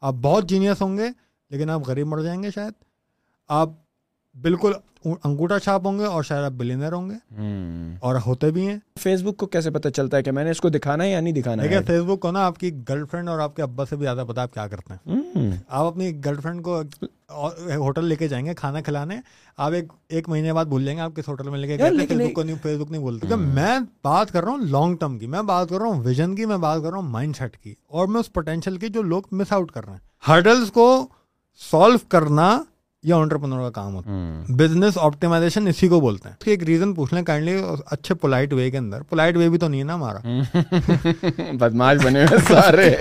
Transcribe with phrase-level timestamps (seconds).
[0.00, 1.08] آپ بہت جینیس ہوں گے
[1.50, 2.72] لیکن آپ غریب مر جائیں گے شاید۔
[3.48, 3.68] آپ
[4.34, 4.72] بالکل
[5.24, 7.14] انگوٹھا چھاپ ہوں گے اور شاید آپ بلینر ہوں گے
[8.00, 10.60] اور ہوتے بھی ہیں۔ فیس بک کو کیسے پتہ چلتا ہے کہ میں نے اس
[10.60, 13.28] کو دکھانا ہے یا نہیں دکھانا ہے؟ فیس بک کو نا آپ کی گرل فرینڈ
[13.28, 16.40] اور آپ کے ابا سے بھی زیادہ پتا آپ کیا کرتے ہیں۔ آپ اپنی گرل
[16.40, 16.80] فرینڈ کو
[17.76, 19.16] ہوٹل لے کے جائیں گے کھانا کھلانے
[19.56, 22.10] آپ ایک ایک مہینے بعد بھول جائیں گے آپ کس ہوٹل میں لے کے فیس
[22.10, 25.26] بک کو نہیں فیس بک نہیں بولتے۔ میں بات کر رہا ہوں لانگ ٹرم کی
[25.26, 27.74] میں بات کر رہا ہوں ویژن کی میں بات کر رہا ہوں مائنڈ سیٹ کی
[27.86, 31.06] اور میں اس پوٹینشیل کی جو لوگ مس آؤٹ کر رہے ہیں۔ ہرڈلس کو
[31.60, 32.62] سالو کرنا
[33.02, 37.14] یہ آنٹرپنور کا کام ہوتا ہے۔ بزنس آپٹیمائزیشن اسی کو بولتے ہیں۔ ایک ریزن پوچھ
[37.14, 40.18] لیں کائنڈلی اچھے پولائٹ وے کے اندر۔ پولائٹ وے بھی تو نہیں ہے نا ہمارا۔
[41.52, 42.96] بدماش بنے ہوئے سارے۔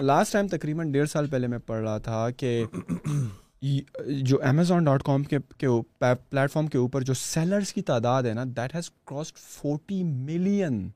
[0.00, 2.64] لاسٹ ٹائم تقریباً ڈیڑھ سال پہلے میں پڑھ رہا تھا کہ
[4.06, 5.38] جو امیزون ڈاٹ کام کے
[5.98, 10.88] پلیٹ فارم کے اوپر جو سیلرس کی تعداد ہے نا that has crossed forty million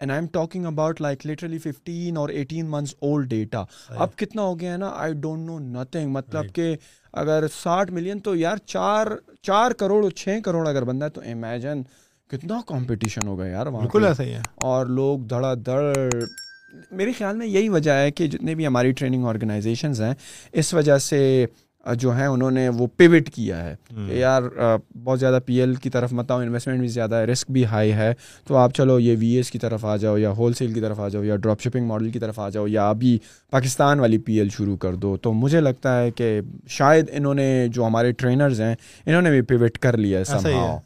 [0.00, 4.42] and I am talking about like literally fifteen اور ایٹین منتھس اولڈ ڈیٹا اب کتنا
[4.42, 6.76] ہو گیا ہے نا؟ آئی ڈونٹ نو نتھنگ مطلب کہ
[7.12, 9.06] اگر ساٹھ ملین تو یار چار
[9.42, 11.82] چار کروڑ چھ کروڑ اگر بندہ ہے تو امیجن
[12.30, 16.08] کتنا کمپٹیشن ہوگا یار وہاں بالکل ایسا ہی ہے۔ اور لوگ دھڑا دھڑ۔
[16.90, 20.14] میرے خیال میں یہی وجہ ہے کہ جتنے بھی ہماری ٹریننگ آرگنائزیشنز ہیں
[20.52, 21.46] اس وجہ سے
[21.86, 24.42] جو ہیں انہوں نے وہ پیوٹ کیا ہے کہ یار
[25.04, 27.92] بہت زیادہ پی ایل کی طرف مت آؤ انویسٹمنٹ بھی زیادہ ہے رسک بھی ہائی
[27.92, 28.12] ہے۔
[28.46, 31.00] تو آپ چلو یہ وی ایس کی طرف آ جاؤ یا ہول سیل کی طرف
[31.00, 33.18] آ جاؤ یا ڈراپ شپنگ ماڈل کی طرف آ جاؤ یا ابھی
[33.50, 37.68] پاکستان والی پی ایل شروع کر دو۔ تو مجھے لگتا ہے کہ شاید انہوں نے
[37.68, 38.74] جو ہمارے ٹرینرز ہیں
[39.06, 40.24] انہوں نے بھی پیوٹ کر لیا ہے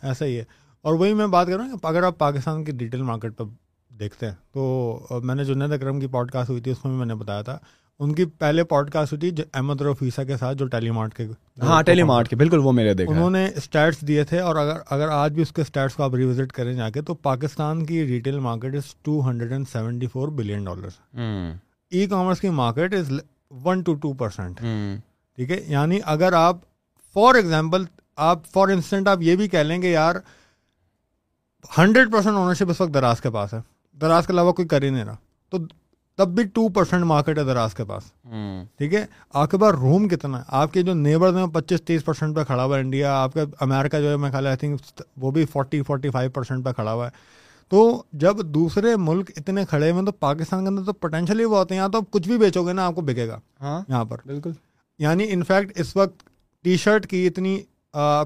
[0.02, 0.44] ایسا ہی ہے
[0.84, 3.44] اور وہی میں بات کر رہا ہوں اگر آپ پاکستان کی ڈیٹیل مارکیٹ پہ
[3.90, 6.98] دیکھتے ہیں تو میں نے جنید اکرم کی پوڈ کاسٹ ہوئی تھی اس میں بھی
[6.98, 7.58] میں نے بتایا تھا
[8.03, 11.27] ان کی پہلے پوڈ کاسٹ ہوئی تھی احمد رفیسا کے ساتھ جو ٹیلی مارٹ کے
[11.62, 14.78] ہاں ٹیلی مارٹ کے بالکل وہ میرے دیکھا انہوں نے اسٹیٹس دیے تھے اور اگر
[14.91, 18.06] اگر آج بھی اس کے اسٹیٹس کو آپ ریوزٹ کریں جا کے تو پاکستان کی
[18.06, 20.89] retail market is two hundred and seventy four billion dollar
[22.06, 23.12] ecommerce کی market is
[23.64, 24.61] one two two percent
[25.39, 26.57] ٹھیک ہے؟ یعنی اگر آپ
[27.17, 27.85] فار ایگزامپل
[28.17, 30.14] آپ فار انسٹنٹ آپ یہ بھی کہہ لیں گے یار
[31.79, 33.58] ہنڈریڈ پرسینٹ اونرشپ اس وقت دراز کے پاس ہے۔
[34.01, 35.17] دراز کے علاوہ کوئی کر ہی نہیں رہا۔
[35.51, 35.58] تو
[36.22, 38.02] تب بھی ٹو پرسینٹ مارکیٹ ہے دراز کے پاس۔
[38.78, 42.05] ٹھیک ہے؟ آپ کے پاس روم کتنا ہے؟ آپ کے جو نیبرز ہیں پچیس تیس
[42.05, 45.02] پرسینٹ پہ کھڑا ہوا ہے انڈیا آپ کا امیرکا جو ہے میں خیال آئی تھنک
[45.16, 47.11] وہ بھی فورٹی فورٹی فائیو پرسینٹ پہ کھڑا ہوا ہے۔
[47.68, 51.74] تو جب دوسرے ملک اتنے کھڑے ہوئے تو پاکستان کے اندر تو پوٹینشلی وہ ہوتے
[51.74, 54.05] ہیں یہاں تو آپ کچھ بھی بیچو گے نا آپ کو بکے گا۔ ہاں۔ یہاں
[54.05, 54.50] پر۔ بالکل۔
[54.98, 56.22] یعنی انفیکٹ اس وقت
[56.62, 57.61] ٹی شرٹ کی اتنی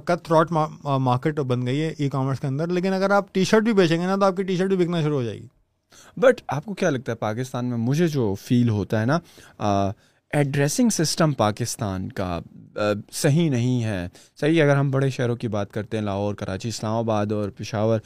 [0.05, 0.53] کت تھراٹ
[0.85, 4.01] مارکیٹ بن گئی ہے ای کامرس کے اندر۔ لیکن اگر آپ ٹی شرٹ بھی بیچیں
[4.01, 5.47] گے نا تو آپ کی ٹی شرٹ بھی بکنا شروع ہو جائے گی۔
[6.17, 9.19] بٹ آپ کو کیا لگتا ہے پاکستان میں مجھے جو فیل ہوتا ہے نا
[10.31, 12.39] ایڈریسنگ سسٹم پاکستان کا
[13.13, 14.09] صحیح نہیں ہے۔
[14.41, 18.01] صحیح اگر ہم بڑے شہروں کی بات کرتے ہیں، لاہور، کراچی، اسلام آباد اور پشاور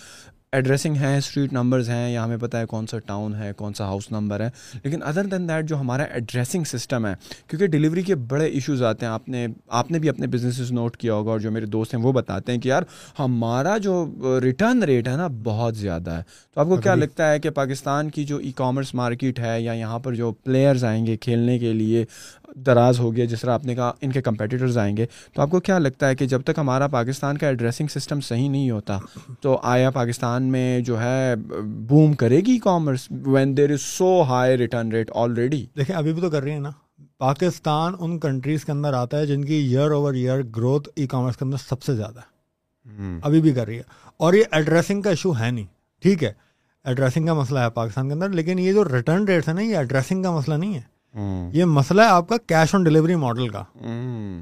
[0.53, 3.85] ایڈریسنگ ہیں اسٹریٹ نمبرز ہیں یا ہمیں پتہ ہے کون سا ٹاؤن ہے کون سا
[3.85, 4.49] ہاؤس نمبر ہے.
[4.85, 7.15] لیکن ادر دین دیٹ جو ہمارا ایڈریسنگ سسٹم ہے
[7.49, 9.13] کیونکہ ڈلیوری کے بڑے ایشوز آتے ہیں.
[9.13, 12.03] آپ نے آپ نے بھی اپنے بزنسز نوٹ کیا ہوگا اور جو میرے دوست ہیں
[12.03, 12.83] وہ بتاتے ہیں کہ یار
[13.19, 14.05] ہمارا جو
[14.43, 16.23] ریٹرن ریٹ ہے نا بہت زیادہ ہے.
[16.55, 19.73] تو آپ کو کیا لگتا ہے کہ پاکستان کی جو ای کامرس مارکیٹ ہے یا
[19.73, 22.05] یہاں پر جو پلیئرز آئیں گے کھیلنے کے لیے
[22.55, 25.51] دراز ہو گیا جس طرح آپ نے کہا ان کے کمپیٹیٹرز آئیں گے۔ تو آپ
[25.51, 28.99] کو کیا لگتا ہے کہ جب تک ہمارا پاکستان کا ایڈریسنگ سسٹم صحیح نہیں ہوتا
[29.41, 31.35] تو آیا پاکستان میں جو ہے
[31.65, 36.21] بوم کرے گی commerce when there is so high return rate already دیکھیں ابھی بھی
[36.21, 36.71] تو کر رہی ہیں نا۔
[37.19, 41.45] پاکستان ان کنٹریز کے اندر آتا ہے جن کی year over year growth ecommerce کے
[41.45, 42.41] اندر سب سے زیادہ ہے۔
[43.23, 43.83] ابھی بھی کر رہی ہے۔
[44.17, 45.67] اور یہ ایڈریسنگ کا ایشو ہے نہیں۔
[46.03, 46.33] ٹھیک ہے
[46.85, 49.77] ایڈریسنگ کا مسئلہ ہے پاکستان کے اندر لیکن یہ جو ریٹرن ریٹس ہے نا یہ
[49.77, 51.00] ایڈریسنگ کا مسئلہ نہیں ہے۔
[51.53, 53.63] یہ مسئلہ ہے آپ کا کیش آن ڈلیوری ماڈل کا۔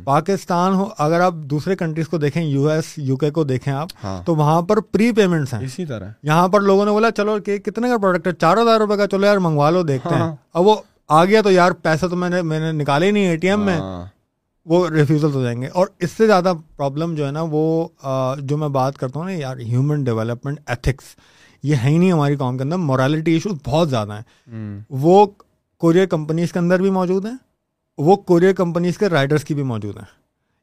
[0.04, 3.88] پاکستان ہو اگر آپ دوسرے کنٹریز کو دیکھیں یو ایس یو کے کو دیکھیں آپ
[4.04, 7.38] ہاں۔ تو وہاں پر پری پیمنٹس ہیں۔ اسی طرح۔ یہاں پر لوگوں نے بولا چلو
[7.38, 10.22] کہ کتنے کا پروڈکٹ ہے؟ چار ہزار روپے کا چلو یار منگوا لو دیکھتے ہیں۔
[10.22, 10.76] ہاں۔ اب وہ
[11.08, 13.48] آ گیا تو یار پیسے تو میں نے میں نے نکالے ہی نہیں اے ٹی
[13.48, 14.06] ایم میں۔ ہاں۔
[14.66, 17.88] وہ ریفیوزل ہو جائیں گے۔ اور اس سے زیادہ پرابلم جو ہے نا وہ
[18.38, 21.04] جو میں بات کرتا ہوں نا یار ہیومن ڈیولپمنٹ ایتھکس
[21.62, 25.26] یہ ہے ہی نہیں ہماری قوم کے اندر مورالٹی ایشوز بہت زیادہ ہیں۔ وہ
[25.78, 27.36] کوریئر کمپنیز کے اندر بھی موجود ہیں
[27.98, 30.04] وہ کوریئر کمپنیز کے رائڈرس کی بھی موجود ہیں۔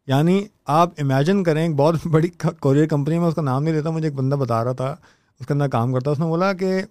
[0.08, 2.28] یعنی آپ امیجن کریں ایک بہت بڑی
[2.60, 4.96] کوریئر کمپنی میں اس کا نام نہیں لیتا مجھے ایک بندہ بتا رہا تھا
[5.40, 6.82] اس کے اندر کام کرتا اس نے بولا کہ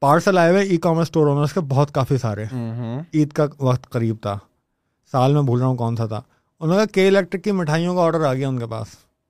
[0.00, 2.44] پارسل آئے ہوئے ای کامرس اسٹور اونرس کے بہت کافی سارے۔
[3.14, 4.38] عید کا وقت قریب تھا
[5.12, 6.20] سال میں بھول رہا ہوں کون سا تھا۔
[6.60, 8.86] انہوں نے کے الیکٹرک کی مٹھائیوں کا آرڈر آ گیا ان کے پاس۔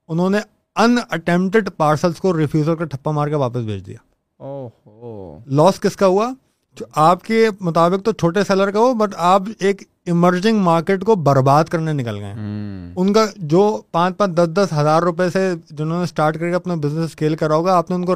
[0.07, 0.37] انہوں نے
[0.75, 3.97] ان اٹمپٹڈ پارسلس کو ریفیوزر کا ٹھپا مار کے واپس بھیج دیا۔
[5.45, 6.29] لاس کس کا ہوا؟
[6.95, 11.63] آپ کے مطابق تو چھوٹے سیلر کا ہو بٹ آپ ایک ایمرجنگ مارکیٹ کو برباد
[11.63, 12.33] کرنے نکل گئے
[12.95, 16.55] ان کا جو پانچ پانچ دس دس ہزار روپے سے جنہوں نے اسٹارٹ کر کے
[16.55, 18.15] اپنا بزنس اسکیل کرا ہوگا آپ نے ان کو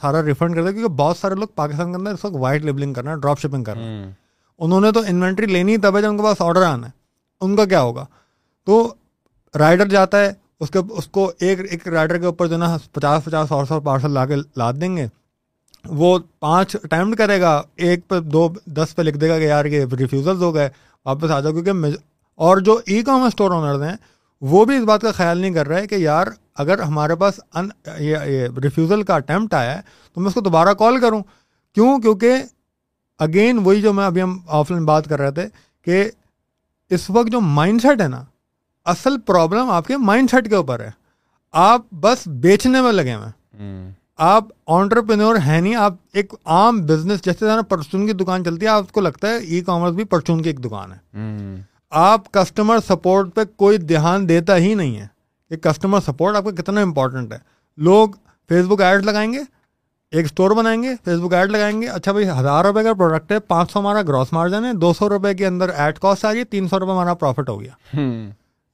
[0.00, 2.92] سارا ریفنڈ کر دیا کیونکہ بہت سارے لوگ پاکستان کے اندر اس وقت وائٹ لیبلنگ
[2.92, 4.12] کرنا ہے ڈراپ شپنگ کرنا ہے
[4.58, 6.92] انہوں نے تو انوینٹری لینی تب ہے جب ان کے پاس آڈر آنا ہے۔
[7.40, 8.06] ان کا کیا ہوگا؟
[8.64, 8.94] تو
[9.58, 13.24] رائڈر جاتا ہے اس کے اس کو ایک ایک رائڈر کے اوپر جو نا پچاس
[13.24, 15.06] پچاس سو سو پارسل لا کے لاد دیں گے۔
[15.84, 19.64] وہ پانچ اٹیمپٹ کرے گا، ایک پہ دو، دس پہ لکھ دے گا کہ یار
[19.64, 20.68] یہ ریفیوزلز ہو گئے،
[21.06, 21.96] واپس آ جاؤ، کیونکہ
[22.34, 23.96] اور جو ای کامرس اسٹور آنرز ہیں،
[24.40, 27.68] وہ بھی اس بات کا خیال نہیں کر رہے کہ یار اگر ہمارے پاس ان،
[27.98, 29.80] یہ ریفیوزل کا اٹیمپٹ آیا ہے،
[30.14, 31.22] تو میں اس کو دوبارہ کال کروں۔
[31.76, 32.34] کیوں؟ کیونکہ
[33.18, 35.46] اگین وہی جو میں ابھی ہم آف لائن بات کر رہے تھے
[35.86, 36.10] کہ
[36.90, 38.22] اس وقت جو مائنڈ سیٹ ہے نا،
[38.86, 40.90] اصل پرابلم آپ کے مائنڈ سیٹ کے اوپر ہے۔
[41.54, 43.28] آپ بس بیچنے میں لگے ہوئے
[44.22, 48.92] آپ آنٹرپرینور ہے نہیں آپ ایک عام بزنس جیسے پرچون کی دکان چلتی ہے آپ
[48.92, 51.54] کو لگتا ہے ای کامرس بھی پرچون کی ایک دکان ہے۔
[51.90, 55.06] آپ کسٹمر سپورٹ پہ کوئی دھیان دیتا ہی نہیں ہے
[55.50, 57.38] کہ کسٹمر سپورٹ آپ کا کتنا امپورٹنٹ ہے۔
[57.78, 58.08] لوگ
[58.50, 59.38] فیس بک ایڈ لگائیں گے
[60.12, 63.32] ایک اسٹور بنائیں گے فیس بک ایڈ لگائیں گے اچھا بھائی ہزار روپے کا پروڈکٹ
[63.32, 66.32] ہے پانچ سو ہمارا گراس مارجن ہے دو سو روپے کے اندر ایڈ کاسٹ آ
[66.32, 67.96] رہی ہے تین سو روپے ہمارا پروفٹ ہو گیا۔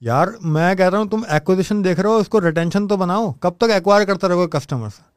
[0.02, 3.32] یار میں کہہ رہا ہوں تم ایکوزیشن دیکھ رہے ہو اس کو ریٹینشن تو بناؤ
[3.32, 5.16] کب تک ایکوائر کرتا رہو کسٹمر سے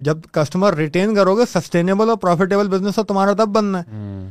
[0.00, 3.84] جب کسٹمر ریٹین کرو گے سسٹینیبل اور پروفیٹیبل بزنس تو تمہارا تب بننا ہے۔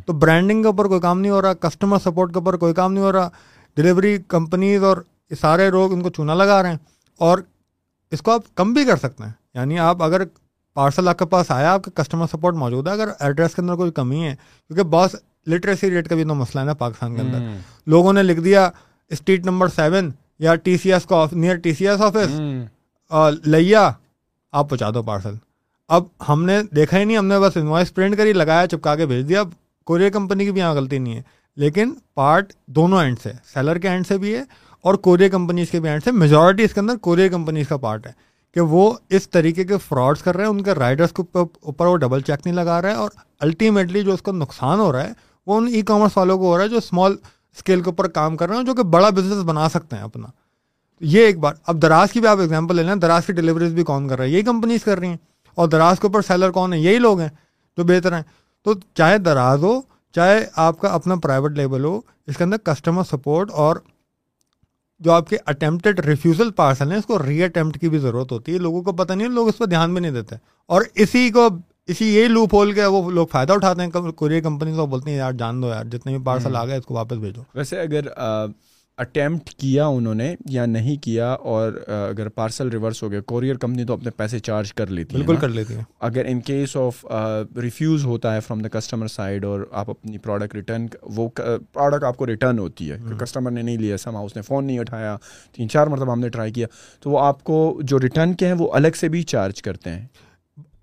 [0.05, 2.93] تو برانڈنگ کے اوپر کوئی کام نہیں ہو رہا کسٹمر سپورٹ کے اوپر کوئی کام
[2.93, 3.29] نہیں ہو رہا۔
[3.77, 4.97] ڈلیوری کمپنیز اور
[5.41, 6.77] سارے لوگ ان کو چونا لگا رہے ہیں۔
[7.17, 7.37] اور
[8.11, 10.21] اس کو آپ کم بھی کر سکتے ہیں۔ یعنی آپ اگر
[10.73, 13.75] پارسل آپ کے پاس آیا آپ کا کسٹمر سپورٹ موجود ہے۔ اگر ایڈریس کے اندر
[13.75, 14.35] کوئی کمی ہے
[14.67, 15.15] کیونکہ بہت
[15.49, 17.37] لٹریسی ریٹ کا بھی تو مسئلہ ہے نا پاکستان کے اندر۔
[17.87, 18.69] لوگوں نے لکھ دیا
[19.09, 22.39] اسٹریٹ نمبر سیون یا ٹی سی ایس کا near T C S office
[23.47, 23.91] لیا
[24.55, 25.33] آپ پہنچا دو پارسل۔
[25.87, 29.05] اب ہم نے دیکھا ہی نہیں، ہم نے بس انوائس پرنٹ کری، لگایا، چپکا کے
[29.05, 29.49] بھیج دیا۔ اب
[29.85, 31.21] کوریئر کمپنی کی بھی یہاں غلطی نہیں ہے۔
[31.55, 34.43] لیکن پارٹ دونوں اینڈ سے سیلر کے اینڈ سے بھی ہے
[34.81, 38.07] اور کوریئر کمپنیز کے بھی اینڈ سے۔ میجورٹی اس کے اندر کوریئر کمپنیز کا پارٹ
[38.07, 38.11] ہے
[38.53, 41.97] کہ وہ اس طریقے کے فراڈس کر رہے ہیں۔ ان کے رائڈرس کے اوپر وہ
[41.97, 43.09] ڈبل چیک نہیں لگا رہا ہے اور
[43.39, 45.13] الٹیمیٹلی جو اس کو نقصان ہو رہا ہے،
[45.47, 47.15] وہ ان ای کامرس والوں کو ہو رہا ہے جو اسمال
[47.55, 50.27] اسکیل کے اوپر کام کر رہے ہیں جو کہ بڑا بزنس بنا سکتے ہیں اپنا۔
[50.99, 53.83] یہ ایک بات اب دراز کی بھی آپ ایگزامپل لے لیں دراز کی ڈلیوریز بھی
[53.83, 55.17] کون کر رہا ہے؟ یہی کمپنیز کر رہی ہیں۔
[55.55, 57.29] اور دراز کے اوپر سیلر کون ہے یہی لوگ ہیں
[57.77, 58.23] جو بہتر ہیں۔
[58.63, 59.81] تو چاہے دراز ہو
[60.13, 63.75] چاہے آپ کا اپنا پرائیویٹ لیبل ہو اس کے اندر کسٹمر سپورٹ اور
[64.99, 68.53] جو آپ کے اٹمپٹیڈ ریفیوزل پارسل ہیں اس کو ری اٹمپٹ کی بھی ضرورت ہوتی
[68.53, 71.47] ہے۔ لوگوں کو پتہ نہیں لوگ اس پہ دھیان بھی نہیں دیتے۔ اور اسی کو
[71.87, 75.17] اسی یہی لوپ ہول کے وہ لوگ فائدہ اٹھاتے ہیں۔ کوریئر کمپنی کو بولتی ہیں
[75.17, 78.01] یار جان دو یار جتنے بھی پارسل آ گئے اس کو واپس بھیجو۔ ویسے اگر
[78.97, 83.85] اٹیمپٹ کیا انہوں نے یا نہیں کیا اور اگر پارسل ریورس ہو گیا کوریئر کمپنی
[83.85, 87.05] تو اپنے پیسے چارج کر لیتی بالکل کر لیتی ہے۔ اگر ان کیس آف
[87.61, 91.27] ریفیوز ہوتا ہے فرام دا کسٹمر سائڈ اور آپ اپنی پروڈکٹ ریٹرن وہ
[91.73, 94.79] پروڈکٹ آپ کو ریٹرن ہوتی ہے کسٹمر نے نہیں لیا سما اس نے فون نہیں
[94.79, 95.17] اٹھایا
[95.53, 96.67] تین چار مرتبہ ہم نے ٹرائی کیا
[96.99, 100.07] تو وہ آپ کو جو ریٹرن کے ہیں وہ الگ سے بھی چارج کرتے ہیں۔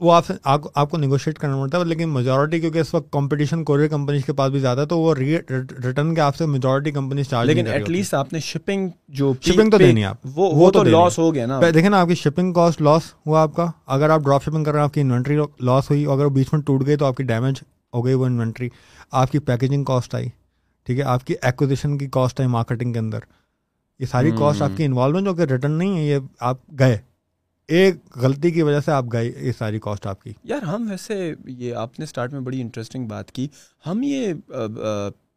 [0.03, 0.33] وہ آپ سے
[0.75, 4.33] آپ کو نیگوشیٹ کرنا پڑتا ہے لیکن میجورٹی کیونکہ اس وقت کمپٹیشن کوریئر کمپنیز کے
[4.33, 7.89] پاس بھی زیادہ ہے تو وہ ریٹرن کے آپ سے میجورٹی کمپنیز چارج لیکن ایٹ
[7.91, 11.61] لیسٹ آپ نے شپنگ جو شپنگ تو دینی آپ وہ تو لاس ہو گیا نا۔
[11.75, 14.73] دیکھیں نا آپ کی شپنگ کاسٹ لاس ہوا آپ کا۔ اگر آپ ڈراپ شپنگ کر
[14.73, 17.23] رہے ہیں آپ کی انوینٹری لاس ہوئی اگر بیچ میں ٹوٹ گئی تو آپ کی
[17.23, 17.55] ڈیمیج
[17.95, 18.69] ہو گئی وہ انوینٹری
[19.13, 20.29] آپ کی پیکیجنگ کاسٹ آئی
[20.87, 23.19] ٹھیک ہے؟ آپ کی ایکوزیشن کی کاسٹ آئی مارکیٹنگ کے اندر۔
[24.01, 26.99] یہ ساری کاسٹ آپ کی انوالومنٹ جو کہ ریٹرن نہیں ہے یہ آپ گئے۔
[27.73, 31.35] ایک غلطی کی وجہ سے آپ گئے یہ ساری کاسٹ آپ کی؟ یار ہم ویسے
[31.47, 33.47] یہ آپ نے اسٹارٹ میں بڑی انٹرسٹنگ بات کی۔
[33.87, 34.33] ہم یہ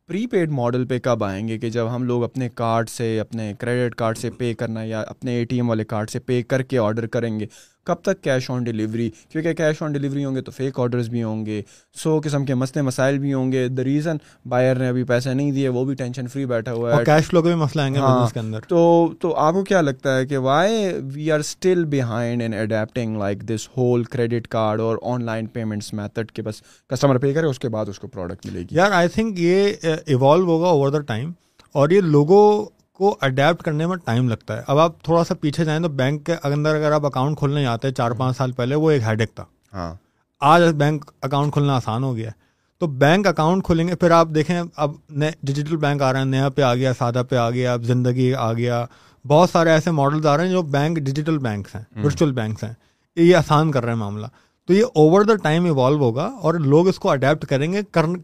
[0.09, 3.53] پری پیڈ ماڈل پہ کب آئیں گے کہ جب ہم لوگ اپنے کارڈ سے، اپنے
[3.59, 6.61] کریڈٹ کارڈ سے پے کرنا یا اپنے اے ٹی ایم والے کارڈ سے پے کر
[6.61, 7.47] کے آرڈر کریں گے؟
[7.85, 11.23] کب تک کیش آن ڈلیوری کیونکہ کیش آن ڈلیوری ہوں گے تو فیک آرڈرز بھی
[11.23, 11.61] ہوں گے
[11.93, 15.51] سو قسم کے مسئلے مسائل بھی ہوں گے۔ دا ریزن بائر نے ابھی پیسے نہیں
[15.51, 17.99] دیے وہ بھی ٹینشن فری بیٹھا ہوا ہے۔ کیش فلو کا بھی مسئلہ آئیں گے
[17.99, 21.85] ہاں۔ کے اندر۔ تو تو آپ کو کیا لگتا ہے کہ why we are still
[21.85, 26.61] behind in adapting like this whole credit card اور آن لائن پیمنٹس میتھڈ کے بس
[26.87, 29.71] کسٹمر پے کرے اس کے بعد اس کو پروڈکٹ ملے گی۔ یار آئی تھنک یہ
[30.05, 31.31] ایوالو ہوگا اوور دا ٹائم
[31.71, 32.65] اور یہ لوگوں
[32.95, 36.25] کو اڈیپٹ کرنے میں ٹائم لگتا ہے۔ اب آپ تھوڑا سا پیچھے جائیں تو بینک
[36.25, 39.19] کے اندر اگر آپ اکاؤنٹ کھولنے جاتے ہیں چار پانچ سال پہلے وہ ایک ہیڈ
[39.19, 39.93] ایک تھا۔ ہاں۔
[40.39, 42.45] آج بینک اکاؤنٹ کھولنا آسان ہو گیا ہے۔
[42.79, 46.25] تو بینک اکاؤنٹ کھولیں گے پھر آپ دیکھیں اب نئے ڈیجیٹل بینک آ رہے ہیں
[46.25, 48.85] نیا پہ آ گیا سادہ پہ آ گیا اب زندگی آ گیا۔
[49.27, 52.73] بہت سارے ایسے ماڈلز آ رہے ہیں جو بینک ڈیجیٹل بینکس ہیں ورچوئل بینکس ہیں۔
[53.15, 54.27] یہ آسان کر رہے ہیں معاملہ۔
[54.67, 57.81] تو یہ اوور دا ٹائم ایوالو ہوگا اور لوگ اس کو اڈیپٹ کریں گے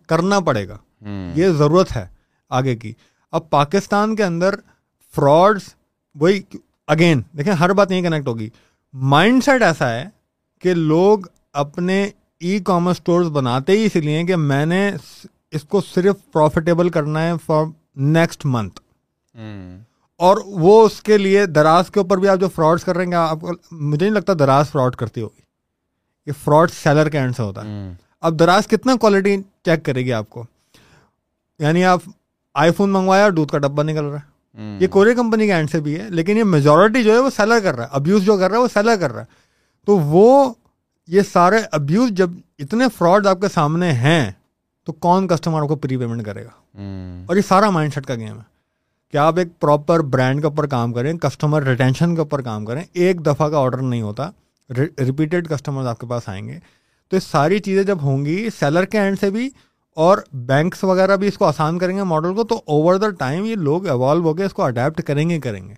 [0.08, 0.78] کرنا پڑے گا۔
[1.36, 2.08] یہ ضرورت ہے
[2.50, 2.94] آگے کی۔
[3.32, 4.56] اب پاکستان کے اندر
[5.16, 5.64] فراڈس
[6.16, 6.42] وہی
[6.88, 8.50] اگین دیکھیں ہر بات نہیں کنیکٹ ہوگی۔
[8.94, 10.10] مائنڈ سیٹ ایسا ہے
[10.60, 11.20] کہ لوگ
[11.54, 12.10] اپنے
[12.40, 14.92] ای کامرس اسٹورز بناتے ہی اس لیے کہ میں نے
[15.52, 17.64] اس کو صرف پروفیٹیبل کرنا ہے فار
[17.96, 18.80] نیکسٹ منتھ
[20.16, 23.14] اور وہ اس کے لیے دراز کے اوپر بھی آپ جو فراڈس کر رہے ہیں
[23.14, 25.42] آپ کو مجھے نہیں لگتا دراز فراڈ کرتی ہوگی۔
[26.26, 30.14] یہ فراڈ سیلر کے اینڈ سے ہوتا ہے۔ اب دراز کتنا کوالٹی چیک کرے گی
[30.14, 30.46] آپ کو؟
[31.60, 32.02] یعنی آپ
[32.54, 34.32] آئی فون منگوایا اور دودھ کا ڈبا نکل رہا ہے۔
[34.80, 37.60] یہ کوریئر کمپنی کے اینڈ سے بھی ہے لیکن یہ میجورٹی جو ہے وہ سیلر
[37.64, 39.26] کر رہا ہے۔ ابیوز جو کر رہا ہے وہ سیلر کر رہا ہے۔
[39.86, 40.54] تو وہ
[41.08, 42.30] یہ سارے ابیوز جب
[42.60, 44.32] اتنے فراڈ آپ کے سامنے ہیں
[44.86, 46.80] تو کون کسٹمر کو پری پیمنٹ کرے گا؟
[47.28, 48.52] اور یہ سارا مائنڈ سیٹ کا گیم ہے۔
[49.12, 52.84] کہ آپ ایک پراپر برانڈ کے اوپر کام کریں کسٹمر ریٹینشن کے اوپر کام کریں
[52.94, 54.32] ایک دفعہ کا آڈر نہیں ہوتا۔
[55.00, 56.60] ریپیٹیڈ کسٹمر آپ کے پاس آئیں گے۔
[57.10, 59.50] تو یہ ساری چیزیں جب ہوں گی سیلر کے اینڈ سے بھی
[60.02, 63.46] اور بینکس وغیرہ بھی اس کو آسان کریں گے ماڈل کو تو اوور دا ٹائم
[63.46, 65.74] یہ لوگ ایوالو ہو کے اس کو اڈیپٹ کریں گے کریں گے۔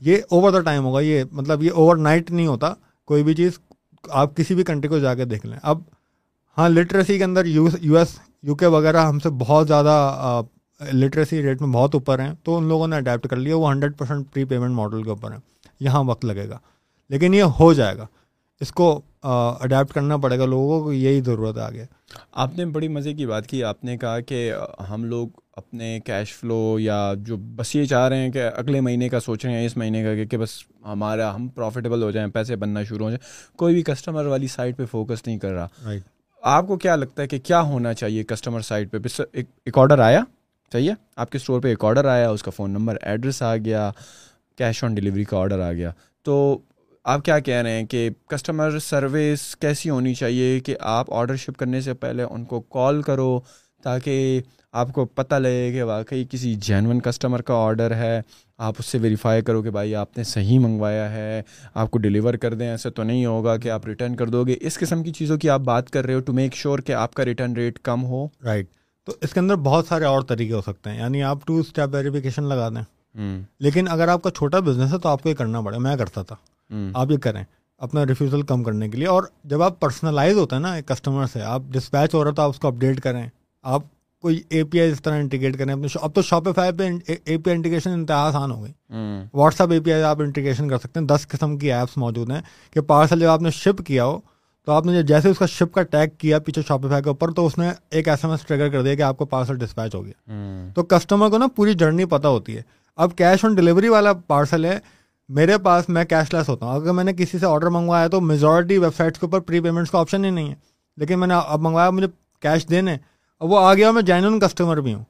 [0.00, 3.52] یہ اوور دا ٹائم ہوگا یہ مطلب یہ اوور نائٹ نہیں ہوتا۔ کوئی بھی چیز
[4.10, 5.78] آپ کسی بھی کنٹری کو جا کے دیکھ لیں۔ اب
[6.58, 9.94] ہاں لٹریسی کے اندر یو ایس یو کے وغیرہ ہم سے بہت زیادہ
[10.92, 13.98] لٹریسی ریٹ میں بہت اوپر ہیں۔ تو ان لوگوں نے اڈیپٹ کر لیا وہ hundred
[13.98, 15.38] percent pre payment model کے اوپر ہیں۔
[15.80, 16.58] یہاں وقت لگے گا۔
[17.08, 18.06] لیکن یہ ہو جائے گا۔
[18.60, 21.84] اس کو اڈیپٹ کرنا پڑے گا لوگوں کو یہی ضرورت ہے آگے۔
[22.32, 24.52] آپ نے بڑی مزے کی بات کی آپ نے کہا کہ
[24.90, 29.08] ہم لوگ اپنے کیش فلو یا جو بس یہ چاہ رہے ہیں کہ اگلے مہینے
[29.08, 30.50] کا سوچ رہے ہیں اس مہینے کا کہ بس
[30.86, 34.76] ہمارا ہم پروفیٹیبل ہو جائیں پیسے بننا شروع ہو جائیں۔ کوئی بھی کسٹمر والی سائٹ
[34.76, 35.68] پہ فوکس نہیں کر رہا۔
[36.42, 40.20] آپ کو کیا لگتا ہے کہ کیا ہونا چاہیے کسٹمر سائٹ پہ؟ ایک آڈر آیا؟
[40.72, 43.90] چاہیے آپ کے اسٹور پہ ایک آڈر آیا اس کا فون نمبر ایڈریس آ گیا
[44.58, 45.90] کیش آن ڈلیوری کا آڈر آ گیا۔
[46.22, 46.58] تو
[47.04, 51.58] آپ کیا کہہ رہے ہیں کہ کسٹمر سروس کیسی ہونی چاہیے کہ آپ آڈر شپ
[51.58, 53.40] کرنے سے پہلے ان کو کال کرو
[53.82, 54.42] تاکہ
[54.72, 58.20] آپ کو پتہ لگے کہ واقعی کسی جینون کسٹمر کا آڈر ہے؟
[58.58, 61.42] آپ اس سے ویریفائی کرو کہ بھائی آپ نے صحیح منگوایا ہے
[61.74, 64.56] آپ کو ڈلیور کر دیں ایسے تو نہیں ہوگا کہ آپ ریٹرن کر دو گے۔
[64.60, 67.14] اس قسم کی چیزوں کی آپ بات کر رہے ہو ٹو میک شیور کہ آپ
[67.14, 68.66] کا ریٹرن ریٹ کم ہو۔ رائٹ
[69.04, 71.94] تو اس کے اندر بہت سارے اور طریقے ہو سکتے ہیں۔ یعنی آپ ٹو اسٹیپ
[71.94, 72.82] ویریفیکیشن لگا دیں۔
[73.60, 76.22] لیکن اگر آپ کا چھوٹا بزنس ہے تو آپ کو یہ کرنا پڑے میں کرتا
[76.22, 76.36] تھا۔
[76.94, 77.44] آپ یہ کریں
[77.78, 81.26] اپنا ریفیوزل کم کرنے کے لیے۔ اور جب آپ پرسنلائز ہوتا ہے نا ایک کسٹمر
[81.26, 83.26] سے آپ ڈسپیچ ہو رہا تو آپ اس کو اپڈیٹ کریں۔
[83.62, 83.82] آپ
[84.20, 87.16] کوئی اے پی آئی اس طرح انٹیگریٹ کریں۔ اپنے اب تو شاپ فائی پہ اے
[87.24, 88.72] پی آئی انٹیگریشن انتہا آسان ہو گئی۔
[89.34, 92.30] واٹس ایپ اے پی آئی آپ انٹیگریشن کر سکتے ہیں۔ دس قسم کی ایپس موجود
[92.30, 92.40] ہیں
[92.70, 94.20] کہ پارسل جب آپ نے شپ کیا ہو
[94.66, 97.46] تو آپ نے جیسے اس کا شپ کا ٹیگ کیا پیچھے شاپیفائی کے اوپر تو
[97.46, 100.04] اس نے ایک ایس ایم ایس ٹریگر کر دیا کہ آپ کو پارسل ڈسپیچ ہو
[100.04, 100.12] گیا۔
[100.74, 102.62] تو کسٹمر کو نا پوری جرنی پتہ ہوتی ہے۔
[102.96, 104.78] اب کیش آن ڈلیوری والا پارسل ہے
[105.34, 108.20] میرے پاس میں کیش لیس ہوتا ہوں۔ اگر میں نے کسی سے آرڈر منگوایا تو
[108.20, 110.54] میجورٹی ویب سائٹس کے اوپر پری پیمنٹس کا آپشن ہی نہیں ہے۔
[110.96, 112.08] لیکن میں نے اب منگوایا، مجھے
[112.40, 112.96] کیش دینے۔
[113.40, 115.04] اب وہ آ گیا میں جینون کسٹمر بھی ہوں۔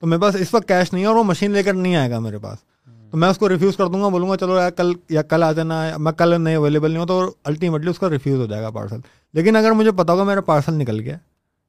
[0.00, 2.10] تو میرے پاس اس وقت کیش نہیں ہے اور وہ مشین لے کر نہیں آئے
[2.10, 2.58] گا میرے پاس۔
[3.10, 5.42] تو میں اس کو ریفیوز کر دوں گا، بولوں گا، چلو یار، کل یا کل
[5.42, 8.46] آ جانا ہے۔ میں کل نہیں اویلیبل نہیں ہوں تو الٹیمیٹلی اس کا ریفیوز ہو
[8.46, 9.00] جائے گا پارسل
[9.32, 11.16] لیکن اگر مجھے پتا ہوگا میرا پارسل نکل گیا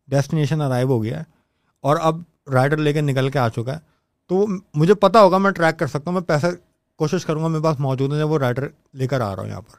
[0.07, 1.23] ڈیسٹینیشن ارائیو ہو گیا ہے
[1.81, 2.21] اور اب
[2.53, 3.79] رائڈر لے کے نکل کے آ چکا ہے،
[4.27, 6.47] تو مجھے پتا ہوگا، میں ٹریک کر سکتا ہوں، میں پیسہ
[6.97, 9.61] کوشش کروں گا میرے پاس موجود ہے وہ رائڈر لے کر آ رہا ہوں یہاں
[9.61, 9.77] پر۔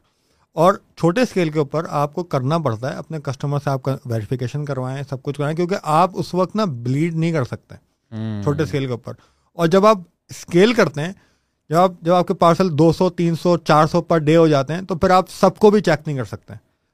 [0.52, 3.97] اور چھوٹے اسکیل کے اوپر آپ کو کرنا پڑتا ہے اپنے کسٹمر سے آپ کا
[4.04, 7.75] ویریفیکیشن کروائیں سب کچھ کروائیں کیونکہ آپ اس وقت نا بلیڈ نہیں کر سکتے
[8.42, 9.12] چھوٹے اسکیل کے اوپر۔
[9.54, 9.99] اور جب آپ
[10.31, 11.12] اسکیل کرتے ہیں
[11.71, 14.49] جب آپ جب آپ کے پارسل دو سو تین سو چار سو پر ڈے ہو
[14.49, 16.52] جاتے ہیں تو پھر آپ سب کو بھی چیک نہیں کر سکتے۔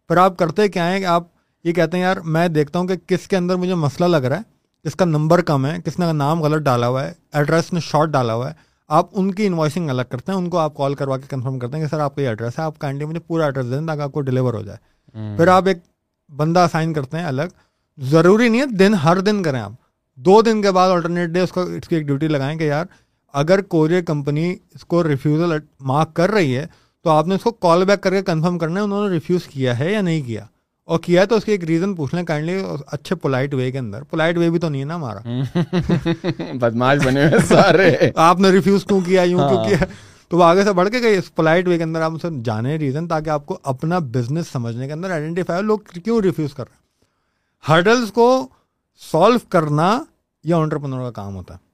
[0.08, 1.22] پھر آپ کرتے کیا ہیں کہ آپ
[1.64, 4.36] یہ کہتے ہیں یار میں دیکھتا ہوں کہ کس کے اندر مجھے مسئلہ لگ رہا
[4.36, 4.42] ہے
[4.88, 8.08] کس کا نمبر کم ہے کس نے نام غلط ڈالا ہوا ہے ایڈریس نے شارٹ
[8.08, 11.16] ڈالا ہوا ہے آپ ان کی انوائسنگ الگ کرتے ہیں ان کو آپ کال کروا
[11.16, 13.44] کے کنفرم کرتے ہیں کہ سر آپ کا یہ ایڈریس ہے آپ کائنڈلی مجھے پورا
[13.44, 14.78] ایڈریس دیں تاکہ آپ کو ڈلیور ہو جائے۔
[15.36, 15.78] پھر آپ ایک
[16.36, 17.42] بندہ اسائن کرتے ہیں الگ۔
[17.98, 19.72] ضروری نہیں ہے دن ہر دن کریں آپ۔
[20.14, 22.84] دو دن کے بعد آلٹرنیٹ ڈے اس کو اس کی ایک ڈیوٹی لگائیں کہ یار
[23.32, 26.66] اگر کوریئر کمپنی اس کو ریفیوزل مارک کر رہی ہے
[27.04, 29.46] تو آپ نے اس کو کال بیک کر کے کنفرم کرنا ہے انہوں نے ریفیوز
[29.46, 30.46] کیا ہے یا نہیں کیا۔
[30.88, 34.02] اور کیا تو اس کی ایک ریزن پوچھ لیں کائنڈلی اچھے پولائٹ وے کے اندر۔
[34.02, 35.18] پولائٹ وے بھی تو نہیں ہے نا ہمارا۔
[36.60, 39.78] بدماش بنے ہوئے سارے۔ آپ نے ریفیوز کیوں کیا یوں کیوں کیا؟
[40.28, 42.76] تو وہ آگے سے بڑھ کے گئی اس پولائٹ وے کے اندر آپ اسے جانے
[42.76, 46.74] ریزن تاکہ آپ کو اپنا بزنس سمجھنے کے اندر آئیڈینٹیفائی لوگ کیوں ریفیوز کر رہے
[46.74, 46.78] ہیں؟
[47.68, 48.48] ہرڈلس کو
[49.12, 50.04] سالو کرنا
[50.44, 51.68] یہ آنٹرپنر کا کام ہوتا ہے۔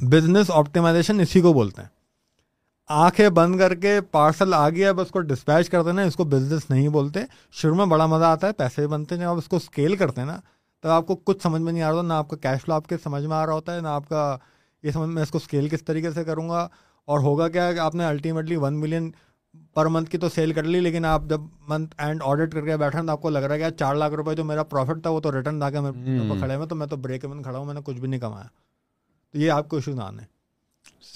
[0.00, 1.95] بزنس آپٹیمائزیشن اسی کو بولتے ہیں۔
[2.88, 6.70] آنکھیں بند کر کے پارسل آ گیا بس کو ڈسپیچ کر دینا اس کو بزنس
[6.70, 7.20] نہیں بولتے۔
[7.52, 9.96] شروع میں بڑا مزہ آتا ہے پیسے بھی بنتے ہیں جب آپ اس کو اسکیل
[9.96, 10.40] کرتے ہیں نا
[10.82, 12.86] تو آپ کو کچھ سمجھ میں نہیں آ رہا نہ آپ کا کیش فلو آپ
[12.86, 14.38] کے سمجھ میں آ رہا ہوتا ہے نہ آپ کا
[14.82, 16.68] یہ سمجھ میں اس کو اسکیل کس طریقے سے کروں گا۔
[17.04, 19.10] اور ہوگا کیا کہ آپ نے ultimately one million
[19.74, 22.76] per month کی تو سیل کر لی لیکن آپ جب منتھ اینڈ آڈٹ کر کے
[22.76, 25.10] بیٹھے تو آپ کو لگ رہا ہے کہ چار لاکھ روپے جو میرا پروفٹ تھا
[25.10, 25.76] وہ تو ریٹرن آ کے
[26.38, 28.46] کھڑے میں تو میں تو بریک ایون کھڑا ہوں میں نے کچھ بھی نہیں کمایا۔
[29.32, 30.35] تو یہ آپ کو ایشوز آنے۔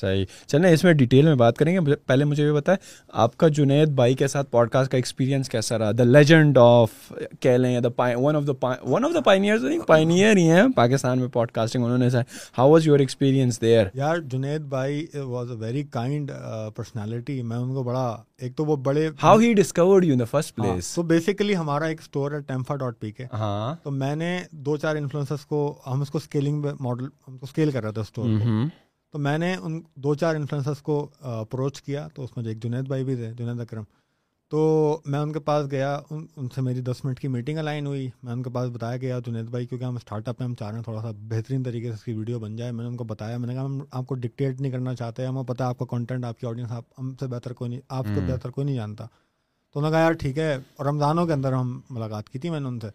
[0.00, 2.76] صحیح۔ چلیں اس میں ڈیٹیل میں بات کریں گے۔ پہلے مجھے یہ بتائیں
[3.08, 7.12] آپ کا جنید بھائی کے ساتھ پوڈ کاسٹ کا ایکسپیرینس کیسا رہا؟ دا لیجنڈ آف
[7.40, 11.50] کہہ لیں one of the one of the pioneer pioneer ہی ہیں پاکستان میں پوڈ
[11.50, 12.08] کاسٹنگ انہوں نے۔
[12.58, 16.30] How was your experience there یار جنید بھائی was a very kind
[16.76, 18.06] personality میں ان کو بڑا
[18.38, 21.84] ایک تو وہ بڑے how he discovered you in the first place تو بیسیکلی ہمارا
[21.84, 25.78] ایک اسٹور ہے ٹیمفا ڈاٹ پی کے ہاں۔ تو میں نے دو چار انفلوئنسرس کو
[25.86, 28.44] ہم اس کو اسکیلنگ ماڈل ہم کو اسکیل کر رہے تھے اسٹور کو۔
[29.10, 32.88] تو میں نے ان دو چار انفلوئنسرس کو اپروچ کیا تو اس میں ایک جنید
[32.88, 33.82] بھائی بھی تھے جنید اکرم
[34.48, 34.60] تو
[35.06, 38.10] میں ان کے پاس گیا ان ان سے میری دس منٹ کی میٹنگ الائن ہوئی
[38.22, 40.68] میں ان کے پاس بتایا گیا جنید بھائی کیونکہ ہم اسٹارٹ اپ میں ہم چاہ
[40.68, 42.96] رہے ہیں تھوڑا سا بہترین طریقے سے اس کی ویڈیو بن جائے میں نے ان
[42.96, 45.68] کو بتایا میں نے کہا ہم آپ کو ڈکٹیٹ نہیں کرنا چاہتے ہمیں پتہ ہے
[45.68, 48.50] آپ کا کانٹینٹ آپ کی آڈینس آپ ہم سے بہتر کوئی نہیں آپ کو بہتر
[48.50, 49.06] کوئی نہیں جانتا۔
[49.72, 52.50] تو انہوں نے کہا یار ٹھیک ہے اور رمضانوں کے اندر ہم ملاقات کی تھی
[52.50, 52.88] میں نے ان سے۔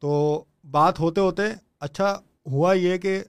[0.00, 1.42] تو بات ہوتے ہوتے
[1.80, 3.22] اچھا ہوا یہ کہ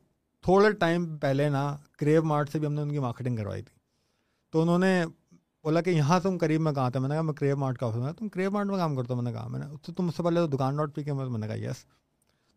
[0.46, 3.74] تھوڑے ٹائم پہلے نا کریو مارٹ سے بھی ہم نے ان کی مارکیٹنگ کروائی تھی۔
[4.54, 5.06] تو انہوں نے
[5.64, 7.88] بولا کہ یہاں تم قریب میں کہاں تھا میں نے کہا میں کریو مارٹ کا
[7.88, 9.86] آفس میں تم کریو مارٹ میں کام کرتا ہوں میں نے کہا، میں نے اس
[9.86, 11.84] سے تم اس سے پہلے تو دکان ڈاٹ پی کے میں نے کہا یس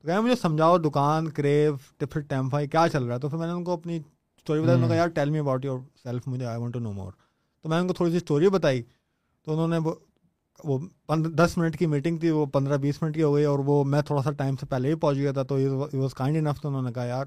[0.00, 3.46] تو کہا، مجھے سمجھاؤ دکان کریو ٹفٹ ٹیمفائی کیا چل رہا ہے؟ تو پھر میں
[3.46, 6.28] نے ان کو اپنی اسٹوری بتائی۔ انہوں نے کہا، یار tell me about yourself
[6.28, 7.12] مجھے آئی وانٹ ٹو نو مور
[7.62, 8.82] تو میں نے ان کو تھوڑی سی اسٹوری بتائی۔
[9.44, 9.78] تو انہوں نے
[10.64, 10.78] وہ
[11.38, 14.02] دس منٹ کی میٹنگ تھی، وہ پندرہ بیس منٹ کی ہو گئی اور وہ میں
[14.02, 15.58] تھوڑا سا ٹائم سے پہلے ہی پہنچ گیا تھا۔ تو
[15.92, 17.26] واز کائنڈ انف تو انہوں نے کہا، یار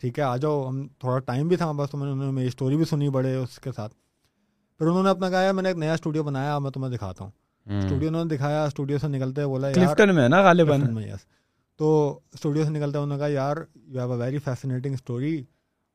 [0.00, 2.76] ٹھیک ہے آ جاؤ ہم تھوڑا ٹائم بھی تھا بس تو میں نے میری اسٹوری
[2.76, 3.94] بھی سنی بڑے اس کے ساتھ۔
[4.78, 7.30] پھر انہوں نے اپنا کہا میں نے ایک نیا اسٹوڈیو بنایا میں تمہیں دکھاتا ہوں۔
[7.66, 9.68] اسٹوڈیو انہوں نے دکھایا اسٹوڈیو سے نکلتے بولا
[10.12, 11.26] میں نا غالباً۔ یس
[11.80, 15.44] تو اسٹوڈیو سے نکلتے انہوں نے کہا یار you have a very fascinating story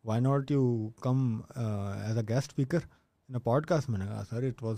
[0.06, 2.80] why not you come as a guest speaker
[3.30, 4.78] in podcast میں نے کہا سر اٹ واز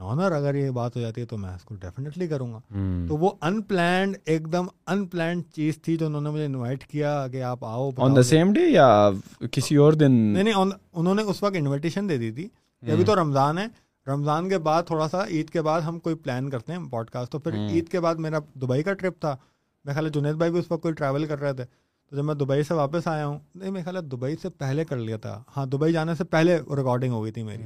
[0.00, 2.60] آنر اگر یہ بات ہو جاتی ہے تو میں اس کو ڈیفینیٹلی کروں گا۔
[3.08, 6.84] تو وہ ان پلانڈ ایک دم ان پلانڈ چیز تھی جو انہوں نے مجھے انوائٹ
[6.84, 9.10] کیا کہ آپ آؤ آن دا سیم ڈے یا
[9.52, 10.54] کسی اور دن؟ نہیں نہیں
[10.92, 12.48] انہوں نے اس وقت انویٹیشن دے دی تھی
[12.92, 13.66] ابھی تو رمضان ہے۔
[14.06, 17.32] رمضان کے بعد تھوڑا سا عید کے بعد ہم کوئی پلان کرتے ہیں پوڈ کاسٹ
[17.32, 19.36] تو پھر عید کے بعد میرا دبئی کا ٹرپ تھا۔
[19.84, 21.64] میں خیال جنید بھائی بھی اس وقت کوئی ٹریول کر رہے تھے۔
[22.10, 24.96] تو جب میں دبئی سے واپس آیا ہوں نہیں میرے خیال دبئی سے پہلے کر
[24.96, 27.62] لیا تھا۔ ہاں دبئی جانے سے پہلے ریکارڈنگ ہو گئی تھی میری۔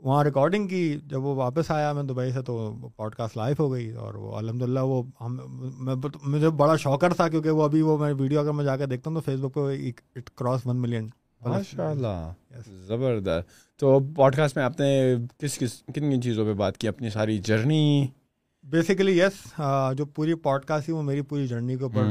[0.00, 3.72] وہاں ریکارڈنگ کی جب وہ واپس آیا میں دبئی سے تو پوڈ کاسٹ لائف ہو
[3.72, 5.38] گئی اور وہ الحمد للہ وہ ہم
[5.78, 8.86] میں مجھے بڑا شوکر تھا کیونکہ وہ ابھی وہ میں ویڈیو اگر میں جا کے
[8.86, 11.08] دیکھتا ہوں تو فیس بک پہ اٹ کراس ون ملین
[11.44, 12.32] ماشاء اللہ
[12.86, 16.88] زبردست۔ تو پوڈ کاسٹ میں آپ نے کس کس کن کن چیزوں پہ بات کی؟
[16.88, 18.06] اپنی ساری جرنی
[18.64, 19.60] بیسیکلی یس
[19.96, 22.04] جو پوری پوڈ کاسٹ تھی وہ میری پوری جرنی کے اوپر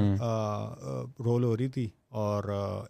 [1.26, 2.44] رول ہو رہی تھی اور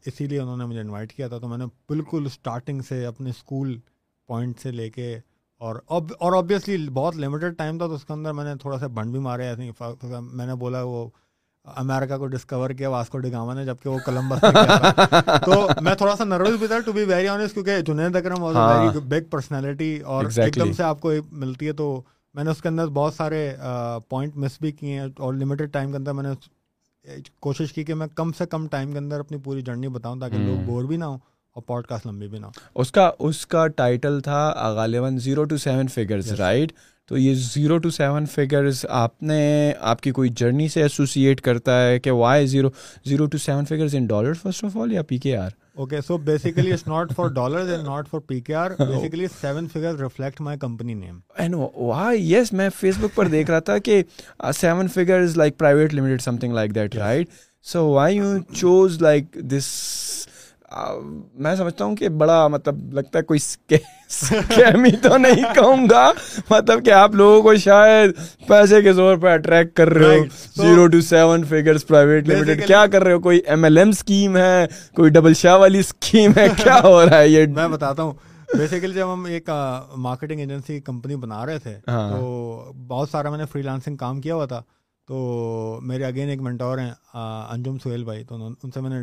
[0.06, 3.30] اسی لیے انہوں نے مجھے انوائٹ کیا تھا۔ تو میں نے بالکل اسٹارٹنگ سے اپنے
[3.30, 3.80] اسکول
[4.28, 5.20] پوائنٹ سے لے کے
[5.58, 8.88] اور اور آبویسلی بہت لمیٹیڈ ٹائم تھا تو اس کے اندر میں نے تھوڑا سا
[8.88, 9.72] بنڈ بھی مارے آئی
[10.12, 11.10] میں نے بولا وہ
[11.66, 14.42] امیرکا کو ڈسکور کیا واسکو ڈگاما نے جبکہ وہ کولمبس
[15.46, 18.56] تو میں تھوڑا سا نروس بھی تھا ٹو بی ویری آنیسٹ کیونکہ Junaid Akram was
[18.56, 22.02] very big personality اور ایک دم سے آپ کو ملتی ہے تو
[22.34, 23.56] میں نے اس کے اندر بہت سارے
[24.10, 26.30] پوائنٹ مس بھی کیے ہیں اور لمیٹیڈ ٹائم کے اندر میں نے
[27.40, 30.38] کوشش کی کہ میں کم سے کم ٹائم کے اندر اپنی پوری جرنی بتاؤں تاکہ
[30.38, 31.18] لوگ بور بھی نہ ہوں۔
[31.58, 34.42] اور پوڈ کاسٹ لمبی بھی نہ اس کا اس کا ٹائٹل تھا
[34.76, 36.72] غالباً zero two seven figures right
[37.12, 41.80] تو یہ زیرو ٹو سیون فگرز آپ نے آپ کی کوئی جرنی سے ایسوسیٹ کرتا
[41.82, 42.70] ہے کہ why zero
[43.06, 46.18] zero two seven figures in dollar first of all یا P K R okay so
[46.18, 50.42] basically it's not for dollar and not for P K R basically seven figure reflect
[50.42, 54.02] my company name and why yes میں Facebook پر دیکھ رہا تھا کہ
[54.54, 57.30] seven figure is like private limited something like that right
[57.66, 59.68] so why you choose like this
[61.34, 63.40] میں سمجھتا ہوں کہ بڑا مطلب لگتا ہے کوئی
[65.02, 66.12] تو نہیں کہوں گا۔
[66.50, 68.12] مطلب کہ آپ لوگوں کو شاید
[68.48, 70.24] پیسے کے زور پہ اٹریکٹ کر رہے ہو۔
[70.56, 74.38] Zero two seven figures private limited کیا کر رہے ہو؟ کوئی ایم ایل ایم اسکیم
[74.38, 78.12] ہے؟ کوئی ڈبل شاہ والی اسکیم ہے؟ کیا ہو رہا ہے یہ؟ میں بتاتا ہوں۔
[78.58, 79.50] بیسیکلی جب ہم ایک
[79.96, 84.36] مارکیٹنگ ایجنسی کمپنی بنا رہے تھے تو بہت سارا میں نے فری لانسنگ کام کیا
[84.36, 84.62] ہوا تھا۔
[85.08, 88.98] تو میرے اگین ایک منٹور ہیں انجم سہیل بھائی۔ تو ان سے میں نے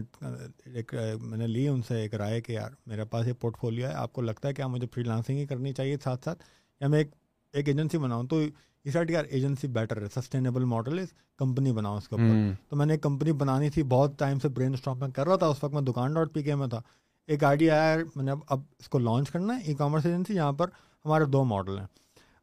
[0.75, 3.87] ایک میں نے لی ان سے ایک رائے کہ یار میرے پاس ایک پورٹ فولیو
[3.87, 6.43] ہے آپ کو لگتا ہے کہ مجھے فری لانسنگ ہی کرنی چاہیے ساتھ ساتھ
[6.81, 7.11] یا میں ایک
[7.55, 8.41] ایک ایجنسی بناؤں؟ تو
[8.85, 11.05] اس ایٹ یار ایجنسی بیٹر ہے سسٹینیبل ماڈل ہے
[11.39, 14.49] کمپنی بناؤں اس کے اوپر۔ تو میں نے ایک کمپنی بنانی تھی بہت ٹائم سے
[14.49, 16.81] برین اسٹاک میں کر رہا تھا اس وقت میں دکان ڈاٹ پی کے میں تھا۔
[17.29, 20.53] ایک آئیڈیا آیا میں نے اب اس کو لانچ کرنا ہے ای کامرس ایجنسی یہاں
[20.53, 20.69] پر
[21.05, 21.87] ہمارے دو ماڈل ہیں۔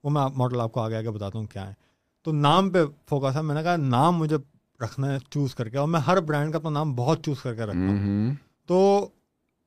[0.04, 1.74] وہ میں ماڈل آپ کو آگے آگے بتاتا ہوں کیا ہے
[2.26, 2.80] تو نام پہ
[3.10, 4.38] فوکس ہے میں نے کہا نام مجھے
[4.80, 7.54] رکھنا ہے چوز کر کے اور میں ہر برانڈ کا تو نام بہت چوز کر
[7.56, 8.34] کے رکھتا ہوں۔
[8.70, 9.08] تو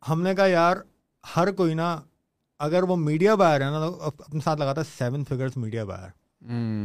[0.02, 0.76] ہم نے کہا یار
[1.24, 1.96] ہر کوئی نا
[2.60, 6.08] اگر وہ میڈیا بائر ہے نا تو اپنے ساتھ لگاتا ہے سیون فگرس میڈیا بائر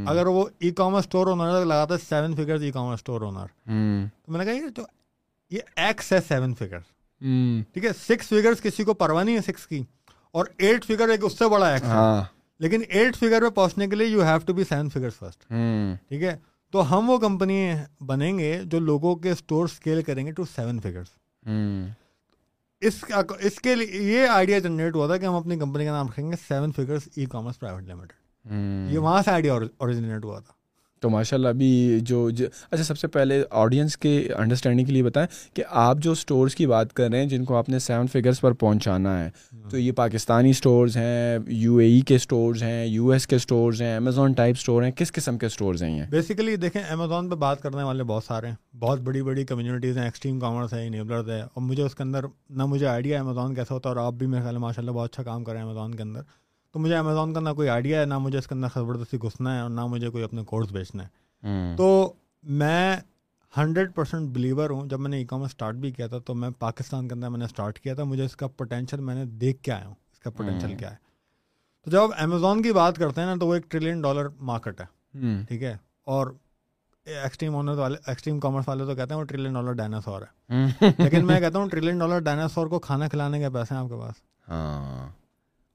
[0.07, 3.21] اگر وہ ای کامرس اسٹور اونر ہے تو لگاتا ہے seven figures e commerce store
[3.21, 4.83] owner تو میں نے کہا یہ جو
[5.51, 6.79] یہ ایکس ہے سیون فگر
[7.73, 9.83] ٹھیک ہے سکس فگرس کسی کو پرواہ نہیں ہے سکس کی
[10.33, 12.21] اور ایٹ فگر ایک اس سے بڑا ایکس ہاں۔
[12.59, 15.45] لیکن ایٹ فگر پہ پہنچنے کے لیے you have to be seven figure first
[16.09, 16.35] ٹھیک ہے؟
[16.73, 17.71] تو ہم وہ کمپنی
[18.05, 21.07] بنیں گے جو لوگوں کے اسٹور اسکیل کریں گے ٹو سیون فگرس
[22.81, 23.03] اس
[23.39, 26.29] اس کے لیے یہ آئیڈیا جنریٹ ہوا تھا کہ ہم اپنی کمپنی کا نام رکھیں
[26.31, 30.53] گے seven figures e commerce private limited یہ وہاں سے آئیڈیا اوریجنیٹ ہوا تھا۔
[30.99, 32.27] تو ماشاء اللہ ابھی جو
[32.71, 36.67] اچھا سب سے پہلے آڈینس کے انڈرسٹینڈنگ کے لیے بتائیں کہ آپ جو اسٹورس کی
[36.67, 39.29] بات کر رہے ہیں، جن کو آپ نے سیون فگرس پر پہنچانا ہے،
[39.69, 43.81] تو یہ پاکستانی اسٹورز ہیں یو اے ای کے اسٹورز ہیں یو ایس کے اسٹورز
[43.81, 47.35] ہیں امیزون ٹائپ اسٹور ہیں، کس قسم کے اسٹورز ہیں یہ؟ بیسیکلی دیکھیں امیزون پہ
[47.35, 51.29] بات کرنے والے بہت سارے ہیں، بہت بڑی بڑی کمیونٹیز ہیں ایکسٹریم کامرس ہے انیبلرز
[51.29, 54.05] ہے اور مجھے اس کے اندر نہ مجھے آئیڈیا ہے امیزون کیسا ہوتا ہے اور
[54.05, 56.21] آپ بھی میرے خیال میں ماشاء اللہ بہت اچھا کام کریں امیزون کے اندر۔
[56.71, 59.55] تو مجھے امیزون کا نہ کوئی آئیڈیا ہے نہ مجھے اس کے اندر زبردستی گھسنا
[59.55, 61.07] ہے اور نہ مجھے کوئی اپنے کورس بیچنا ہے۔
[61.77, 62.97] تو میں
[63.57, 66.49] ہنڈریڈ پرسینٹ بلیور ہوں جب میں نے ای کامرس اسٹارٹ بھی کیا تھا تو میں
[66.59, 69.63] پاکستان کے اندر میں نے اسٹارٹ کیا تھا مجھے اس کا پوٹینشیل میں نے دیکھ
[69.63, 70.95] کے آیا ہوں۔ اس کا پوٹینشیل کیا ہے۔
[71.85, 74.85] تو جب امیزون کی بات کرتے ہیں نا تو وہ ایک ٹریلین ڈالر مارکیٹ ہے۔
[75.47, 76.27] ٹھیک ہے۔ اور
[77.05, 80.53] ایکسٹریم آنر والے ایکسٹریم کامرس والے تو کہتے ہیں وہ ٹریلین ڈالر ڈائناسور ہے۔
[80.97, 83.95] لیکن میں کہتا ہوں ٹریلین ڈالر ڈائناسور کو کھانا کھلانے کے پیسے ہیں آپ کے
[83.99, 84.13] پاس۔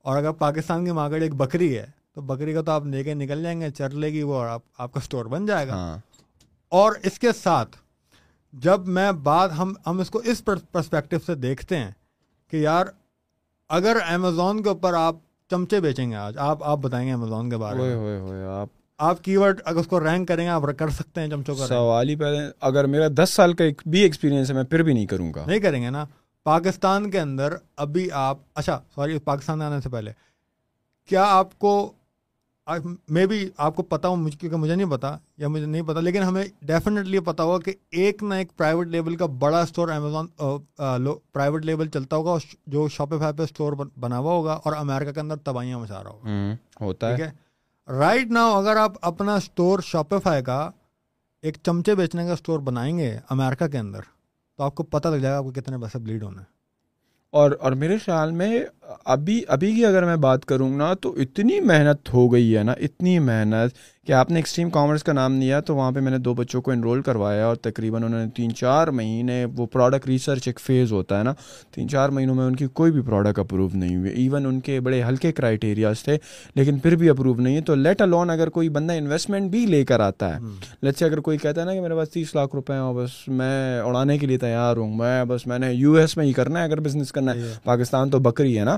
[0.04, 3.14] اور اگر پاکستان کی مارکیٹ ایک بکری ہے تو بکری کا تو آپ لے کے
[3.14, 5.98] نکل جائیں گے چر لے گی وہ اور آپ آپ کا اسٹور بن جائے گا۔
[6.68, 7.76] اور اس کے ساتھ
[8.52, 11.90] جب میں بات ہم ہم اس کو اس پرسپیکٹو سے دیکھتے ہیں
[12.50, 12.86] کہ یار
[13.68, 15.16] اگر امیزون کے اوپر آپ
[15.50, 19.36] چمچے بیچیں گے آج آپ آپ بتائیں گے امیزون کے بارے میں۔ آپ۔ آپ کی
[19.36, 22.16] ورڈ اگر اس کو رینک کریں گے آپ کر سکتے ہیں چمچوں کا سوال ہی
[22.16, 25.44] پہلے اگر میرا دس سال کا بھی ایکسپیرینس ہے میں پھر بھی نہیں کروں گا۔
[25.46, 26.04] نہیں کریں گے نا۔
[26.44, 30.12] پاکستان کے اندر ابھی آپ اچھا سوری پاکستان آنے سے پہلے۔
[31.08, 31.92] کیا آپ کو
[33.08, 36.00] میں بھی آپ کو پتا ہوں مجھ کیونکہ مجھے نہیں پتا یا مجھے نہیں پتا
[36.00, 40.26] لیکن ہمیں ڈیفینیٹلی پتا ہوگا کہ ایک نہ ایک پرائیویٹ لیول کا بڑا اسٹور امیزون
[41.32, 45.36] پرائیویٹ لیول چلتا ہوگا جو شاپیفائی پہ اسٹور بنا ہوا ہوگا اور امیرکا کے اندر
[45.36, 47.30] تباہیاں مچا رہا ہوگا۔ ہوتا ہے۔
[47.88, 50.70] رائٹ ناؤ اگر آپ اپنا اسٹور شاپیفائی کا
[51.42, 54.00] ایک چمچے بیچنے کا اسٹور بنائیں گے امیرکا کے اندر
[54.56, 56.46] تو آپ کو پتہ لگ جائے گا آپ کو کتنے پیسے بلیڈ ہونا ہے۔
[57.30, 58.64] اور اور میرے خیال میں
[59.04, 62.72] ابھی ابھی کی اگر میں بات کروں نا تو اتنی محنت ہو گئی ہے نا
[62.72, 63.72] اتنی محنت
[64.06, 66.62] کہ آپ نے ایکسٹریم کامرس کا نام لیا تو وہاں پہ میں نے دو بچوں
[66.62, 70.92] کو انرول کروایا اور تقریباً انہوں نے تین چار مہینے وہ پروڈکٹ ریسرچ ایک فیز
[70.92, 71.34] ہوتا ہے نا
[71.74, 74.80] تین چار مہینوں میں ان کی کوئی بھی پروڈکٹ اپروو نہیں ہوئی ایون ان کے
[74.80, 76.18] بڑے ہلکے کرائٹیریاز تھے
[76.54, 79.66] لیکن پھر بھی اپروو نہیں ہے تو لیٹ اے لون اگر کوئی بندہ انویسٹمنٹ بھی
[79.66, 80.40] لے کر آتا ہے
[80.82, 83.28] لیٹ سے اگر کوئی کہتا ہے نا کہ میرے پاس تیس لاکھ روپے ہیں بس
[83.28, 86.58] میں اڑانے کے لیے تیار ہوں میں بس میں نے یو ایس میں ہی کرنا
[86.58, 88.73] ہے اگر بزنس کرنا ہے۔ پاکستان تو بکری ہے نا۔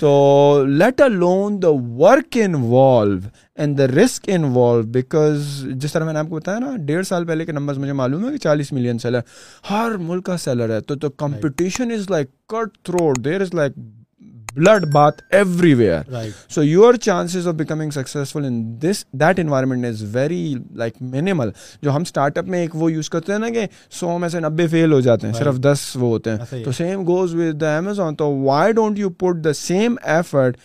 [0.00, 3.18] تو let alone the work involve
[3.56, 7.24] and the risk involve because جس طرح میں نے آپ کو بتایا نا، ڈیڑھ سال
[7.26, 9.20] پہلے کے نمبرز مجھے معلوم ہے کہ چالیس ملین سیلر
[9.70, 13.72] ہر ملک کا سیلر ہے، تو competition is like cut throat there is like
[14.56, 15.20] blood bath
[15.74, 21.50] everywhere so your chances of becoming successful in this that environment is very like minimal
[21.82, 24.40] جو ہم اسٹارٹ اپ میں ایک وہ یوز کرتے ہیں نا کہ سو میں سے
[24.40, 27.76] نبے فیل ہو جاتے ہیں صرف دس وہ ہوتے ہیں تو same goes with the
[27.78, 30.56] Amazon تو why don't you put the same effort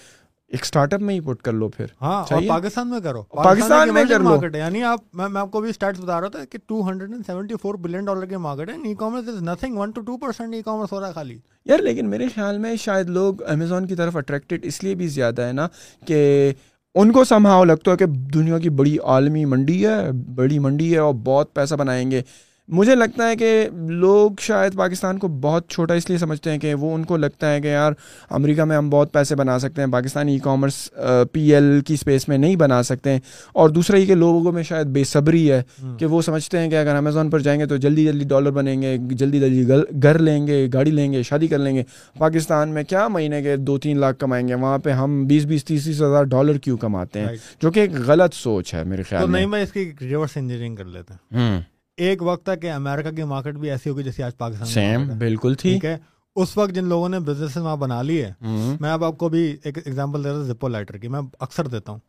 [0.51, 3.93] ایک اسٹارٹ اپ میں ہی پٹ کر لو پھر۔ ہاں اور پاکستان میں کرو۔ پاکستان
[3.93, 7.75] میں کر لو یعنی آپ میں آپ کو بھی اسٹارٹ بتا رہا تھا کہ 274
[7.75, 10.99] بلین ڈالر کے مارکیٹ ہے۔ E commerce is nothing 1 two 2% e commerce ہو
[10.99, 14.83] رہا ہے خالی۔ یار لیکن میرے خیال میں شاید لوگ امیزون کی طرف اٹریکٹڈ اس
[14.83, 15.67] لیے بھی زیادہ ہے نا
[16.05, 16.53] کہ
[16.95, 20.99] ان کو سمہاؤ لگتا ہے کہ دنیا کی بڑی عالمی منڈی ہے بڑی منڈی ہے
[20.99, 22.21] اور بہت پیسہ بنائیں گے۔
[22.67, 26.73] مجھے لگتا ہے کہ لوگ شاید پاکستان کو بہت چھوٹا اس لیے سمجھتے ہیں کہ
[26.73, 27.91] وہ ان کو لگتا ہے کہ یار
[28.29, 30.89] امریکہ میں ہم بہت پیسے بنا سکتے ہیں Pakistani e commerce
[31.31, 33.19] P L کی اسپیس میں نہیں بنا سکتے ہیں۔
[33.53, 35.63] اور دوسرا یہ کہ لوگوں میں شاید بے صبری ہے
[35.99, 38.81] کہ وہ سمجھتے ہیں کہ اگر امیزون پر جائیں گے تو جلدی جلدی ڈالر بنیں
[38.81, 39.73] گے جلدی جلدی
[40.03, 41.83] گھر لیں گے گاڑی لیں گے شادی کر لیں گے۔
[42.17, 45.65] پاکستان میں کیا مہینے کے دو تین لاکھ کمائیں گے؟ وہاں پہ ہم بیس بیس
[45.65, 47.27] تیس تیس ہزار ڈالر کیوں کماتے ہیں؟
[47.61, 50.75] جو کہ ایک غلط سوچ ہے میرے خیال میں۔ نہیں میں اس کی ریورس انجینئرنگ
[50.75, 51.61] کر لیتے ہیں۔
[51.97, 55.53] ایک وقت تھا کہ امیرکا کی مارکیٹ بھی ایسی ہوگی جیسے آج پاکستان سیم بالکل
[55.53, 55.97] ٹھیک ہے؟
[56.35, 58.31] اس وقت جن لوگوں نے بزنس وہاں بنا لی ہے
[58.79, 61.67] میں اب آپ کو بھی ایک ایگزامپل دے رہا تھا زپو لائٹر کی میں اکثر
[61.67, 61.99] دیتا ہوں۔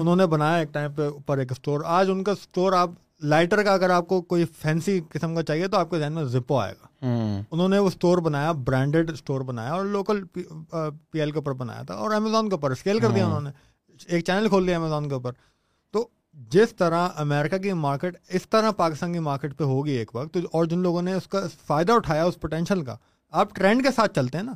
[0.00, 2.90] انہوں نے بنایا ایک ٹائم پہ اوپر ایک اسٹور آج ان کا اسٹور آپ
[3.22, 6.24] لائٹر کا اگر آپ کو کوئی فینسی قسم کا چاہیے تو آپ کے ذہن میں
[6.24, 7.06] زپو آئے گا۔
[7.50, 11.82] انہوں نے وہ اسٹور بنایا برانڈیڈ اسٹور بنایا اور لوکل پی ایل کے اوپر بنایا
[11.82, 13.50] تھا اور امیزون کے اوپر اسکیل کر دیا انہوں نے۔
[14.06, 15.32] ایک چینل کھول دیا امیزون کے اوپر۔
[16.38, 20.64] جس طرح امریکہ کی مارکیٹ اس طرح پاکستان کی مارکیٹ پہ ہوگی ایک وقت اور
[20.64, 22.96] جن لوگوں نے اس کا فائدہ اٹھایا اس پوٹینشیل کا
[23.30, 24.52] آپ ٹرینڈ کے ساتھ چلتے ہیں نا۔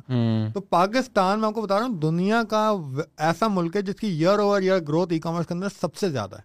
[0.53, 2.71] تو پاکستان میں آپ کو بتا رہا ہوں دنیا کا
[3.17, 6.09] ایسا ملک ہے جس کی year over year growth e commerce کے اندر سب سے
[6.09, 6.41] زیادہ ہے۔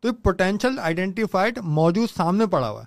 [0.00, 2.86] تو یہ پوٹینشیل آئیڈینٹیفائڈ موجود سامنے پڑا ہوا ہے۔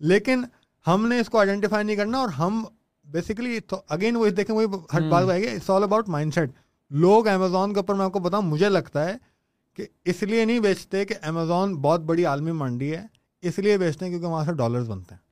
[0.00, 0.44] لیکن
[0.86, 2.64] ہم نے اس کو آئیڈینٹیفائی نہیں کرنا اور ہم
[3.04, 6.50] بیسکلی اگین وہی دیکھیں وہی ہر بات آئے گی it's all about mind set
[6.90, 9.33] لوگ امیزون کے اوپر میں آپ کو بتاؤں مجھے لگتا ہے
[9.76, 13.02] کہ اس لیے نہیں بیچتے کہ امیزون بہت بڑی عالمی منڈی ہے
[13.42, 15.22] اس لیے بیچتے ہیں کیونکہ وہاں سے ڈالرز بنتے ہیں۔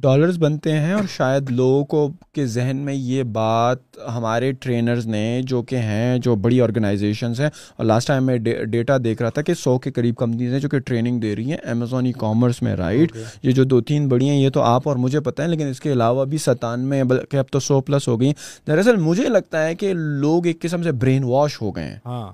[0.00, 3.78] ڈالرز بنتے ہیں اور شاید لوگوں کو کے ذہن میں یہ بات
[4.16, 8.96] ہمارے ٹرینرز نے جو کہ ہیں جو بڑی آرگنائزیشنز ہیں اور لاسٹ ٹائم میں ڈیٹا
[9.04, 11.58] دیکھ رہا تھا کہ سو کے قریب کمپنیز ہیں جو کہ ٹریننگ دے رہی ہیں
[11.64, 14.96] امیزون ای کامرس میں رائٹ یہ جو دو تین بڑی ہیں یہ تو آپ اور
[14.96, 18.20] مجھے پتہ ہے لیکن اس کے علاوہ بھی ستانوے بلکہ اب تو سو پلس ہو
[18.20, 18.32] گئی
[18.66, 22.32] دراصل مجھے لگتا ہے کہ لوگ ایک قسم سے برین واش ہو گئے ہیں۔ ہاں۔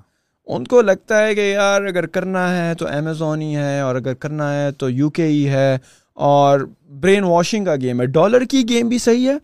[0.49, 4.15] ان کو لگتا ہے کہ یار اگر کرنا ہے تو امیزون ہی ہے اور اگر
[4.15, 5.79] کرنا ہے تو یو کے ہی ہے
[6.15, 6.61] اور
[7.01, 9.37] برین واشنگ کا گیم ہے۔ ڈالر کی گیم بھی صحیح ہے،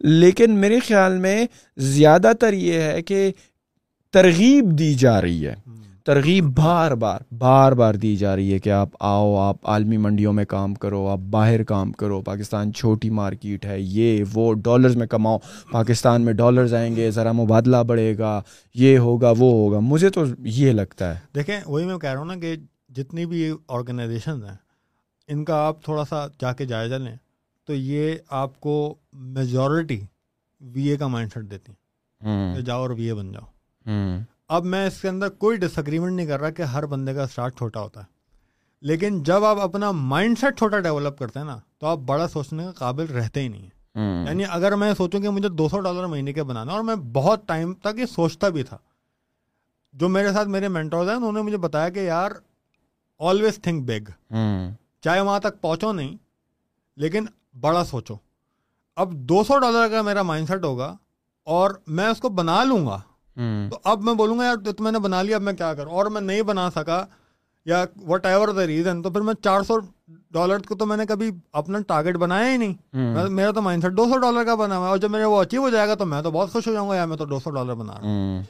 [0.00, 3.32] لیکن میرے خیال میں زیادہ تر یہ ہے کہ
[4.12, 5.54] ترغیب دی جا رہی ہے۔
[6.04, 10.32] ترغیب بار بار بار بار دی جا رہی ہے کہ آپ آؤ آپ عالمی منڈیوں
[10.32, 15.06] میں کام کرو آپ باہر کام کرو پاکستان چھوٹی مارکیٹ ہے یہ وہ ڈالرز میں
[15.06, 15.38] کماؤ
[15.72, 18.42] پاکستان میں ڈالرز آئیں گے ذرا مبادلہ بڑھے گا
[18.74, 22.26] یہ ہوگا وہ ہوگا۔ مجھے تو یہ لگتا ہے۔ دیکھیں وہی میں کہہ رہا ہوں
[22.26, 22.56] نا کہ
[22.88, 24.56] جتنی بھی آرگنائزیشن ہیں
[25.28, 27.16] ان کا آپ تھوڑا سا جا کے جائزہ لیں
[27.66, 30.00] تو یہ آپ کو میجورٹی
[30.60, 33.46] وی اے کا مائنڈ سیٹ دیتی ہیں جاؤ اور وی اے بن جاؤ۔
[34.54, 37.22] اب میں اس کے اندر کوئی ڈس اگریمنٹ نہیں کر رہا کہ ہر بندے کا
[37.22, 38.04] اسٹارٹ چھوٹا ہوتا ہے۔
[38.80, 42.64] لیکن جب آپ اپنا مائنڈ سیٹ چھوٹا ڈیولپ کرتے ہیں نا تو آپ بڑا سوچنے
[42.64, 46.06] کا قابل رہتے ہی نہیں ہیں۔ یعنی اگر میں سوچوں کہ مجھے دو سو ڈالر
[46.06, 48.78] مہینے کے بنانا اور میں بہت ٹائم تک یہ سوچتا بھی تھا۔
[49.92, 52.30] جو میرے ساتھ میرے مینٹورز ہیں انہوں نے مجھے بتایا کہ یار
[53.18, 54.34] آلویز تھنک بگ
[55.00, 56.16] چاہے وہاں تک پہنچو نہیں
[56.96, 57.26] لیکن
[57.60, 58.14] بڑا سوچو۔
[58.96, 60.96] اب دو سو ڈالر کا میرا مائنڈ سیٹ ہوگا
[61.44, 63.00] اور میں اس کو بنا لوں گا۔
[63.70, 65.92] تو اب میں بولوں گا یار تو میں نے بنا لیا اب میں کیا کروں؟
[65.92, 67.06] اور میں نہیں بنا سکا
[67.64, 69.78] یا وٹ ایور دا ریزن تو پھر میں چار سو
[70.30, 72.74] ڈالر کو تو میں نے کبھی اپنا ٹارگیٹ بنایا ہی نہیں۔
[73.28, 75.42] میرا تو مائنڈ سیٹ دو سو ڈالر کا بنا ہوا ہے اور جب میرے وہ
[75.42, 77.24] اچیو ہو جائے گا تو میں تو بہت خوش ہو جاؤں گا یار میں تو
[77.24, 78.42] دو سو ڈالر بنا رہا ہوں۔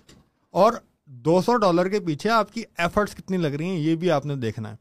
[0.50, 0.72] اور
[1.06, 4.26] دو سو ڈالر کے پیچھے آپ کی ایفرٹس کتنی لگ رہی ہیں یہ بھی آپ
[4.26, 4.76] نے دیکھنا ہے۔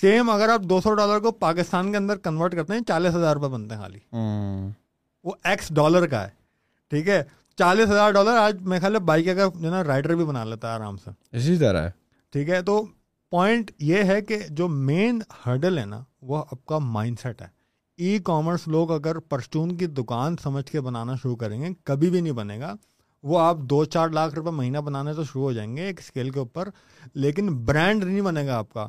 [0.00, 3.36] سیم اگر آپ دو سو ڈالر کو پاکستان کے اندر کنورٹ کرتے ہیں چالیس ہزار
[3.36, 3.98] روپے بنتے ہیں خالی۔
[5.24, 6.28] وہ ایکس ڈالر کا ہے
[6.90, 7.24] ٹھیک ہے؟
[7.56, 10.68] چالیس ہزار ڈالر آج میں خیال ہے بائک کا جو نا رائڈر بھی بنا لیتا
[10.68, 11.90] ہے آرام سے۔ اسی طرح ہے۔
[12.32, 12.86] ٹھیک ہے تو
[13.30, 17.46] پوائنٹ یہ ہے کہ جو مین ہرڈل ہے نا وہ آپ کا مائنڈ سیٹ ہے۔
[17.96, 22.20] ای کامرس لوگ اگر پرچون کی دکان سمجھ کے بنانا شروع کریں گے کبھی بھی
[22.20, 22.74] نہیں بنے گا۔
[23.22, 26.30] وہ آپ دو چار لاکھ روپے مہینہ بنانے تو شروع ہو جائیں گے ایک اسکیل
[26.30, 26.68] کے اوپر
[27.14, 28.86] لیکن برانڈ نہیں بنے گا آپ کا۔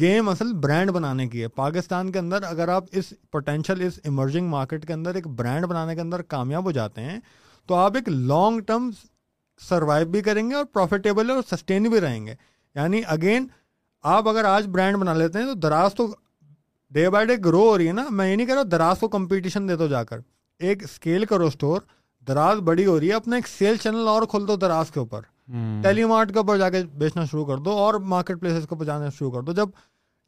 [0.00, 4.48] گیم اصل برانڈ بنانے کی ہے۔ پاکستان کے اندر اگر آپ اس پوٹینشیل اس ایمرجنگ
[4.48, 7.20] مارکیٹ کے اندر ایک برانڈ بنانے کے اندر کامیاب ہو جاتے ہیں
[7.66, 8.90] تو آپ ایک لانگ ٹرم
[9.68, 12.34] سروائو بھی کریں گے اور پروفیٹیبل اور سسٹین بھی رہیں گے۔
[12.74, 13.46] یعنی اگین
[14.02, 16.06] آپ اگر آج برانڈ بنا لیتے ہیں تو دراز تو
[16.90, 19.08] ڈے بائی ڈے گرو ہو رہی ہے نا۔ میں یہ نہیں کہہ رہا دراز کو
[19.08, 20.18] کمپٹیشن دے دو جا کر۔
[20.58, 21.80] ایک اسکیل کرو اسٹور
[22.28, 25.20] دراز بڑی ہو رہی ہے اپنا ایک سیل چینل اور کھول دو دراز کے اوپر۔
[25.82, 29.08] ٹیلی مارٹ کے اوپر جا کے بیچنا شروع کر دو اور مارکیٹ پلیسز کو جانا
[29.08, 29.68] شروع کر دو۔ جب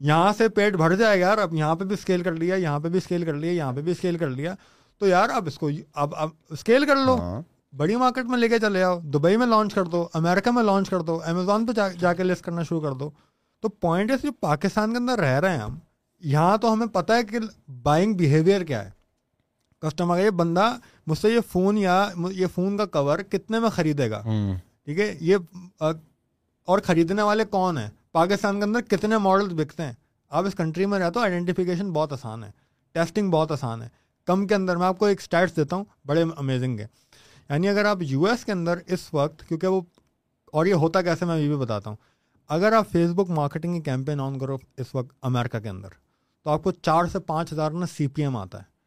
[0.01, 2.81] یہاں سے پیٹ بھر جائے گا یار اب یہاں پہ بھی اسکیل کر لیا یہاں
[2.81, 4.55] پہ بھی اسکیل کر لیا یہاں پہ بھی اسکیل کر لیا۔
[4.99, 7.17] تو یار اب اس کو اب اب اسکیل کر لو.
[7.17, 7.43] ہاں۔
[7.77, 8.99] بڑی مارکیٹ میں لے کے چلے آؤ.
[9.01, 10.07] دبئی میں لانچ کر دو.
[10.15, 11.21] امیرکا میں لانچ کر دو.
[11.27, 13.11] امیزون پہ جا کے لسٹ کرنا شروع کر دو.
[13.61, 15.79] تو پوائنٹ ہے پاکستان کے اندر رہ رہے ہیں ہم.
[16.21, 17.39] یہاں تو ہمیں پتہ ہے کہ
[17.83, 18.91] بائنگ بیہیویئر کیا ہے.
[19.83, 24.11] کسٹمر یہ بندہ مجھ سے یہ فون یا یہ فون کا کور کتنے میں خریدے
[24.11, 24.23] گا؟
[24.85, 25.37] ٹھیک ہے؟ یہ
[25.81, 29.93] اور خریدنے والے کون ہیں؟ پاکستان کے اندر کتنے ماڈلس بکتے ہیں؟
[30.31, 32.51] آپ اس کنٹری میں رہتے ہو آئیڈینٹیفیکیشن بہت آسان ہے.
[32.93, 33.89] ٹیسٹنگ بہت آسان ہے.
[34.29, 36.87] کم کے اندر میں آپ کو ایک اسٹیٹس دیتا ہوں بڑے امیزنگ ہے
[37.51, 39.81] یعنی اگر آپ یو ایس کے اندر اس وقت کیونکہ وہ
[40.53, 41.97] اور یہ ہوتا کیسے میں یہ بھی بتاتا ہوں۔
[42.49, 45.89] اگر آپ فیس بک مارکیٹنگ کی کیمپین آن کرو اس وقت امیرکا کے اندر
[46.45, 48.79] تو آپ کو چار سے پانچ ہزار نا سی پی ایم آتا ہے۔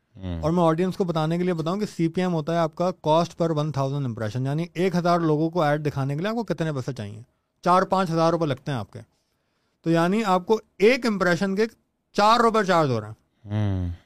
[0.41, 2.75] اور میں آڈینس کو بتانے کے لیے بتاؤں کہ سی پی ایم ہوتا ہے آپ
[2.75, 6.29] کا cost per one thousand impression یعنی ایک ہزار لوگوں کو ایڈ دکھانے کے لیے
[6.29, 7.21] آپ کو کتنے پیسے چاہیے۔
[7.61, 8.99] چار پانچ ہزار روپے لگتے ہیں آپ کے۔
[9.83, 11.65] تو یعنی آپ کو ایک امپریشن کے
[12.13, 13.20] چار روپے چارج ہو رہے ہیں۔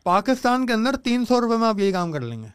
[0.03, 2.47] پاکستان کے اندر تین سو روپے میں آپ یہی کام کر لیں گے۔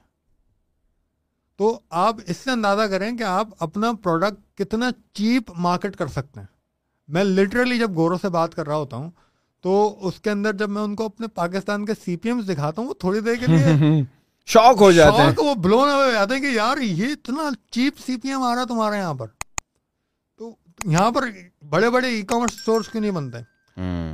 [1.57, 6.41] تو آپ اس سے اندازہ کریں کہ آپ اپنا پروڈکٹ کتنا چیپ مارکیٹ کر سکتے
[6.41, 6.47] ہیں۔
[7.09, 9.11] میں لٹرلی جب گورو سے بات کر رہا ہوتا ہوں
[9.63, 12.83] تو اس کے اندر جب میں ان کو اپنے پاکستان کے سی پی ایم دکھاتا
[12.83, 14.03] ہوں وہ تھوڑی دیر کے لیے
[14.47, 18.17] شوق ہو جاتے ہیں۔ وہ بلون ہوئے جاتے ہیں کہ یار یہ اتنا چیپ سی
[18.17, 19.27] پی ایم آ رہا ہے تمہارے یہاں پر۔
[20.39, 21.25] تو یہاں پر
[21.69, 23.39] بڑے بڑے ای کامرس اسٹورس کیوں نہیں بنتے؟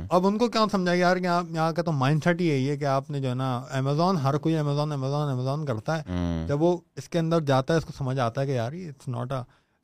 [0.09, 2.77] اب ان کو کیا سمجھا یار کہ یہاں کا تو مائنڈ سیٹ ہی یہی ہے
[2.77, 6.03] کہ آپ نے جو ہے نا امیزون ہر کوئی امیزون امیزون امیزون کرتا ہے۔
[6.47, 8.89] جب وہ اس کے اندر جاتا ہے اس کو سمجھ آتا ہے کہ یار یہ
[8.89, 9.41] it's not a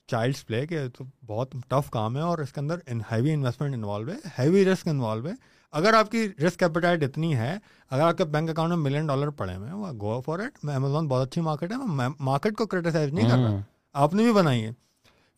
[0.08, 2.78] child's play کہ تو بہت ٹف کام ہے اور اس کے اندر
[3.12, 5.34] ہیوی انویسٹمنٹ انوالو ہے ہیوی رسک انوالو ہے۔
[5.72, 7.58] اگر آپ کی رسک ایپیٹائٹ اتنی ہے
[7.90, 11.08] اگر آپ کے بینک اکاؤنٹ میں ملین ڈالر پڑے ہوئے ہیں گو فار اٹ امیزون
[11.08, 13.62] بہت اچھی مارکیٹ ہے میں مارکیٹ کو کریٹیسائز نہیں کر رہا۔
[13.94, 14.72] آپ نے بھی بنائی ہے۔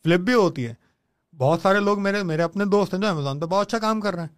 [0.03, 0.84] فلپ بھی ہوتی ہے۔
[1.37, 4.13] بہت سارے لوگ میرے میرے اپنے دوست ہیں جو امیزون پہ بہت اچھا کام کر
[4.13, 4.29] رہے ہیں۔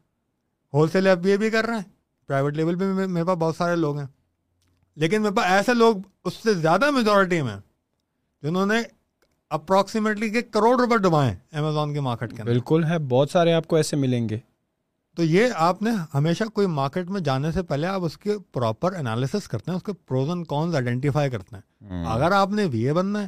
[0.74, 1.84] Wholesale F B A بھی کر رہے ہیں۔
[2.28, 4.08] پرائیویٹ لیول پہ میرے پاس بہت سارے لوگ ہیں۔
[4.96, 7.58] لیکن میرے پاس ایسے لوگ اس سے زیادہ میجورٹی میں
[8.42, 8.76] جنہوں نے
[9.50, 13.76] اپروکسیمیٹلی کے کروڑ روپے ڈبائے امیزون کے مارکیٹ کے بالکل ہے بہت سارے آپ کو
[13.76, 14.38] ایسے ملیں گے۔
[15.16, 18.94] تو یہ آپ نے ہمیشہ کوئی مارکیٹ میں جانے سے پہلے آپ اس کے پراپر
[18.94, 22.88] انالیسس کرتے ہیں اس کے پروز اینڈ کونز آئیڈینٹیفائی کرتے ہیں۔ اگر آپ نے وی
[22.88, 23.28] اے بننا ہے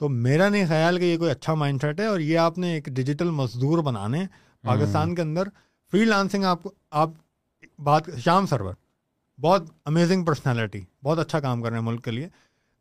[0.00, 2.72] تو میرا نہیں خیال کہ یہ کوئی اچھا مائنڈ سیٹ ہے اور یہ آپ نے
[2.72, 4.24] ایک ڈیجیٹل مزدور بنانے
[4.62, 5.48] پاکستان کے اندر
[5.92, 6.58] فری لانسنگ آپ
[6.90, 7.10] آپ
[7.78, 8.74] بات شام سرور
[9.38, 12.28] بہت امیزنگ پرسنالٹی بہت اچھا کام کر رہے ہیں ملک کے لیے۔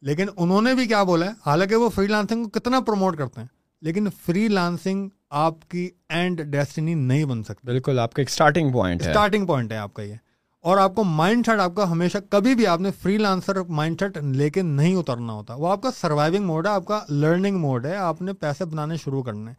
[0.01, 3.41] لیکن انہوں نے بھی کیا بولا ہے؟ حالانکہ وہ فری لانسنگ کو کتنا پروموٹ کرتے
[3.41, 3.47] ہیں
[3.81, 8.71] لیکن فری لانسنگ آپ کی اینڈ ڈیسٹنی نہیں بن سکتی بالکل آپ کا ایک اسٹارٹنگ
[8.71, 10.15] پوائنٹ اسٹارٹنگ پوائنٹ ہے آپ کا یہ۔
[10.63, 13.99] اور آپ کو مائنڈ سیٹ آپ کا ہمیشہ کبھی بھی آپ نے فری لانسر مائنڈ
[13.99, 17.57] سیٹ لے کے نہیں اترنا ہوتا۔ وہ آپ کا سروائونگ موڈ ہے آپ کا لرننگ
[17.57, 19.51] موڈ ہے آپ نے پیسے بنانے شروع کرنے۔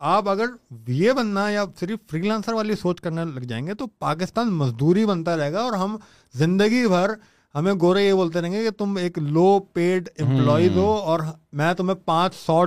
[0.00, 0.46] آپ اگر
[0.88, 5.06] یہ بننا یا صرف فری لانسر والی سوچ کرنے لگ جائیں گے تو پاکستان مزدوری
[5.06, 5.96] بنتا رہے گا اور ہم
[6.34, 7.10] زندگی بھر
[7.54, 11.20] ہمیں گورے یہ بولتے رہیں گے کہ تم ایک لو پیڈ امپلائیز ہو اور
[11.52, 12.62] میں تمہیں پانچ سو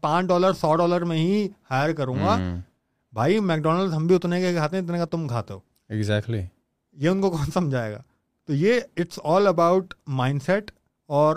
[0.00, 2.36] پانچ ڈالر سو ڈالر میں ہی ہائر کروں گا۔
[3.12, 5.58] بھائی میکڈونلڈ ہم بھی اتنے کے کھاتے ہیں اتنے کا تم کھاتے ہو۔
[5.88, 6.42] ایگزیکٹلی
[6.98, 8.02] یہ ان کو کون سمجھائے گا
[8.48, 10.70] تو یہ it's all about mind set
[11.06, 11.36] اور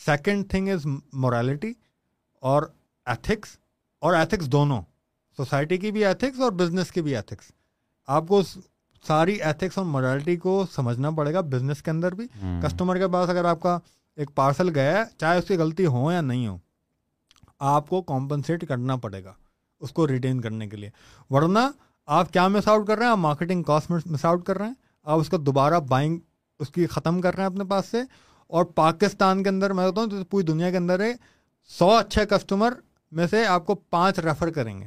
[0.00, 1.72] سیکنڈ تھنگ از مورالٹی
[2.42, 2.62] اور
[3.06, 3.56] ایتھکس
[4.02, 4.80] اور ایتھکس دونوں۔
[5.38, 7.50] سوسائٹی کی بھی ایتھکس اور بزنس کی بھی ایتھکس
[8.08, 8.42] آپ کو
[9.04, 12.26] ساری ایتھکس اور مورالٹی کو سمجھنا پڑے گا بزنس کے اندر بھی۔
[12.62, 13.78] کسٹمر کے پاس اگر آپ کا
[14.16, 16.58] ایک پارسل گیا ہے چاہے اس کی غلطی ہو یا نہیں ہو
[17.58, 19.32] آپ کو کمپنسیٹ کرنا پڑے گا
[19.80, 20.90] اس کو ریٹین کرنے کے لیے۔
[21.30, 21.58] ورنہ
[22.06, 24.74] آپ کیا مس آؤٹ کر رہے ہیں؟ آپ مارکیٹنگ کاسٹ مس آؤٹ کر رہے ہیں۔
[25.04, 26.18] آپ اس کو دوبارہ بائنگ
[26.58, 28.02] اس کی ختم کر رہے ہیں اپنے پاس سے
[28.46, 31.12] اور پاکستان کے اندر میں بتاؤں تو پوری دنیا کے اندر ہے
[31.68, 32.72] سو اچھے کسٹمر
[33.12, 34.86] میں سے آپ کو پانچ ریفر کریں گے.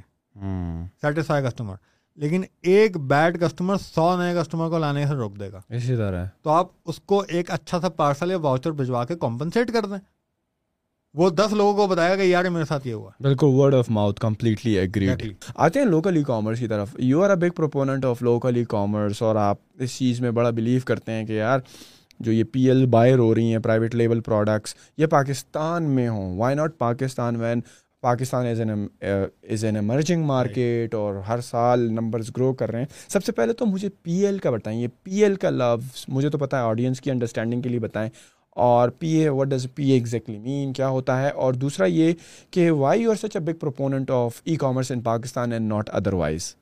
[1.01, 1.75] سیٹسفائی کسٹمر
[2.15, 5.61] لیکن ایک بیڈ کسٹمر سو نئے کسٹمر کو لانے سے روک دے گا.
[5.69, 9.71] اسی طرح۔ تو آپ اس کو ایک اچھا سا پارسل یا واؤچر بھجوا کے کمپنسیٹ
[9.71, 9.97] کر دیں.
[11.17, 14.19] وہ دس لوگوں کو بتایا کہ یار میرے ساتھ یہ ہوا۔ بالکل word of mouth
[14.19, 18.21] completely agreed آتے ہیں لوکل ای کامرس کی طرف۔ You are a big proponent of
[18.21, 21.59] local e commerce اور آپ اس چیز میں بڑا بلیو کرتے ہیں کہ یار
[22.19, 26.37] جو یہ پی ایل بائر ہو رہی ہیں پرائیویٹ لیبل پروڈکٹس یہ پاکستان میں ہوں۔
[26.37, 27.61] Why not Pakistan when
[28.01, 28.87] Pakistan as an
[29.49, 33.53] is an emerging market اور ہر سال نمبرز گرو کر رہے ہیں۔ سب سے پہلے
[33.53, 36.61] تو مجھے پی ایل کا بتائیں۔ یہ پی ایل کا لفظ مجھے تو پتہ ہے
[36.61, 38.09] آڈینس کی انڈرسٹینڈنگ کے لیے بتائیں۔
[38.65, 42.13] اور P A what does P A exactly mean کیا ہوتا ہے؟ اور دوسرا یہ
[42.51, 45.89] کہ why you are such a big proponent of e commerce in Pakistan and not
[46.13, 46.55] otherwise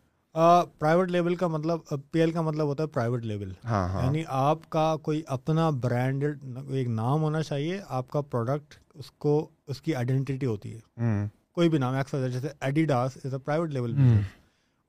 [0.79, 1.79] private level کا مطلب
[2.11, 4.03] پی ایل کا مطلب ہوتا ہے پرائیویٹ لیول ہاں ہاں.
[4.03, 9.47] یعنی آپ کا کوئی اپنا برانڈیڈ ایک نام ہونا چاہیے آپ کا پروڈکٹ اس کو
[9.67, 11.27] اس کی آئیڈینٹی ہوتی ہے.
[11.53, 13.95] کوئی بھی نام ایکس جیسے Adidas is a private level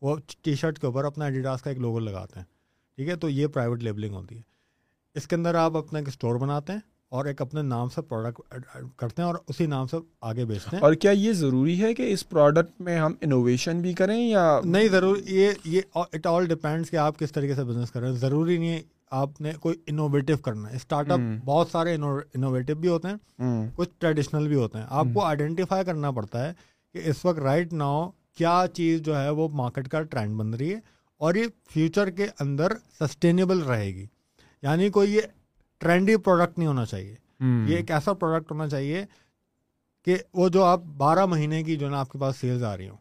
[0.03, 2.47] وہ ٹی شرٹ کے اوپر اپنا ایڈیڈاس کا ایک لوگو لگاتے ہیں.
[2.99, 4.43] ٹھیک ہے؟ تو یہ پرائیویٹ لیبلنگ ہوتی ہے.
[5.17, 6.81] اس کے اندر آپ اپنا ایک اسٹور بناتے ہیں.
[7.09, 8.41] اور ایک اپنے نام سے پروڈکٹ
[8.97, 12.13] کرتے ہیں اور اسی نام سے آگے بیچتے ہیں۔ اور کیا یہ ضروری ہے کہ
[12.13, 16.91] اس پروڈکٹ میں ہم انوویشن بھی کریں یا نہیں ضرور یہ یہ اٹ آل ڈپینڈس
[16.91, 19.77] کہ آپ کس طریقے سے بزنس کر رہے ہیں۔ ضروری نہیں ہے آپ نے کوئی
[19.87, 21.95] انوویٹو کرنا ہے۔ اسٹارٹ اپ بہت سارے
[22.35, 26.53] انوویٹو بھی ہوتے ہیں کچھ ٹریڈیشنل بھی ہوتے ہیں۔ آپ کو آئیڈینٹیفائی کرنا پڑتا ہے
[26.93, 30.71] کہ اس وقت رائٹ ناؤ کیا چیز جو ہے وہ مارکیٹ کا ٹرینڈ بن رہی
[30.75, 30.81] ہے
[31.19, 34.07] اور یہ فیوچر کے اندر سسٹینیبل رہے گی۔
[34.63, 35.21] یعنی کوئی یہ
[35.79, 37.15] ٹرینڈی پروڈکٹ نہیں ہونا چاہیے۔
[37.71, 39.05] یہ ایک ایسا پروڈکٹ ہونا چاہیے
[40.05, 42.89] کہ وہ جو آپ بارہ مہینے کی جو نا آپ کے پاس سیلز آ رہی
[42.89, 42.97] ہوں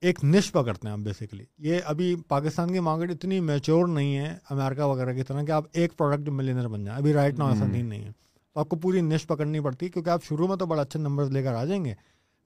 [0.00, 4.36] ایک نش پکڑتے ہیں آپ بیسکلی یہ ابھی پاکستان کی مارکیٹ اتنی میچور نہیں ہے
[4.50, 7.66] امیرکا وغیرہ کی طرح کہ آپ ایک پروڈکٹ ملینر بن جائیں۔ ابھی رائٹ نا ایسا
[7.66, 8.10] نہیں ہے۔
[8.54, 11.00] تو آپ کو پوری نش پکڑنی پڑتی ہے کیونکہ آپ شروع میں تو بڑا اچھے
[11.00, 11.94] نمبر لے کر آ جائیں گے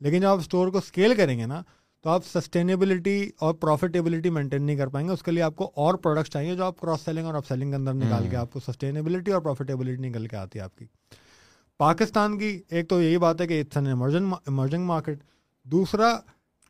[0.01, 1.63] لیکن جب آپ اسٹور کو اسکیل کریں گے نا
[2.05, 5.71] تو آپ سسٹینیبلٹی اور پروفیٹیبلٹی مینٹین نہیں کر پائیں گے اس کے لیے آپ کو
[5.77, 8.53] اور پروڈکٹس چاہیے جو آپ کراس سیلنگ اور اپ سیلنگ کے اندر نکال کے آپ
[8.53, 10.87] کو سسٹینیبلٹی اور پروفیٹیبلٹی نکل کے آتی ہے آپ کی۔
[11.79, 15.19] پاکستان کی ایک تو یہی بات ہے کہ اٹس این ایمرجنگ مارکیٹ
[15.65, 16.19] دوسرا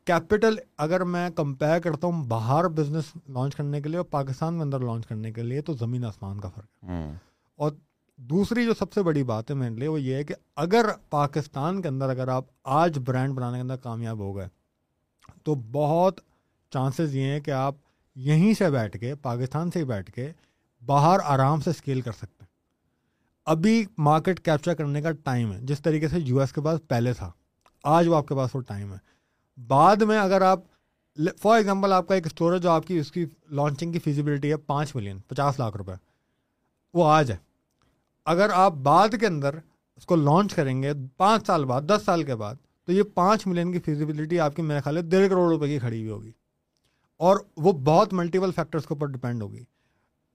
[0.05, 4.61] کیپٹل اگر میں کمپیئر کرتا ہوں باہر بزنس لانچ کرنے کے لیے اور پاکستان کے
[4.63, 7.13] اندر لانچ کرنے کے لیے تو زمین آسمان کا فرق ہے۔
[7.55, 7.71] اور
[8.17, 11.81] دوسری جو سب سے بڑی بات ہے میرے لیے وہ یہ ہے کہ اگر پاکستان
[11.81, 14.47] کے اندر اگر آپ آج برانڈ بنانے کے اندر کامیاب ہو گئے
[15.45, 16.19] تو بہت
[16.71, 17.75] چانسز یہ ہیں کہ آپ
[18.15, 20.31] یہیں سے بیٹھ کے، پاکستان سے ہی بیٹھ کے
[20.85, 22.47] باہر آرام سے اسکیل کر سکتے ہیں۔
[23.45, 27.13] ابھی مارکیٹ کیپچر کرنے کا ٹائم ہے، جس طریقے سے یو ایس کے پاس پہلے
[27.13, 27.31] تھا،
[27.83, 28.97] آج وہ آپ کے پاس وہ ٹائم ہے۔
[29.67, 30.59] بعد میں اگر آپ
[31.41, 34.51] فار ایگزامپل آپ کا ایک اسٹور ہے جو آپ کی، اس کی لانچنگ کی فیزیبلٹی
[34.51, 35.93] ہے پانچ ملین پچاس لاکھ روپے،
[36.93, 37.37] وہ آج ہے۔
[38.25, 39.55] اگر آپ بعد کے اندر
[39.97, 42.55] اس کو لانچ کریں گے پانچ سال بعد، دس سال کے بعد
[42.85, 45.79] تو یہ پانچ ملین کی فیزیبلٹی آپ کی میرے خیال ہے ڈیڑھ کروڑ روپے کی
[45.79, 46.31] کھڑی ہوئی ہوگی
[47.17, 49.63] اور وہ بہت ملٹیپل فیکٹرس کے اوپر ڈپینڈ ہوگی۔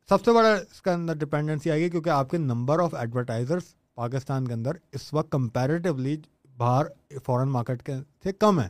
[0.09, 3.62] سب سے بڑا اس کے اندر ڈپینڈنسی آئے گی کیونکہ آپ کے نمبر آف ایڈورٹائزرس
[3.94, 6.16] پاکستان کے اندر اس وقت کمپیریٹیولی
[6.57, 6.86] باہر
[7.24, 7.92] فورن مارکیٹ کے
[8.22, 8.68] سے کم ہے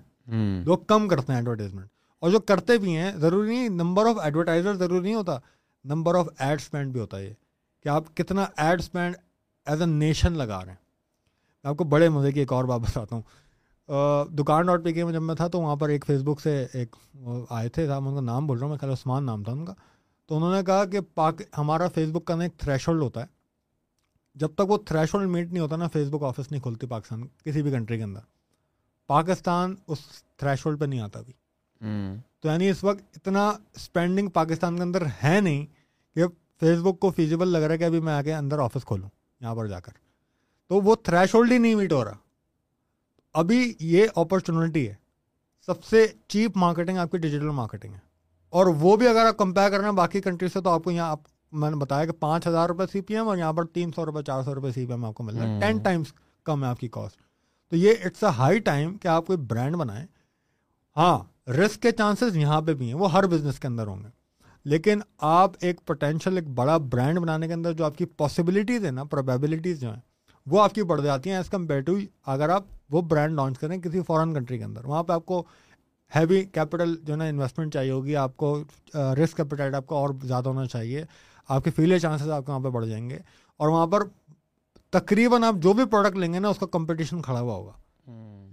[0.64, 4.74] لوگ کم کرتے ہیں ایڈورٹائزمنٹ اور جو کرتے بھی ہیں ضروری نہیں نمبر آف ایڈورٹائزر
[4.74, 5.38] ضروری نہیں ہوتا
[5.84, 7.34] نمبر آف ایڈ اسپینڈ بھی ہوتا ہے یہ۔
[7.82, 9.16] کہ آپ کتنا ad spend
[9.66, 10.78] as a nation لگا رہے ہیں۔
[11.64, 13.22] میں آپ کو بڑے مزے کی ایک اور بات بتاتا ہوں۔
[14.38, 16.66] دکان ڈاٹ پی کے میں جب میں تھا تو وہاں پر ایک فیس بک سے
[16.72, 16.96] ایک
[17.50, 19.64] آئے تھے صاحب ان کا نام بول رہا ہوں میں خیال عثمان نام تھا ان
[19.64, 19.74] کا۔
[20.26, 23.20] تو انہوں نے کہا کہ پاک ہمارا فیس بک کا نا ایک تھریش ہولڈ ہوتا
[23.20, 23.26] ہے۔
[24.34, 27.26] جب تک وہ تھریش ہولڈ میٹ نہیں ہوتا نا فیس بک آفس نہیں کھلتی پاکستان
[27.44, 28.20] کسی بھی کنٹری کے اندر۔
[29.06, 29.98] پاکستان اس
[30.36, 31.32] تھریش ہولڈ پہ نہیں آتا ابھی۔
[32.40, 35.66] تو یعنی اس وقت اتنا اسپینڈنگ پاکستان کے اندر ہے نہیں
[36.14, 36.26] کہ
[36.60, 39.08] فیس بک کو فیزیبل لگ رہا ہے کہ ابھی میں آ کے اندر آفس کھولوں
[39.40, 39.92] یہاں پر جا کر۔
[40.68, 42.14] تو وہ تھریش ہولڈ ہی نہیں میٹ ہو رہا۔
[43.34, 44.94] ابھی یہ اپرچونیٹی ہے۔
[45.66, 47.98] سب سے چیپ مارکیٹنگ آپ کی ڈیجیٹل مارکیٹنگ ہے۔
[48.50, 50.90] اور وہ بھی اگر آپ کمپیئر کر رہے ہیں باقی کنٹری سے تو آپ کو
[50.90, 51.20] یہاں آپ
[51.52, 54.06] میں نے بتایا کہ پانچ ہزار روپے سی پی ایم اور یہاں پر تین سو
[54.06, 56.06] روپے چار سو روپے سی پی ایم آپ کو مل رہا ہے۔ ٹین ٹائمس
[56.44, 57.16] کم ہے آپ کی کاسٹ
[57.70, 60.06] تو یہ اٹس اے ہائی ٹائم کہ آپ کوئی برانڈ بنائیں۔
[60.96, 64.08] ہاں رسک کے چانسز یہاں پہ بھی ہیں۔ وہ ہر بزنس کے اندر ہوں گے۔
[64.64, 68.92] لیکن آپ ایک پوٹینشیل ایک بڑا برانڈ بنانے کے اندر جو آپ کی پاسبلٹیز ہیں
[68.92, 70.00] نا پروبیبلٹیز جو ہیں
[70.46, 73.80] وہ آپ کی بڑھ جاتی ہیں ایز کمپیئر ٹو اگر آپ وہ برانڈ لانچ کریں
[73.80, 75.44] کسی فارن کنٹری کے اندر۔ وہاں پہ آپ کو
[76.14, 78.62] ہیوی کیپٹل جو ہے نا انویسٹمنٹ چاہیے ہوگی آپ کو
[78.94, 81.04] رسک کیپیٹل آپ کو اور زیادہ ہونا چاہیے۔
[81.48, 83.18] آپ کے فیلے چانسز آپ کے وہاں پہ بڑھ جائیں گے۔
[83.56, 84.02] اور وہاں پر
[84.90, 87.72] تقریباً آپ جو بھی پروڈکٹ لیں گے نا اس کا کمپٹیشن کھڑا ہوا ہوگا۔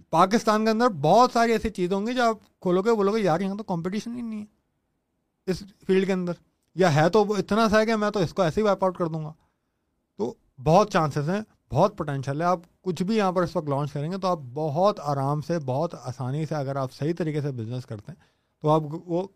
[0.09, 3.19] پاکستان کے اندر بہت ساری ایسی چیزیں ہوں گی جو آپ کھولو گے بولو گے
[3.19, 4.45] یار یہاں تو کمپٹیشن ہی نہیں ہے
[5.51, 6.33] اس فیلڈ کے اندر۔
[6.75, 8.97] یا ہے تو اتنا سا ہے کہ میں تو اس کو ایسے ہی وائپ آؤٹ
[8.97, 9.33] کر دوں گا۔
[10.17, 10.33] تو
[10.63, 11.41] بہت چانسز ہیں۔
[11.71, 14.39] بہت پوٹینشیل ہے۔ آپ کچھ بھی یہاں پر اس وقت لانچ کریں گے تو آپ
[14.53, 18.21] بہت آرام سے بہت آسانی سے اگر آپ صحیح طریقے سے بزنس کرتے ہیں
[18.61, 19.27] تو آپ وہ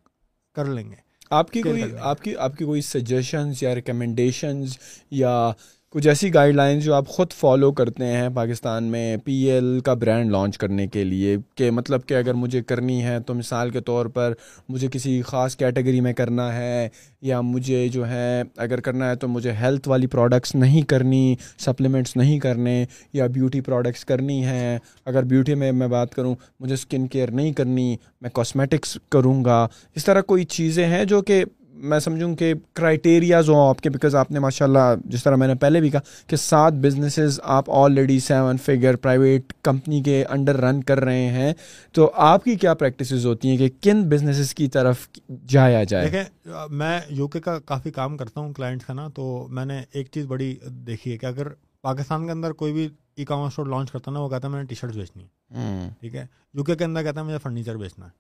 [0.56, 0.96] کر لیں گے۔
[1.30, 4.78] آپ کی کوئی آپ کی آپ کی کوئی سجیشنز یا ریکمنڈیشنز
[5.12, 5.52] یا
[5.94, 9.94] کچھ ایسی گائیڈ لائنس جو آپ خود فالو کرتے ہیں پاکستان میں پی ایل کا
[9.94, 13.82] برانڈ لانچ کرنے کے لیے کہ مطلب کہ اگر مجھے کرنی ہے تو مثال کے
[13.82, 14.34] طور پر
[14.70, 16.90] مجھے کسی خاص کیٹیگری میں کرنا ہے
[17.22, 22.16] یا مجھے جو ہے اگر کرنا ہے تو مجھے ہیلتھ والی پروڈکٹس نہیں کرنی سپلیمنٹس
[22.16, 27.08] نہیں کرنے یا بیوٹی پروڈکٹس کرنی ہیں۔ اگر بیوٹی میں میں بات کروں، مجھے اسکن
[27.08, 31.44] کیئر نہیں کرنی، میں کاسمیٹکس کروں گا۔ اس طرح کوئی چیزیں ہیں جو کہ
[31.82, 35.48] میں سمجھوں کہ کرائٹیریاز ہوں آپ کے بیکاز آپ نے ماشاء اللہ جس طرح میں
[35.48, 40.58] نے پہلے بھی کہا کہ سات بزنسز آپ already seven figure private company کے انڈر
[40.58, 41.54] رن کر رہے ہیں.
[41.92, 45.08] تو آپ کی کیا پریکٹسز ہوتی ہیں کہ کن بزنسز کی طرف
[45.48, 49.48] جایا جائے؟ دیکھیں میں یو کے کا کافی کام کرتا ہوں کلائنٹس کا نا تو
[49.50, 51.48] میں نے ایک چیز بڑی دیکھی ہے کہ اگر
[51.82, 54.52] پاکستان کے اندر کوئی بھی ای کامرس اسٹور لانچ کرتا ہے نا وہ کہتا ہے
[54.52, 57.78] میں نے ٹی شرٹ بیچنی ہے ٹھیک ہے؟ یو کے اندر کہتا ہے مجھے فرنیچر
[57.78, 58.12] بیچنا ہے۔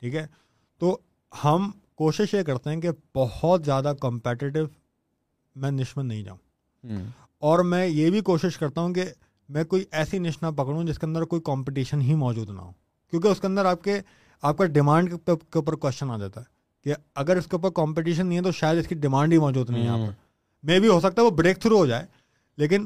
[0.00, 0.26] ٹھیک ہے؟
[0.80, 0.96] تو
[1.32, 4.66] ہم کوشش یہ کرتے ہیں کہ بہت زیادہ کمپیٹیو
[5.56, 6.38] میں نش میں نہیں جاؤں۔
[7.38, 9.04] اور میں یہ بھی کوشش کرتا ہوں کہ
[9.48, 12.70] میں کوئی ایسی نش نہ پکڑوں جس کے اندر کوئی کمپٹیشن ہی موجود نہ ہو۔
[13.10, 14.00] کیونکہ اس کے اندر آپ کے
[14.42, 16.44] آپ کا ڈیمانڈ کے اوپر کوشچن آ جاتا ہے
[16.84, 19.70] کہ اگر اس کے اوپر کمپٹیشن نہیں ہے تو شاید اس کی ڈیمانڈ ہی موجود
[19.70, 20.12] نہیں ہے یہاں پر۔
[20.62, 22.06] مے بھی ہو سکتا ہے وہ بریک تھرو ہو جائے
[22.56, 22.84] لیکن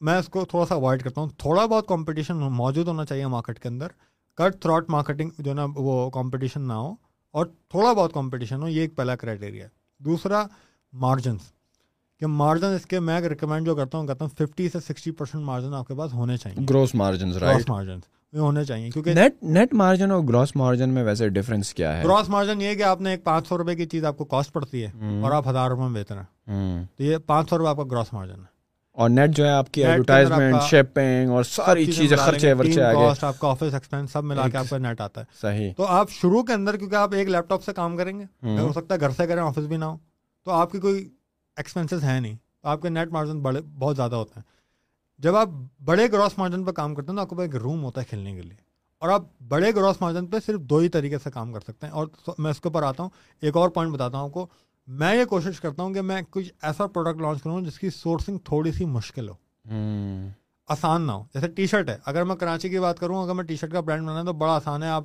[0.00, 3.58] میں اس کو تھوڑا سا اوائڈ کرتا ہوں۔ تھوڑا بہت کمپٹیشن موجود ہونا چاہیے مارکیٹ
[3.58, 3.86] کے اندر۔
[4.34, 6.94] کٹ تھراٹ مارکیٹنگ جو نا وہ کمپٹیشن نہ ہو۔
[7.36, 9.68] اور تھوڑا بہت کمپٹیشن ہو یہ ایک پہلا کرائٹیریا ہے۔
[9.98, 10.42] دوسرا
[10.92, 11.40] مارجنس
[12.20, 15.44] کہ مارجن اس کے میں ریکمینڈ جو کرتا ہوں کہتا ہوں ففٹی سے سکسٹی پرسینٹ
[15.44, 17.98] مارجن آپ کے پاس ہونے چاہیے۔ گروس مارجن گروس مارجن
[18.38, 22.28] ہونے چاہیے کیونکہ نیٹ نیٹ مارجن اور گراس مارجن میں ویسے ڈفرینس کیا ہے؟ گراس
[22.28, 24.84] مارجن یہ کہ آپ نے ایک پانچ سو روپے کی چیز آپ کو کاسٹ پڑتی
[24.84, 27.76] ہے اور آپ ہزار روپے میں بیچ رہے ہیں تو یہ پانچ سو روپے آپ
[27.76, 28.55] کا گراس مارجن ہے۔
[28.96, 33.38] اور نیٹ جو ہے آپ کی ایڈورٹائزمنٹ شپنگ اور ساری چیزیں خرچے ورچے آگے۔ آپ
[33.38, 36.42] کا آفس ایکسپینس سب ملا کے آپ کا نیٹ آتا ہے۔ صحیح۔ تو آپ شروع
[36.42, 38.24] کے اندر کیونکہ آپ ایک لیپ ٹاپ سے کام کریں گے
[38.58, 39.96] ہو سکتا ہے گھر سے کریں آفس بھی نہ ہو۔
[40.44, 41.08] تو آپ کی کوئی
[41.56, 44.42] ایکسپینسز ہے نہیں۔ تو آپ کے نیٹ مارجن بڑے بہت زیادہ ہوتے ہیں۔
[45.18, 45.48] جب آپ
[45.84, 48.34] بڑے گراس مارجن پہ کام کرتے ہیں تو آپ کو ایک روم ہوتا ہے کھیلنے
[48.34, 48.66] کے لیے۔
[48.98, 51.92] اور آپ بڑے گراس مارجن پہ صرف دو ہی طریقے سے کام کر سکتے ہیں۔
[51.92, 52.06] اور
[52.38, 53.10] میں اس کے اوپر آتا ہوں
[53.42, 54.46] ایک اور پوائنٹ بتاتا ہوں آپ کو۔
[54.86, 58.38] میں یہ کوشش کرتا ہوں کہ میں کچھ ایسا پروڈکٹ لانچ کروں جس کی سورسنگ
[58.38, 59.34] تھوڑی سی مشکل ہو۔
[60.68, 63.44] آسان نہ ہو۔ جیسے ٹی شرٹ ہے۔ اگر میں کراچی کی بات کروں اگر میں
[63.44, 65.04] ٹی شرٹ کا برانڈ بنانا ہے تو بڑا آسان ہے۔ آپ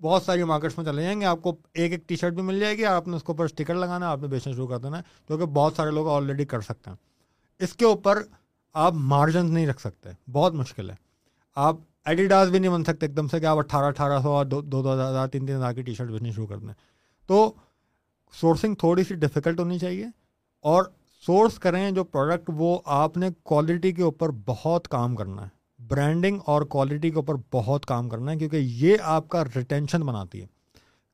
[0.00, 2.60] بہت ساری مارکیٹس میں چلے جائیں گے۔ آپ کو ایک ایک ٹی شرٹ بھی مل
[2.60, 4.78] جائے گی۔ آپ نے اس کے اوپر اسٹیکر لگانا ہے آپ نے بیچنا شروع کر
[4.78, 6.96] دینا ہے کیونکہ بہت سارے لوگ آلریڈی کر سکتے ہیں۔
[7.58, 8.22] اس کے اوپر
[8.74, 10.94] آپ مارجنز نہیں رکھ سکتے۔ بہت مشکل ہے۔
[11.56, 14.46] آپ ایڈیڈاز بھی نہیں بن سکتے ایک دم سے کہ آپ اٹھارہ اٹھارہ سو اور
[14.46, 16.74] دو دو ہزار تین تین ہزار کی ٹی شرٹ بیچنی شروع کر دیں۔
[17.26, 17.52] تو
[18.32, 20.06] سورسنگ تھوڑی سی ڈفیکلٹ ہونی چاہیے
[20.60, 20.84] اور
[21.26, 25.48] سورس کریں جو پروڈکٹ وہ آپ نے کوالٹی کے اوپر بہت کام کرنا ہے۔
[25.78, 30.40] برانڈنگ اور کوالٹی کے اوپر بہت کام کرنا ہے کیونکہ یہ آپ کا ریٹینشن بناتی
[30.40, 30.46] ہے۔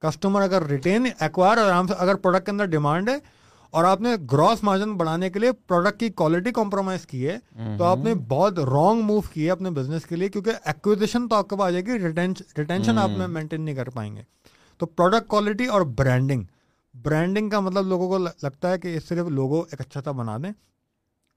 [0.01, 3.17] کسٹمر اگر ریٹین ایکوائر آرام سے اگر پروڈکٹ کے اندر ڈیمانڈ ہے
[3.71, 7.39] اور آپ نے گراس مارجن بڑھانے کے لیے پروڈکٹ کی کوالٹی کمپرومائز کی ہے
[7.79, 11.37] تو آپ نے بہت رانگ موو کی ہے اپنے بزنس کے لیے کیونکہ ایکوزیشن تو
[11.37, 11.99] آپ کے پاس آ جائے گی
[12.59, 14.23] ریٹینشن آپ میں مینٹین نہیں کر پائیں گے۔
[14.79, 16.43] تو پروڈکٹ کوالٹی اور برانڈنگ
[16.95, 20.53] برانڈنگ کا مطلب لوگوں کو لگتا ہے کہ صرف لوگو ایک اچھا سا بنا دیں،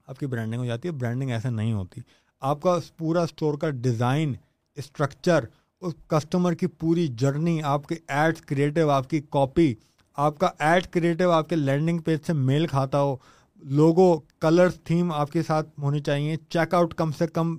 [0.08, 2.02] آپ کی برانڈنگ ہو جاتی ہے برانڈنگ ایسے نہیں ہوتی۔
[2.42, 4.34] آپ کا پورا اسٹور کا ڈیزائن
[4.78, 5.46] اسٹرکچر
[5.82, 9.74] اس کسٹمر کی پوری جرنی آپ کے ایڈس کریٹو آپ کی کاپی
[10.18, 13.16] آپ کا ایڈ کریٹو آپ کے لینڈنگ پیج سے میل کھاتا ہو۔
[13.64, 17.56] لوگو کلرس تھیم آپ کے ساتھ ہونی چاہیے۔ چیک آؤٹ کم سے کم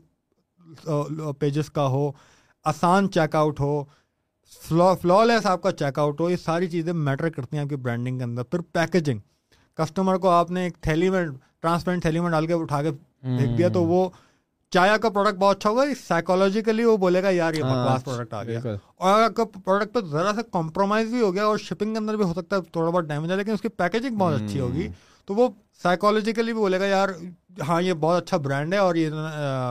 [1.38, 2.10] پیجز کا ہو۔
[2.64, 3.82] آسان چیک آؤٹ ہو۔
[4.62, 7.76] فلا لیس آپ کا چیک آؤٹ ہو یہ ساری چیزیں میٹر کرتی ہیں آپ کی
[7.76, 9.18] برانڈنگ کے اندر۔ پھر پیکیجنگ
[9.78, 11.26] کسٹمر کو آپ نے ایک تھیلی میں
[11.62, 14.08] ٹرانسپیرنٹ تھیلی میں ڈال کے اٹھا کے پھینک دیا تو وہ
[14.72, 18.34] چایا کا پروڈکٹ بہت اچھا ہوگا۔ سائیکولوجیکلی وہ بولے گا یار یہ ہاں، بکواس پروڈکٹ
[18.34, 18.60] آ گیا۔
[18.96, 22.24] اور اگر پروڈکٹ پہ ذرا سا کمپرومائز بھی ہو گیا اور شپنگ کے اندر بھی
[22.24, 24.88] ہو سکتا ہے تھوڑا بہت ڈیمیج ہے لیکن اس کی پیکیجنگ بہت اچھی ہوگی۔
[25.28, 25.48] تو وہ
[25.82, 27.08] سائیکولوجیکلی بھی بولے گا یار
[27.68, 29.10] ہاں یہ بہت اچھا برانڈ ہے اور یہ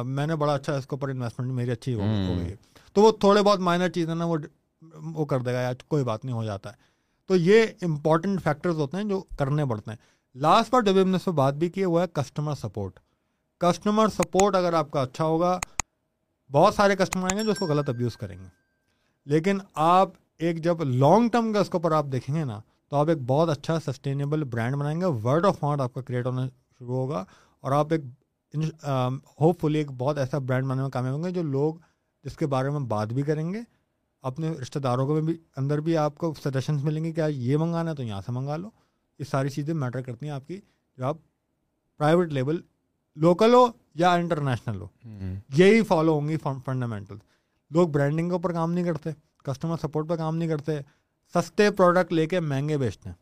[0.05, 2.55] میں نے بڑا اچھا اس کے اوپر انویسٹمنٹ میری اچھی ہو گئی ہے
[2.93, 4.37] تو وہ تھوڑے بہت مائنر چیزیں نا وہ
[4.95, 6.75] وہ کر دے گا یار کوئی بات نہیں ہو جاتا ہے۔
[7.29, 9.97] تو یہ امپورٹنٹ فیکٹرز ہوتے ہیں جو کرنے پڑتے ہیں۔
[10.35, 12.99] لاسٹ پر جب ہم نے اس پہ بات بھی کی وہ ہے کسٹمر سپورٹ
[13.61, 15.59] کسٹمر سپورٹ اگر آپ کا اچھا ہوگا،
[16.51, 18.47] بہت سارے کسٹمر آئیں گے جو اس کو غلط ابیوز کریں گے۔
[19.25, 22.95] لیکن آپ ایک جب لانگ ٹرم کا اس کے اوپر آپ دیکھیں گے نا، تو
[22.95, 26.47] آپ ایک بہت اچھا سسٹینیبل برانڈ بنائیں گے۔ ورڈ آف ماؤتھ آپ کا کریٹ ہونا
[26.79, 27.23] شروع ہوگا
[27.61, 28.01] اور آپ ایک
[29.41, 31.75] ہوپ فلی ایک بہت ایسا برانڈ بنانے میں کامیاب ہوں گے جو لوگ
[32.23, 33.61] جس کے بارے میں بات بھی کریں گے۔
[34.25, 37.57] اپنے رشتہ داروں کو بھی اندر بھی آپ کو سجیشنس ملیں گے کہ آج یہ
[37.57, 38.69] منگانا ہے تو یہاں سے منگا لو۔
[39.19, 40.59] یہ ساری چیزیں میٹر کرتی ہیں آپ کی
[40.97, 41.17] جو آپ
[41.97, 42.61] پرائیویٹ لیول
[43.15, 44.87] لوکل ہو یا انٹرنیشنل ہو۔
[45.55, 47.15] یہی فالو ہوں گی فنڈامنٹل
[47.71, 49.09] لوگ برانڈنگ کے اوپر کام نہیں کرتے
[49.43, 50.79] کسٹمر سپورٹ پہ کام نہیں کرتے
[51.33, 53.15] سستے پروڈکٹ لے کے مہنگے بیچتے ہیں۔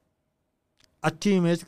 [1.02, 1.60] اچھی امیج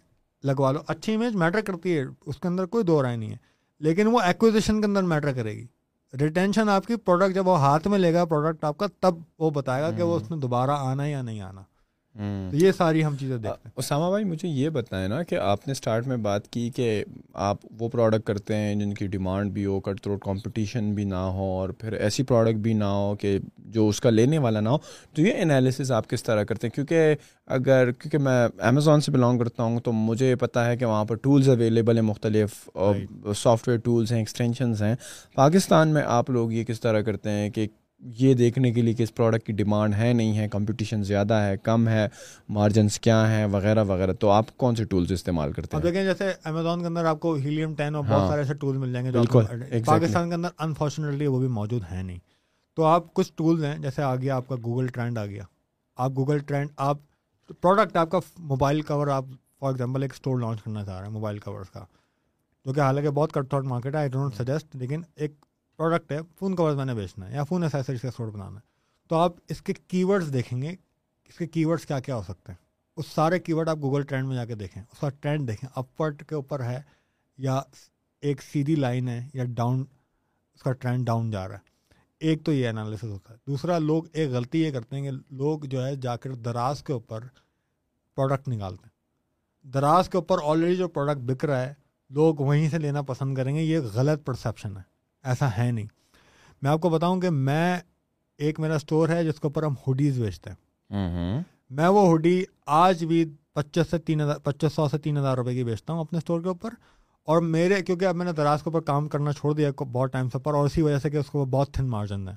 [0.44, 3.38] لگوا لو۔ اچھی امیج میٹر کرتی ہے اس کے اندر کوئی دو رائے نہیں ہے
[3.80, 5.68] لیکن وہ ایکوزیشن کے اندر میٹر کرے گی۔
[6.22, 9.50] ریٹینشن آپ کی پروڈکٹ جب وہ ہاتھ میں لے گا پروڈکٹ آپ کا تب وہ
[9.50, 11.62] بتائے گا کہ وہ اس میں دوبارہ آنا یا نہیں آنا۔
[12.16, 15.68] تو یہ ساری ہم چیزیں دیکھتے ہیں۔ اسامہ بھائی مجھے یہ بتائیں نا کہ آپ
[15.68, 17.04] نے اسٹارٹ میں بات کی کہ
[17.34, 21.16] آپ وہ پروڈکٹ کرتے ہیں جن کی ڈیمانڈ بھی ہو کٹ تھروٹ کمپٹیشن بھی نہ
[21.16, 24.70] ہو اور پھر ایسی پروڈکٹ بھی نہ ہو کہ جو اس کا لینے والا نہ
[24.70, 24.78] ہو۔
[25.14, 27.16] تو یہ انالیسز آپ کس طرح کرتے ہیں؟ کیونکہ
[27.48, 31.16] اگر کیونکہ میں امیزون سے بلانگ کرتا ہوں تو مجھے پتہ ہے کہ وہاں پر
[31.16, 32.70] ٹولز اویلیبل ہیں مختلف
[33.38, 34.96] سافٹ ویئر ٹولس ہیں ایکسٹینشنز ہیں۔
[35.36, 37.68] پاکستان میں آپ لوگ یہ کس طرح کرتے ہیں کہ
[38.00, 41.58] یہ دیکھنے کے لیے کہ اس پروڈکٹ کی ڈیمانڈ ہے نہیں ہے کمپٹیشن زیادہ ہے
[41.58, 42.08] کم ہے
[42.50, 46.32] مارجنس کیا ہیں وغیرہ وغیرہ۔ تو آپ کون سے ٹولز استعمال کرتے ہیں؟ دیکھیں جیسے
[46.44, 49.12] امیزون کے اندر آپ کو ہیلیم ٹین اور بہت ہاں۔ سارے ایسے ٹول مل جائیں
[49.12, 52.20] گے پاکستان کے اندر انفارچونیٹلی وہ بھی موجود ہیں نہیں۔
[52.76, 55.44] تو آپ کچھ ٹولز ہیں جیسے آ گیا آپ کا گوگل ٹرینڈ آ گیا۔
[55.96, 56.98] آپ گوگل ٹرینڈ آپ
[57.62, 59.26] پروڈکٹ آپ کا موبائل کور آپ
[59.60, 61.86] فار ایگزامپل ایک اسٹور لانچ کرنا چاہ رہے ہیں موبائل کورس کا۔
[62.66, 65.34] جو کہ حالانکہ بہت کٹ تھاٹ مارکیٹ ہے آئی ڈونٹ سجیسٹ لیکن ایک
[65.78, 68.76] پروڈکٹ ہے فون کورز میں نے بیچنا ہے یا فون ایسیسریز کا اسٹور بنانا ہے۔
[69.10, 70.76] تو آپ اس کے کی ورڈس دیکھیں گے،
[71.26, 72.66] اس کے کی ورڈس کیا کیا ہو سکتے ہیں۔
[72.98, 75.70] اس سارے کی ورڈ آپ گوگل ٹرینڈ میں جا کے دیکھیں۔ اس کا ٹرینڈ دیکھیں۔
[75.76, 76.82] اپورڈ کے اوپر ہے
[77.38, 77.62] یا
[78.22, 79.84] ایک سیدھی لائن ہے یا ڈاؤن
[80.56, 81.60] اس کا ٹرینڈ ڈاؤن جا رہا ہے۔
[82.20, 85.60] ایک تو یہ انالیسس ہوتا ہے۔ دوسرا، لوگ ایک غلطی یہ کرتے ہیں کہ لوگ
[85.60, 87.24] جو ہے جا کر دراز کے اوپر
[88.16, 88.96] پروڈکٹ نکالتے ہیں۔
[89.68, 91.74] دراز کے اوپر آلریڈی جو پروڈکٹ بک رہا ہے،
[92.10, 94.95] لوگ وہیں سے لینا پسند کریں گے۔ یہ غلط پرسیپشن ہے۔
[95.26, 95.86] ایسا ہے نہیں۔
[96.62, 97.80] میں آپ کو بتاؤں کہ میں
[98.38, 100.56] ایک میرا اسٹور ہے جس کے اوپر ہم ہوڈیز بیچتے ہیں۔
[101.70, 105.54] میں وہ ہوڈی آج بھی پچیس سے تین ہزار پچیس سو سے تین ہزار روپے
[105.54, 106.70] کی بیچتا ہوں اپنے اسٹور کے اوپر۔
[107.24, 110.26] اور میرے کیونکہ اب میں نے دراز کے اوپر کام کرنا چھوڑ دیا بہت ٹائم
[110.26, 112.34] سے اوپر اور اسی وجہ سے کہ اس کو بہت تھن مارجن ہے۔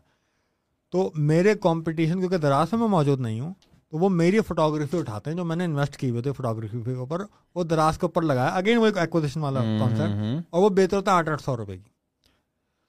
[0.91, 3.55] تو میرے کمپٹیشن کیونکہ دراز میں میں موجود نہیں ہوں
[3.91, 6.93] تو وہ میری فوٹوگرافی اٹھاتے ہیں جو میں نے انویسٹ کی ہوئی تھی فوٹوگرافی کے
[6.93, 7.23] اوپر۔
[7.55, 11.11] وہ دراز کے اوپر لگایا۔ اگین وہ ایک ایکوزیشن والا کانسیپٹ اور وہ بہتر ہوتا
[11.11, 11.98] ہے آٹھ آٹھ سو روپے کی۔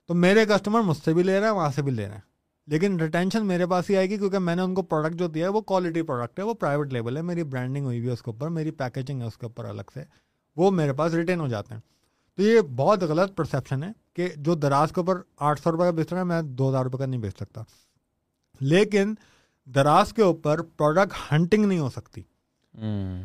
[0.10, 2.22] تو میرے کسٹمر مجھ سے بھی لے رہے ہیں وہاں سے بھی لے رہے ہیں۔
[2.68, 5.48] لیکن ریٹینشن میرے پاس ہی آئے گی کیونکہ میں نے ان کو پروڈکٹ جو دیا
[5.48, 8.22] ہے وہ کوالٹی پروڈکٹ ہے وہ پرائیویٹ لیول ہے میری برانڈنگ ہوئی ہوئی ہے اس
[8.22, 10.04] کے اوپر میری پیکیجنگ ہے اس کے اوپر الگ سے
[10.56, 11.82] وہ میرے پاس ریٹین ہو جاتے ہیں۔
[12.36, 15.92] تو یہ بہت غلط پرسیپشن ہے کہ جو دراز کے اوپر آٹھ سو روپے کا
[15.92, 17.62] بیچ رہا ہے میں دو ہزار روپے کا نہیں بیچ سکتا۔
[18.60, 19.14] لیکن
[19.66, 22.22] دراز کے اوپر پروڈکٹ ہنٹنگ نہیں ہو سکتی۔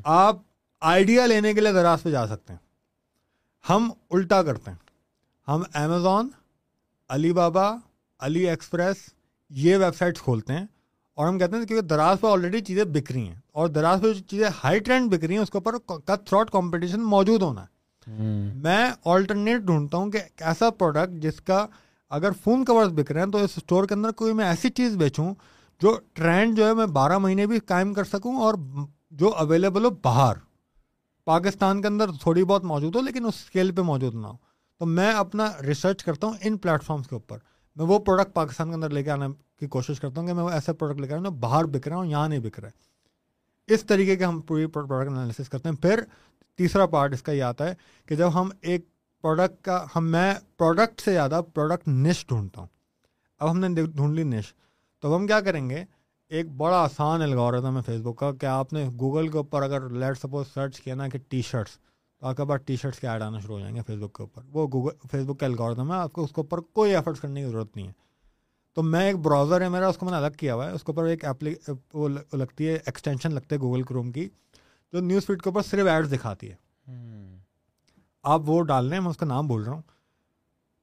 [0.04, 0.36] آپ
[0.80, 2.60] آئیڈیا لینے کے لیے دراز پہ جا سکتے ہیں۔
[3.70, 4.78] ہم الٹا کرتے ہیں۔
[5.48, 6.28] ہم Amazon
[7.08, 7.76] Alibaba
[8.20, 8.96] AliExpress
[9.50, 10.66] یہ ویب سائٹس کھولتے ہیں
[11.14, 14.12] اور ہم کہتے ہیں کیونکہ دراز پہ آلریڈی چیزیں بک رہی ہیں اور دراز پہ
[14.12, 17.62] جو چیزیں ہائی ٹرینڈ بک رہی ہیں اس کے اوپر کٹ تھروٹ کمپٹیشن موجود ہونا
[17.62, 17.74] ہے۔
[18.54, 21.66] میں آلٹرنیٹ ڈھونڈتا ہوں کہ ایسا پروڈکٹ جس کا
[22.10, 24.96] اگر فون کورز بک رہے ہیں تو اس اسٹور کے اندر کوئی میں ایسی چیز
[24.96, 25.34] بیچوں
[25.80, 28.54] جو ٹرینڈ جو ہے میں بارہ مہینے بھی قائم کر سکوں اور
[29.10, 30.36] جو اویلیبل ہو باہر۔
[31.24, 34.36] پاکستان کے اندر تھوڑی بہت موجود ہو لیکن اس اسکیل پہ موجود نہ ہو۔
[34.84, 37.38] تو میں اپنا ریسرچ کرتا ہوں ان پلیٹفارمس کے اوپر۔
[37.76, 39.26] میں وہ پروڈکٹ پاکستان کے اندر لے کے آنے
[39.60, 41.88] کی کوشش کرتا ہوں کہ میں وہ ایسے پروڈکٹ لے کے آؤں جو باہر بک
[41.88, 45.68] رہا ہوں، یہاں نہیں بک رہا ہے اس طریقے کے ہم پوری پروڈکٹ انالیسس کرتے
[45.68, 46.00] ہیں۔ پھر
[46.56, 47.74] تیسرا پارٹ اس کا یہ آتا ہے
[48.06, 48.84] کہ جب ہم ایک
[49.22, 52.68] پروڈکٹ کا، ہم، میں پروڈکٹ سے زیادہ پروڈکٹ نش ڈھونڈتا ہوں۔
[53.38, 54.54] اب ہم نے ڈھونڈ لی نش
[55.00, 55.84] تو ہم کیا کریں گے؟
[56.28, 59.88] ایک بڑا آسان الگورتھم ہے فیس بک کا کہ آپ نے گوگل کے اوپر اگر
[59.88, 61.70] لیٹ سپوز سرچ کیا نا کہ ٹی شرٹس
[62.20, 64.14] تو آپ کے پاس ٹی شرٹس کے ایڈ آنا شروع ہو جائیں گے فیس بک
[64.14, 66.96] کے اوپر۔ وہ گوگل فیس بک کا الگورتھم ہے آپ کو اس کے اوپر کوئی
[66.96, 67.92] ایفرٹس کرنے کی ضرورت نہیں ہے۔
[68.74, 70.84] تو میں ایک براؤزر ہے میرا اس کو میں نے الگ کیا ہوا ہے۔ اس
[70.84, 71.54] کے اوپر ایک ایپلی
[71.92, 74.28] وہ لگتی ہے ایکسٹینشن لگتے ہے گوگل کروم کی
[74.92, 76.54] جو نیوز فیڈ کے اوپر صرف ایڈس دکھاتی ہے۔
[78.22, 79.82] آپ وہ ڈال لیں میں اس کا نام بول رہا ہوں۔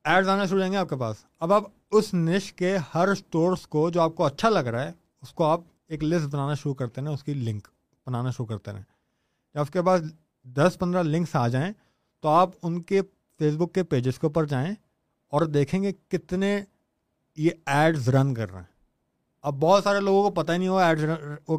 [0.04, 3.08] ایڈز آنا شروع ہو جائیں گے آپ کے پاس۔ اب آپ اس نش کے ہر
[3.08, 6.54] اسٹورس کو جو آپ کو اچھا لگ رہا ہے اس کو آپ ایک لسٹ بنانا
[6.54, 7.68] شروع کرتے ہیں اس کی لنک
[8.08, 8.82] بنانا شروع کرتے ہیں
[9.60, 10.02] اس کے پاس
[10.44, 11.74] دس پندرہ لنکس آ جائیں
[12.22, 13.02] تو آپ ان کے
[13.40, 14.76] فیس بک کے پیجز کے اوپر جائیں
[15.28, 16.64] اور دیکھیں گے کتنے
[17.36, 18.72] یہ ایڈز رن کر رہے ہیں۔
[19.42, 21.00] اب بہت سارے لوگوں کو پتہ ہی نہیں ہوا ایڈ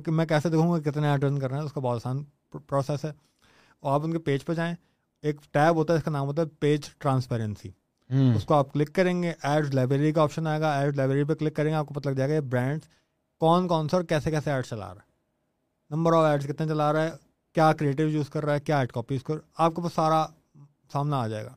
[0.09, 2.25] میں کیسے دیکھوں گا کتنے ایڈ رن کر رہے ہیں اس کا بہت آسان
[2.67, 3.13] پروسیس ہے۔
[3.81, 4.75] اور آپ ان کے پیج پہ جائیں
[5.23, 7.71] ایک ٹیب ہوتا ہے اس کا نام ہوتا ہے پیج ٹرانسپیرنسی۔
[8.37, 11.35] اس کو آپ کلک کریں گے ایڈ لائبریری کا آپشن آئے گا ایڈ لائبریری پہ
[11.35, 12.89] کلک کریں گے آپ کو پتہ لگ جائے گا یہ برانڈس
[13.39, 15.11] کون کون سا اور کیسے کیسے ایڈ چلا رہا ہے۔
[15.91, 17.11] نمبر آف ایڈس کتنے چلا رہا ہے
[17.53, 20.27] کیا کریٹو یوز کر رہا ہے کیا ایڈ کاپیز کر آپ کو بس سارا
[20.93, 21.55] سامنا آ جائے گا۔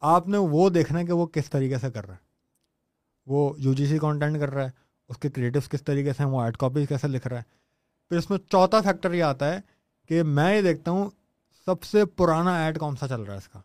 [0.00, 2.32] آپ نے وہ دیکھنا ہے کہ وہ کس طریقے سے کر رہا ہے۔
[3.26, 4.70] وہ یو جی سی کانٹینٹ کر رہا ہے
[5.08, 7.42] اس کے کریٹوس کس طریقے سے ہیں وہ ایڈ کاپیز کیسے لکھ رہا ہے۔
[8.08, 9.60] پھر اس میں چوتھا فیکٹر یہ آتا ہے
[10.08, 11.10] کہ میں یہ دیکھتا ہوں
[11.66, 13.60] سب سے پرانا ایڈ کون سا چل رہا ہے اس کا؟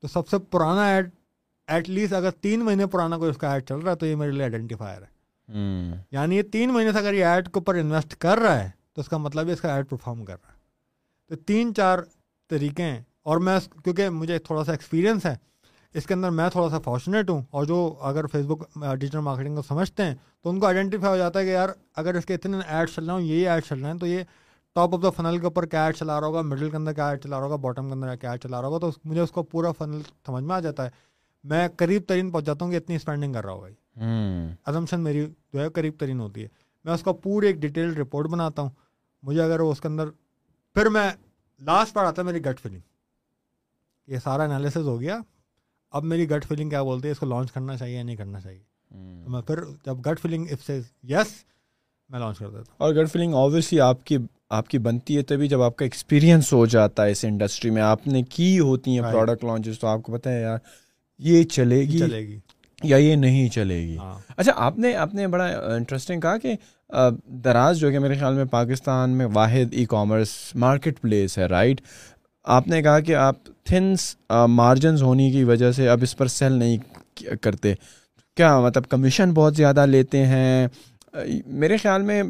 [0.00, 1.10] تو سب سے پرانا ایڈ
[1.66, 4.16] ایٹ لیسٹ اگر تین مہینے پرانا کوئی اس کا ایڈ چل رہا ہے تو یہ
[4.16, 5.22] میرے لیے آئیڈینٹیفائر ہے۔
[6.10, 9.00] یعنی یہ تین مہینے سے اگر یہ ایڈ کے اوپر انویسٹ کر رہا ہے تو
[9.00, 10.51] اس کا مطلب ہے اس کا ایڈ پرفارم کر رہا ہے۔
[11.32, 11.98] تو تین چار
[12.50, 15.36] طریقے ہیں اور میں کیونکہ مجھے تھوڑا سا ایکسپیرینس ہے
[15.94, 19.56] اس کے اندر میں تھوڑا سا فارچونیٹ ہوں اور جو اگر فیس بک ڈیجیٹل مارکیٹنگ
[19.56, 22.34] کو سمجھتے ہیں تو ان کو آئیڈینٹیفائی ہو جاتا ہے کہ یار اگر اس کے
[22.34, 24.22] اتنے ایڈ چل رہے ہوں یہی ایڈ چل رہے ہیں تو یہ
[24.74, 27.08] ٹاپ آف دا فنل کے اوپر کیا ایڈ چلا رہا ہوگا مڈل کے اندر کیا
[27.08, 29.30] ایڈ چلا رہا ہوگا باٹم کے اندر کیا ایڈ چلا رہا ہوگا تو مجھے اس
[29.30, 30.90] کو پورا فنل سمجھ میں آ جاتا ہے۔
[31.44, 33.68] میں قریب ترین پہنچ جاتا ہوں کہ اتنی اسپینڈنگ کر رہا ہوگا
[34.66, 36.48] ازمشن میری جو ہے قریب ترین ہوتی ہے۔
[36.84, 38.70] میں اس کا پوری ایک ڈیٹیل رپورٹ بناتا ہوں۔
[39.22, 40.08] مجھے اگر اس کے اندر
[40.74, 41.10] پھر میں
[41.60, 42.80] لاسٹ پر آتا ہے میری گٹ فیلنگ
[44.06, 45.18] یہ سارا انالیسز ہو گیا۔
[45.90, 48.40] اب میری گٹ فیلنگ کیا بولتی ہے اس کو لانچ کرنا چاہیے یا نہیں کرنا
[48.40, 48.60] چاہیے؟
[49.24, 51.44] تو میں پھر جب گٹ فیلنگ اف سے یس
[52.08, 54.18] میں لانچ کر دیتا ہوں۔ اور گٹ فیلنگ آبویسلی آپ کی
[54.50, 57.82] آپ کی بنتی ہے تبھی جب آپ کا ایکسپیرینس ہو جاتا ہے اس انڈسٹری میں۔
[57.82, 60.58] آپ نے کی ہوتی ہیں پروڈکٹ لانچز تو آپ کو پتہ ہے یار
[61.18, 62.38] یہ چلے گی۔ چلے گی۔
[62.82, 66.54] یا یہ نہیں چلے گی۔ ہاں۔ اچھا آپ نے آپ نے بڑا انٹرسٹنگ کہا کہ
[67.44, 71.80] دراز جو کہ میرے خیال میں پاکستان میں واحد ای کامرس مارکیٹ پلیس ہے رائٹ
[72.44, 74.16] آپ نے کہا کہ آپ تھنس
[74.46, 76.78] مارجنز ہونے کی وجہ سے اب اس پر سیل نہیں
[77.40, 77.74] کرتے۔
[78.36, 80.68] کیا مطلب کمیشن بہت زیادہ لیتے ہیں؟
[81.46, 82.22] میرے خیال میں،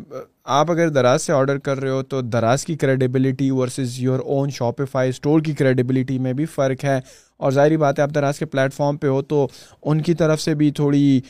[0.45, 4.51] آپ اگر دراز سے آرڈر کر رہے ہو تو دراز کی credibility versus your own
[4.51, 7.01] Shopify store کی کریڈیبلٹی میں بھی فرق ہے۔
[7.37, 9.47] اور ظاہری بات ہے، آپ دراز کے پلیٹ فارم پہ ہو تو
[9.83, 11.20] ان کی طرف سے بھی تھوڑی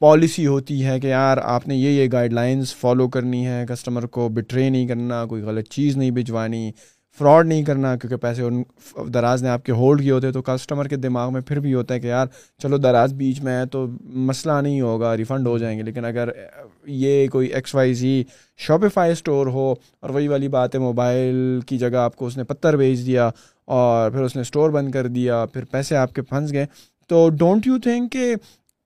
[0.00, 4.06] پالیسی ہوتی ہے کہ یار، آپ نے یہ یہ گائیڈ لائنس فالو کرنی ہے کسٹمر
[4.06, 6.70] کو بٹرے نہیں کرنا، کوئی غلط چیز نہیں بھجوانی۔
[7.18, 8.62] فراڈ نہیں کرنا کیونکہ پیسے ان
[9.14, 11.94] دراز نے آپ کے ہولڈ کیے ہوتے تو کسٹمر کے دماغ میں پھر بھی ہوتا
[11.94, 12.26] ہے کہ یار
[12.58, 16.28] چلو دراز بیچ میں ہے تو مسئلہ نہیں ہوگا ریفنڈ ہو جائیں گے۔ لیکن اگر
[16.86, 18.22] یہ کوئی X Y Z
[18.58, 22.44] Shopify store ہو اور وہی والی بات ہے موبائل کی جگہ آپ کو اس نے
[22.44, 23.30] پتھر بھیج دیا
[23.64, 26.66] اور پھر اس نے اسٹور بند کر دیا، پھر پیسے آپ کے پھنس گئے،
[27.08, 28.34] تو ڈونٹ یو تھنک کہ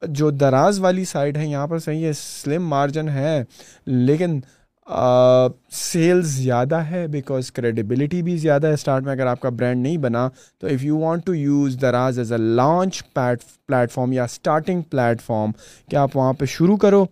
[0.03, 3.45] جو دراز والی سائڈ ہے، یہاں پر صحیح ہے سلم مارجن ہے،
[3.87, 4.41] لیکن
[4.87, 9.97] سیلز زیادہ ہے بیکاز کریڈیبلٹی بھی زیادہ ہے اسٹارٹ میں اگر آپ کا برانڈ نہیں
[9.99, 10.29] بنا،
[10.61, 13.03] تو if you want to use Daraz as a launch
[13.93, 15.51] platform یا اسٹارٹنگ پلیٹ فارم
[15.91, 17.05] کہ آپ وہاں پہ شروع کرو؟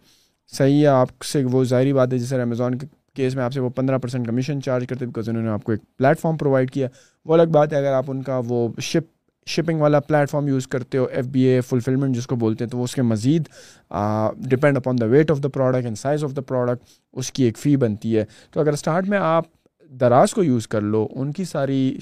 [0.53, 3.61] صحیح ہے، آپ سے وہ ظاہری بات ہے، جیسے امیزون کے کیس میں آپ سے
[3.61, 6.71] وہ پندرہ پرسینٹ کمیشن چارج کرتے بیکاز انہوں نے آپ کو ایک پلیٹ فارم پرووائڈ
[6.71, 6.89] کیا۔
[7.27, 9.12] وہ الگ بات ہے، اگر آپ ان کا وہ شپ
[9.47, 12.71] شپنگ والا پلیٹ فارم یوز کرتے ہو ایف بی اے فلفلمنٹ جس کو بولتے ہیں،
[12.71, 13.49] تو وہ اس کے مزید
[14.51, 17.59] depend upon the weight of the product and size of the product اس کی ایک
[17.59, 19.45] فی بنتی ہے۔ تو اگر اسٹارٹ میں آپ
[20.01, 21.97] دراز کو یوز کر لو، ان کی ساری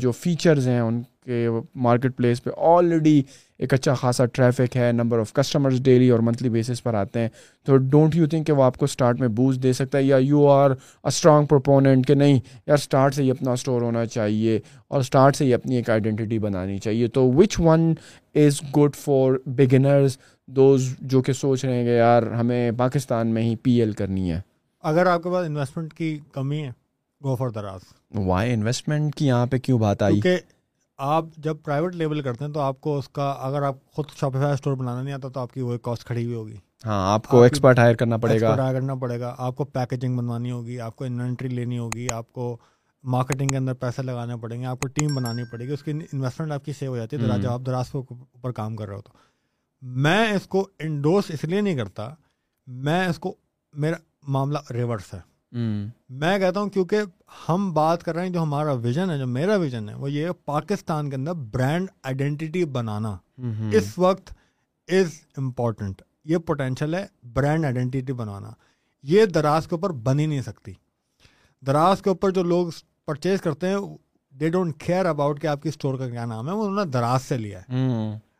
[0.00, 3.22] جو فیچرز ہیں، ان کہ مارکیٹ پلیس پہ آلریڈی
[3.58, 7.28] ایک اچھا خاصا ٹریفک ہے نمبر آف کسٹمرز ڈیلی اور منتھلی بیسس پر آتے ہیں۔
[7.64, 10.16] تو ڈونٹ یو تھنک کہ وہ آپ کو اسٹارٹ میں بوسٹ دے سکتا ہے؟ یا
[10.16, 10.70] یو آر
[11.04, 15.44] اسٹرانگ پرپوننٹ کہ نہیں یار اسٹارٹ سے ہی اپنا اسٹور ہونا چاہیے اور اسٹارٹ سے
[15.44, 17.94] ہی اپنی ایک آئیڈینٹی بنانی چاہیے۔ تو which one
[18.34, 23.42] is good for beginners those جو کہ سوچ رہے ہیں کہ یار ہمیں پاکستان میں
[23.42, 24.40] ہی پی ایل کرنی ہے۔
[24.82, 26.70] اگر آپ کے پاس انویسٹمنٹ کی کمی ہے
[27.24, 27.80] go for Daraz
[28.26, 30.20] why investment کی یہاں پہ کیوں بات آئی؟
[30.98, 34.52] آپ جب پرائیویٹ لیول کرتے ہیں تو آپ کو اس کا اگر آپ خود شاپیفائی
[34.52, 37.42] اسٹور بنانا نہیں آتا تو آپ کی وہ کاسٹ کھڑی ہوئی ہوگی۔ ہاں آپ کو
[37.42, 40.96] ایکسپرٹ ہائر کرنا پڑے گا۔ ہائر کرنا پڑے گا۔ آپ کو پیکیجنگ بنوانی ہوگی آپ
[40.96, 42.56] کو انوینٹری لینی ہوگی آپ کو
[43.04, 45.90] مارکیٹنگ کے اندر پیسے لگانے پڑیں گے آپ کو ٹیم بنانی پڑے گی اس کی
[45.90, 48.96] انویسٹمنٹ آپ کی سیو ہو جاتی ہے۔ جب آپ دراز کے اوپر کام کر رہے
[48.96, 49.12] ہو تو۔
[49.82, 52.08] میں اس کو انڈوس اس لیے نہیں کرتا
[52.66, 53.34] میں اس کو
[53.72, 53.96] میرا
[54.28, 57.00] معاملہ ریورس ہے۔ میں کہتا ہوں کیونکہ
[57.48, 60.30] ہم بات کر رہے ہیں جو ہمارا ویژن ہے جو میرا ویژن ہے وہ یہ
[60.44, 63.16] پاکستان کے اندر برانڈ آئیڈینٹی بنانا۔
[63.72, 64.32] اس وقت
[64.88, 68.50] از امپورٹنٹ یہ پوٹینشیل ہے برانڈ آئیڈینٹی بنانا۔
[69.02, 70.72] یہ دراز کے اوپر بن ہی نہیں سکتی۔
[71.66, 72.68] دراز کے اوپر جو لوگ
[73.06, 73.76] پرچیز کرتے ہیں
[74.32, 76.90] دے ڈونٹ کیئر اباؤٹ کہ آپ کی اسٹور کا کیا نام ہے وہ انہوں نے
[76.90, 77.74] دراز سے لیا ہے۔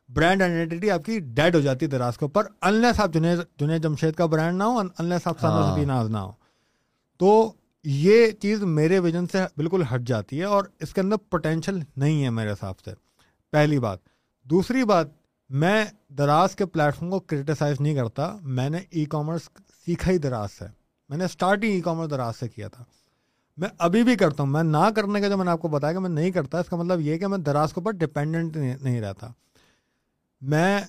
[0.08, 4.14] برانڈ آئیڈینٹی آپ کی ڈیڈ ہو جاتی ہے دراز کے اوپر انلیس آپ جنید جمشید
[4.14, 6.32] کا برانڈ نہ ہو انلیس آپ سانو ناز نہ ہو۔
[7.18, 7.52] تو
[7.84, 12.24] یہ چیز میرے ویژن سے بالکل ہٹ جاتی ہے اور اس کے اندر پوٹینشیل نہیں
[12.24, 12.90] ہے میرے حساب سے۔
[13.52, 13.98] پہلی بات۔
[14.44, 15.06] دوسری بات،
[15.48, 19.42] میں دراز کے پلیٹفارم کو کرٹیسائز نہیں کرتا۔ میں نے ای کامرس
[19.86, 20.64] سیکھا ہی دراز سے۔
[21.08, 22.84] میں نے اسٹارٹ ہی ای کامرس دراز سے کیا تھا۔
[23.56, 25.92] میں ابھی بھی کرتا ہوں۔ میں نہ کرنے کا جو میں نے آپ کو بتایا
[25.92, 29.00] کہ میں نہیں کرتا، اس کا مطلب یہ کہ میں دراز کے اوپر ڈپینڈنٹ نہیں
[29.00, 29.28] رہتا۔
[30.40, 30.80] میں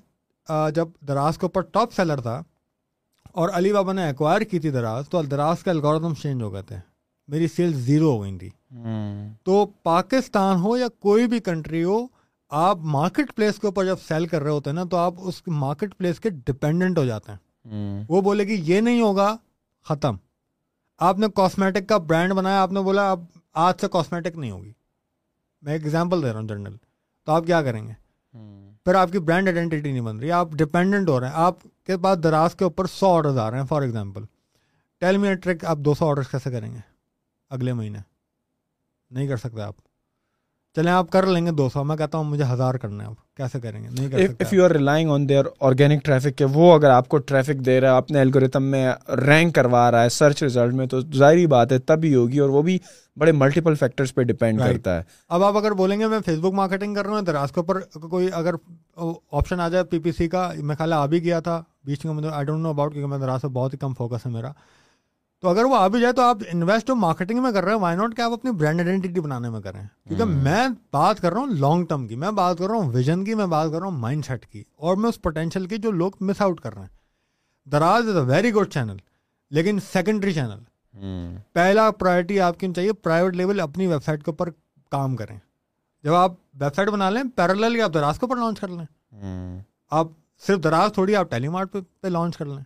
[0.75, 2.43] جب دراز کے اوپر ٹاپ سیلر تھا
[3.39, 6.61] اور علی بابا نے ایکوائر کی تھی دراز تو دراز کا الگورتھم چینج ہو گئے
[6.61, 6.75] تھے۔
[7.27, 8.49] میری سیل زیرو ہو گئی تھی۔
[9.43, 12.07] تو پاکستان ہو یا کوئی بھی کنٹری ہو
[12.49, 15.41] آپ مارکیٹ پلیس کے اوپر جب سیل کر رہے ہوتے ہیں نا تو آپ اس
[15.47, 17.37] مارکیٹ پلیس کے ڈپینڈنٹ ہو جاتے ہیں۔
[18.07, 19.35] وہ بولے کہ یہ نہیں ہوگا
[19.83, 20.15] ختم۔
[20.99, 23.23] آپ نے کاسمیٹک کا برانڈ بنایا آپ نے بولا اب
[23.53, 24.73] آج سے کاسمیٹک نہیں ہوگی۔
[25.61, 26.75] میں ایک ایگزامپل دے رہا ہوں جنرل
[27.25, 27.93] تو آپ کیا کریں گے؟
[28.85, 31.55] پھر آپ کی برانڈ آئیڈینٹی نہیں بن رہی آپ ڈپینڈنٹ ہو رہے ہیں۔ آپ
[31.89, 34.23] کے پاس دراز کے اوپر سو آڈرز آ رہے ہیں for example
[35.01, 36.79] tell me truck آپ دو سو آڈرس کیسے کریں گے
[37.49, 37.99] اگلے مہینے؟
[39.11, 39.75] نہیں کر سکتے آپ۔
[40.75, 43.35] چلیں آپ کر لیں گے دو سو میں کہتا ہوں مجھے ہزار کرنا ہے آپ۔
[43.37, 46.73] کیسے کریں گے؟ نہیں کر if you are relying on their organic traffic کہ وہ
[46.73, 48.87] اگر آپ کو ٹریفک دے رہا ہے اپنے الگوریتم میں
[49.27, 52.49] رینک کروا رہا ہے سرچ ریزلٹ میں تو ظاہری بات ہے تب ہی ہوگی اور
[52.49, 52.77] وہ بھی
[53.17, 56.53] بڑے ملٹیپل فیکٹرز پہ ڈپینڈ کرتا ہے۔ اب آپ اگر بولیں گے میں فیس بک
[56.53, 57.79] مارکیٹنگ کر رہا ہوں دراز کے اوپر
[58.09, 58.55] کوئی اگر
[59.31, 62.29] آپشن آ جائے پی پی سی کا میں خیال آ بھی گیا تھا۔ بیچ میں
[62.29, 64.51] آئی ڈونٹ نو اباؤٹ کیونکہ میں دراز سے بہت ہی کم فوکس ہے میرا۔
[65.41, 67.97] تو اگر وہ آ بھی جائے تو آپ انویسٹ مارکیٹنگ میں کر رہے ہیں وائی
[67.97, 71.47] ناٹ کہ آپ اپنی برانڈ آئیڈینٹی بنانے میں کریں۔ کیونکہ میں بات کر رہا ہوں
[71.47, 73.97] لانگ ٹرم کی میں بات کر رہا ہوں ویژن کی میں بات کر رہا ہوں
[73.97, 76.97] مائنڈ سیٹ کی اور میں اس پوٹینشیل کی جو لوگ مس آؤٹ کر رہے ہیں۔
[77.71, 78.97] Daraz is a very good channel
[79.51, 80.63] لیکن سیکنڈری چینل
[81.53, 84.49] پہلا پرائرٹی آپ کی چاہیے پرائیویٹ لیول اپنی ویب سائٹ کے اوپر
[84.91, 85.37] کام کریں۔
[86.03, 89.61] جب آپ ویب سائٹ بنا لیں پیرل آپ دراز کے اوپر لانچ کر لیں۔
[89.91, 90.07] آپ
[90.47, 92.63] صرف دراز تھوڑی آپ ٹیلی مارٹ پہ لانچ کر لیں۔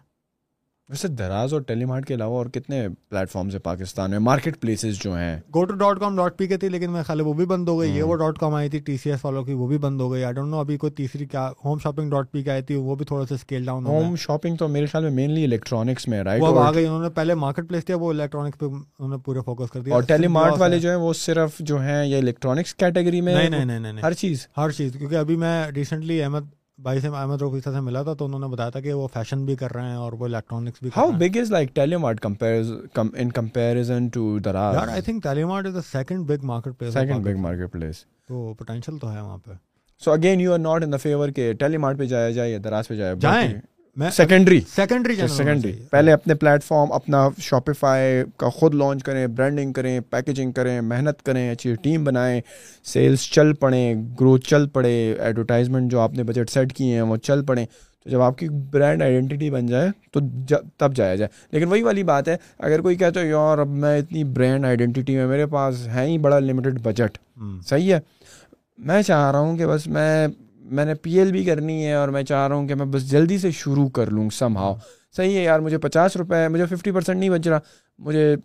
[0.90, 4.62] ویسے دراز اور ٹیلی مارٹ کے علاوہ اور کتنے پلیٹ فارمز ہیں پاکستان میں؟ مارکیٹ
[4.62, 7.34] پلیسز جو ہیں۔ Go to dot com dot P K تھی لیکن میں خالی وہ
[7.34, 9.54] بھی بند ہو گئی۔ یہ وہ ڈاٹ کام آئی تھی ٹی سی ایس والوں کی
[9.54, 12.32] وہ بھی بند ہو گئی۔ آئی ڈونٹ نو ابھی کوئی تیسری کیا ہوم شاپنگ ڈاٹ
[12.32, 15.04] پی کے آئی تھی وہ بھی تھوڑا سا اسکیل ڈاؤن ہوم شاپنگ تو میرے خیال
[15.04, 18.10] میں مینلی الیکٹرانکس میں رائٹ وہ آ گئی انہوں نے پہلے مارکیٹ پلیس تھا وہ
[18.10, 21.14] الیکٹرانکس پہ انہوں نے پورے فوکس کر دیا۔ اور ٹیلی مارٹ والے جو ہیں۔ وہ
[21.14, 25.16] صرف جو ہیں یہ الیکٹرانکس کیٹیگری میں نہیں نہیں نہیں ہر چیز۔ ہر چیز کیونکہ
[25.16, 26.42] ابھی میں ریسنٹلی احمد
[26.80, 29.44] بھائی سے احمد روفیسا سے ملا تھا تو انہوں نے بتایا تھا کہ وہ فیشن
[29.46, 32.26] بھی کر رہے ہیں اور وہ الیکٹرانکس بھی how big is like Telemart
[32.96, 36.46] in comparison to Daraz یار I think Telemart is the second big
[36.80, 37.40] marketplace second big
[37.72, 39.52] marketplace تو پوٹینشیل تو ہے وہاں پہ
[40.02, 42.60] so again you are not in the favour کہ ٹیلی مارٹ پہ جایا جائے یا
[42.64, 43.54] دراز پہ جائے جائیں۔
[43.98, 50.00] سیکنڈری سیکنڈری سیکنڈری پہلے اپنے پلیٹ فارم اپنا شاپیفائی کا خود لانچ کریں برانڈنگ کریں
[50.10, 52.42] پیکیجنگ کریں محنت کریں اچھی ٹیم بنائیں
[52.84, 57.18] سیلس چل پڑیں گروتھ چل پڑے ایڈورٹائزمنٹ جو آپ نے بجٹ سیٹ کیے ہیں وہ
[57.18, 57.66] چل پڑیں
[58.04, 60.20] تو جب آپ کی برانڈ آئیڈینٹی بن جائے تو
[60.78, 63.98] تب جایا جائے۔ لیکن وہی والی بات ہے اگر کوئی کہتا ہے یار اب میں
[64.00, 67.18] اتنی برانڈ آئیڈینٹی میں میرے پاس ہے ہی بڑا لمیٹڈ بجٹ
[67.68, 68.00] صحیح ہے۔
[68.78, 70.28] میں چاہ رہا ہوں کہ بس میں
[70.64, 73.10] میں نے پی ایل بھی کرنی ہے اور میں چاہ رہا ہوں کہ میں بس
[73.12, 74.76] جلدی سے شروع کر لوں سم ہاؤ
[75.18, 77.60] صحیح ہے یار مجھے پچاس روپے مجھے ففٹی پرسینٹ نہیں بچ رہا
[77.98, 78.36] مجھے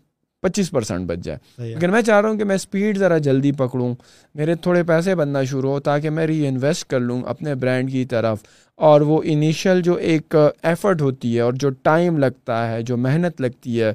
[0.43, 1.39] پچیس پرسینٹ بچ جائے.
[1.59, 3.95] لیکن میں چاہ رہا ہوں کہ میں اسپیڈ ذرا جلدی پکڑوں
[4.35, 8.05] میرے تھوڑے پیسے بننا شروع ہو تاکہ میں ری انویسٹ کر لوں اپنے برانڈ کی
[8.05, 8.39] طرف.
[8.79, 13.41] اور وہ انیشیل جو ایک ایفرٹ ہوتی ہے اور جو ٹائم لگتا ہے جو محنت
[13.41, 13.93] لگتی ہے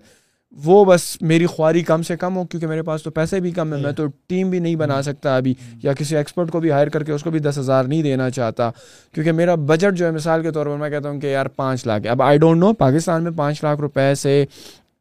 [0.63, 3.73] وہ بس میری خواری کم سے کم ہو کیونکہ میرے پاس تو پیسے بھی کم
[3.73, 6.87] ہے میں تو ٹیم بھی نہیں بنا سکتا ابھی یا کسی ایکسپرٹ کو بھی ہائر
[6.87, 8.71] کر کے اس کو بھی دس ہزار نہیں دینا چاہتا۔
[9.13, 11.87] کیونکہ میرا بجٹ جو ہے مثال کے طور پر میں کہتا ہوں کہ یار پانچ
[11.87, 14.45] لاکھ اب آئی ڈونٹ نو پاکستان میں پانچ لاکھ روپے سے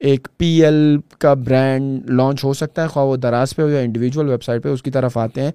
[0.01, 3.81] ایک پی ایل کا برانڈ لانچ ہو سکتا ہے خواہ وہ دراز پہ ہو یا
[3.81, 5.53] انڈیویجول ویب سائٹ پہ اس کی طرف آتے ہیں۔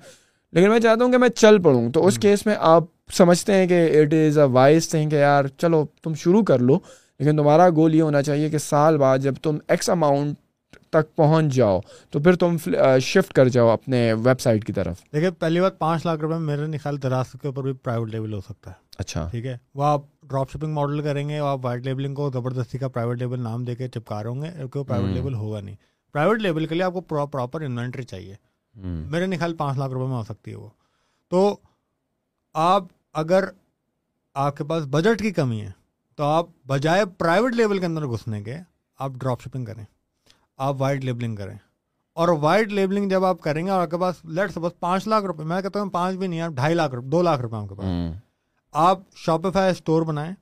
[0.53, 2.83] لیکن میں چاہتا ہوں کہ میں چل پڑوں۔ تو اس کیس میں آپ
[3.13, 6.79] سمجھتے ہیں کہ it is a wise thing کہ یار چلو تم شروع کر لو۔
[7.19, 10.35] لیکن تمہارا گول یہ ہونا چاہیے کہ سال بعد جب تم ایکس اماؤنٹ
[10.89, 12.57] تک پہنچ جاؤ تو پھر تم
[13.01, 16.65] شفٹ کر جاؤ اپنے ویب سائٹ کی طرف۔ دیکھیے پہلی بات پانچ لاکھ روپے میرے
[16.65, 19.83] نہیں خیال دراز کے اوپر بھی پرائیویٹ لیول ہو سکتا ہے۔ اچھا۔ ٹھیک ہے۔ وہ
[19.83, 23.63] آپ ڈراپ شپنگ ماڈل کریں گے آپ وائٹ لیبلنگ کو زبردستی کا پرائیویٹ لیبل نام
[23.63, 25.75] دے کے چپکا رہے ہوں گے کیونکہ وہ پرائیویٹ لیبل ہوگا نہیں۔
[26.13, 28.35] پرائیویٹ لیبل کے لیے آپ کو پراپر انوینٹری چاہیے۔
[28.75, 30.69] میرے خیال پانچ لاکھ روپے میں ہو سکتی ہے وہ۔
[31.29, 31.57] تو
[32.53, 33.43] آپ اگر
[34.33, 35.71] آپ کے پاس بجٹ کی کمی ہے
[36.17, 38.57] تو آپ بجائے پرائیویٹ لیول کے اندر گھسنے کے
[38.99, 39.85] آپ ڈراپ شپنگ کریں
[40.57, 41.57] آپ وائٹ لیبلنگ کریں۔
[42.13, 45.25] اور وائٹ لیبلنگ جب آپ کریں گے اور آپ کے پاس لیٹ سپوز پانچ لاکھ
[45.25, 47.69] روپے میں کہتا ہوں پانچ بھی نہیں آپ ڈھائی لاکھ روپے دو لاکھ روپے آپ
[47.69, 47.85] کے پاس۔
[48.71, 50.35] آپ شاپیفائی اسٹور بنائیں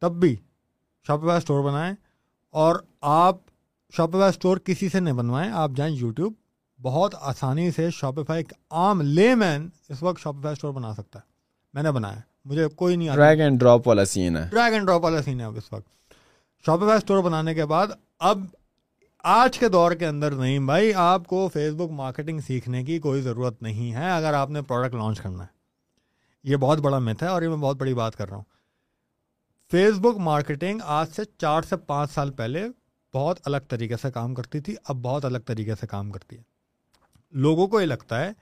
[0.00, 0.36] تب بھی
[1.06, 1.94] شاپیفائی اسٹور بنائیں۔
[2.50, 3.36] اور آپ
[3.96, 6.32] شاپیفائی اسٹور کسی سے نہیں بنوائیں آپ جائیں یوٹیوب
[6.82, 11.24] بہت آسانی سے شاپیفائی عام لے مین اس وقت شاپیفائی اسٹور بنا سکتا ہے۔
[11.74, 15.04] میں نے بنایا۔ مجھے کوئی نہیں ڈریگ اینڈ ڈراپ والا سین ہے۔ ڈریگ اینڈ ڈراپ
[15.04, 15.88] والا سین ہے اب اس وقت۔
[16.66, 17.86] شاپیفائی اسٹور بنانے کے بعد
[18.18, 18.40] اب
[19.24, 23.22] آج کے دور کے اندر نہیں بھائی آپ کو فیس بک مارکیٹنگ سیکھنے کی کوئی
[23.22, 25.62] ضرورت نہیں ہے اگر آپ نے پروڈکٹ لانچ کرنا ہے۔
[26.44, 28.44] یہ بہت بڑا مت ہے اور یہ میں بہت بڑی بات کر رہا ہوں۔
[29.70, 32.68] فیس بک مارکیٹنگ آج سے چار سے پانچ سال پہلے
[33.14, 36.42] بہت الگ طریقے سے کام کرتی تھی اب بہت الگ طریقے سے کام کرتی ہے۔
[37.30, 38.32] لوگوں کو یہ لگتا ہے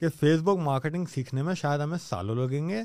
[0.00, 2.82] کہ فیس بک مارکیٹنگ سیکھنے میں شاید ہمیں سالوں لگیں گے۔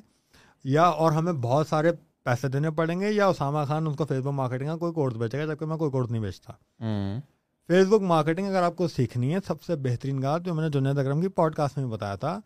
[0.64, 1.91] یا اور ہمیں بہت سارے
[2.24, 5.14] پیسے دینے پڑیں گے یا اسامہ خان ان کو فیس بک مارکیٹنگ کا کوئی کورس
[5.14, 6.53] بیچے گا جبکہ میں کوئی کورس نہیں بیچتا۔
[7.68, 10.70] فیس بک مارکیٹنگ اگر آپ کو سیکھنی ہے سب سے بہترین بات جو میں نے
[10.70, 12.39] جنید اکرم کی پوڈ کاسٹ میں بتایا تھا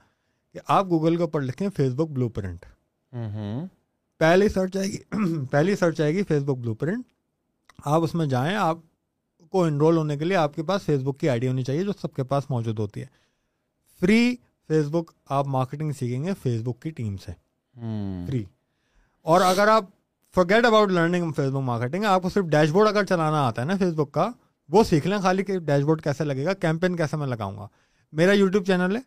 [0.54, 2.66] کہ آپ گوگل کے اوپر لکھیں فیس بک بلو پرنٹ
[4.18, 4.98] پہلی سرچ آئے گی
[5.52, 7.06] پہلی سرچ آئے گی فیس بک بلو پرنٹ
[7.86, 8.78] آپ اس میں جائیں آپ
[9.52, 11.84] کو انرول ہونے کے لیے آپ کے پاس فیس بک کی آئی ڈی ہونی چاہیے
[11.84, 13.06] جو سب کے پاس موجود ہوتی ہے۔
[14.02, 14.36] فری
[14.68, 17.47] فیس بک آپ مارکیٹنگ سیکھیں گے فیس بک کی ٹیم سے۔
[17.78, 18.28] Hmm.
[18.28, 18.44] فری
[19.22, 19.86] اور اگر آپ
[20.36, 23.76] forget about learning Facebook marketing آپ کو صرف ڈیش بورڈ اگر چلانا آتا ہے نا
[23.76, 24.30] فیس بک کا،
[24.70, 27.68] وہ سیکھ لیں خالی کہ ڈیش بورڈ کیسے لگے گا کیمپین کیسے میں لگاؤں گا۔
[28.12, 29.02] میرا یوٹیوب چینل ہے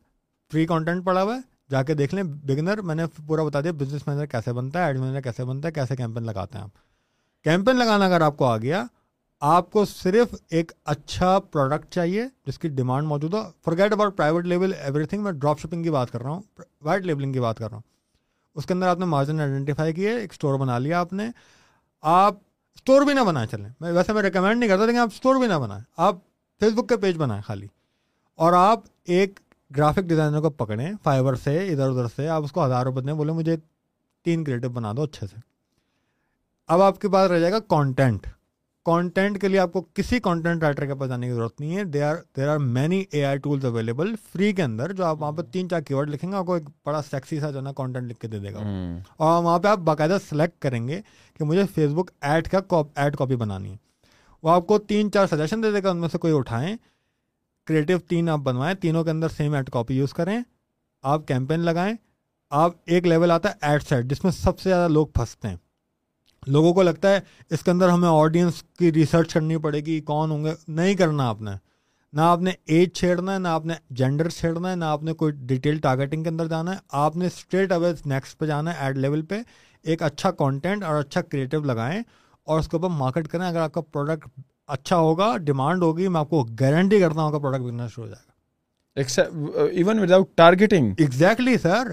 [0.53, 1.41] فری کانٹینٹ پڑا ہوا ہے،
[1.71, 4.85] جا کے دیکھ لیں بگنر میں نے پورا بتا دیا بزنس مینیجر کیسے بنتا ہے
[4.85, 6.71] ایڈ مینیجر کیسے بنتا ہے، کیسے کیمپین لگاتے ہیں آپ۔
[7.45, 8.85] کیمپین لگانا اگر آپ کو آ گیا،
[9.41, 14.45] آپ کو صرف ایک اچھا پروڈکٹ چاہیے جس کی ڈیمانڈ موجود ہو۔ Forget about private
[14.45, 14.73] level
[15.05, 16.43] everything میں ڈراپ شپنگ کی بات کر رہا ہوں
[16.81, 17.91] وائٹ لیبلنگ کی بات کر رہا ہوں۔
[18.55, 21.31] اس کے اندر آپ نے مارجن آئیڈینٹیفائی کیے، ایک اسٹور بنا لیا آپ نے۔
[22.03, 22.35] آپ
[22.75, 25.47] اسٹور بھی نہ بنائیں، چلیں۔ میں ویسے میں ریکمینڈ نہیں کرتا، لیکن آپ اسٹور بھی
[25.47, 26.17] نہ بنائیں۔ آپ
[26.61, 27.67] فیس بک کے پیج بنائیں خالی۔
[28.35, 29.41] اور آپ ایک
[29.77, 33.13] گرافک ڈیزائنر کو پکڑیں فائبر سے، ادھر ادھر سے۔ آپ اس کو ہزار روپے دیں،
[33.13, 33.57] بولے مجھے
[34.25, 35.37] تین کریٹو بنا دو اچھے سے۔
[36.69, 38.27] اب آپ کے پاس رہ جائے گا کانٹینٹ
[38.87, 41.85] کانٹینٹ کے لیے آپ کو کسی کانٹینٹ رائٹر کے پاس جانے کی ضرورت نہیں ہے.
[41.85, 45.33] They are there are many A I tools available free کے اندر جو آپ وہاں
[45.33, 47.62] پہ تین چار کی ورڈ لکھیں گے آپ کو ایک بڑا سیکسی سا جو ہے
[47.62, 48.59] نا کانٹینٹ لکھ کے دے دے گا
[49.16, 51.01] اور وہاں پہ آپ باقاعدہ سلیکٹ کریں گے
[51.41, 53.76] کہ مجھے فیس بک ایڈ کا ایڈ کاپی بنانی ہے.
[54.43, 56.76] وہ آپ کو تین چار سجیشن دے دے گا ان میں سے کوئی اٹھائیں.
[57.68, 60.41] کریٹو تین آپ بنوائیں تینوں کے اندر سیم ایڈ کاپی یوز کریں.
[61.05, 61.95] آپ کیمپین لگائیں
[62.53, 65.57] آپ ایک لیول آتا ہے ایڈ سیٹ جس میں سب سے زیادہ لوگ پھنستے ہیں.
[66.47, 67.20] لوگوں کو لگتا ہے
[67.51, 71.28] اس کے اندر ہمیں آڈینس کی ریسرچ کرنی پڑے گی کون ہوں گے؟ نہیں کرنا
[71.28, 71.51] آپ نے۔
[72.12, 75.12] نہ آپ نے ایج چھیڑنا ہے نہ آپ نے جینڈر چھیڑنا ہے نہ آپ نے
[75.12, 78.78] کوئی ڈیٹیل ٹارگیٹنگ کے اندر جانا ہے۔ آپ نے اسٹریٹ اوے نیکسٹ پہ جانا ہے
[78.80, 79.34] ایڈ لیول پہ
[79.84, 82.01] ایک اچھا کانٹینٹ اور اچھا کریٹو لگائیں
[82.47, 84.28] اور اس کے اوپر مارکیٹ کریں۔ اگر آپ کا پروڈکٹ
[84.66, 88.05] اچھا ہوگا ڈیمانڈ ہوگی میں آپ کو گارنٹی کرتا ہوں آپ کا پروڈکٹ بکنا شروع
[88.05, 91.93] ہو جائے گا۔ Even without targeting exactly sir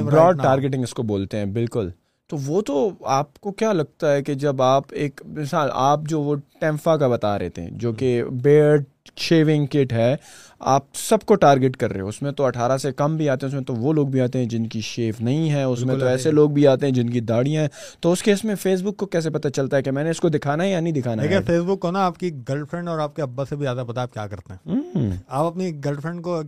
[0.00, 1.90] broad broad targeting اس کو بولتے ہیں بالکل۔
[2.28, 6.20] تو وہ تو آپ کو کیا لگتا ہے کہ جب آپ ایک مثال آپ جو
[6.20, 8.84] وہ ٹیمفا کا بتا رہے تھے جو کہ بیئرڈ
[9.16, 10.16] شیونگ کٹ ہے
[10.60, 13.46] آپ سب کو ٹارگیٹ کر رہے ہو اس میں تو اٹھارہ سے کم بھی آتے
[13.46, 15.84] ہیں اس میں تو وہ لوگ بھی آتے ہیں جن کی شیف نہیں ہے اس
[15.84, 17.68] میں تو ایسے لوگ بھی آتے ہیں جن کی داڑیاں ہیں۔
[18.00, 20.20] تو اس کیس میں فیس بک کو کیسے پتہ چلتا ہے کہ میں نے اس
[20.20, 22.88] کو دکھانا ہے یا نہیں دکھانا ہے؟ فیس بک کو نا آپ کی گرل فرینڈ
[22.88, 26.00] اور آپ کے ابا سے بھی زیادہ پتا آپ کیا کرتے ہیں۔ آپ اپنی گرل
[26.00, 26.40] فرینڈ کو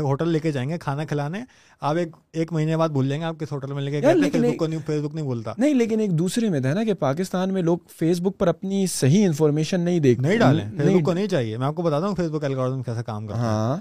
[0.00, 1.38] ہوٹل لے کے جائیں گے کھانا کھلانے
[1.80, 4.34] آپ ایک ایک مہینے بعد بھول جائیں گے آپ کس ہوٹل میں لے کے فیس
[4.34, 7.52] بک کو فیس بک نہیں بولتا نہیں لیکن ایک دوسرے میں تھا نا کہ پاکستان
[7.52, 11.12] میں لوگ فیس بک پر اپنی صحیح انفارمیشن نہیں دیکھ نہیں ڈالیں فیس بک کو
[11.12, 13.76] نہیں چاہیے۔ میں آپ کو بتاتا ہوں فیس بک الگوریتم کیسے کام کرتا ہے ہاں۔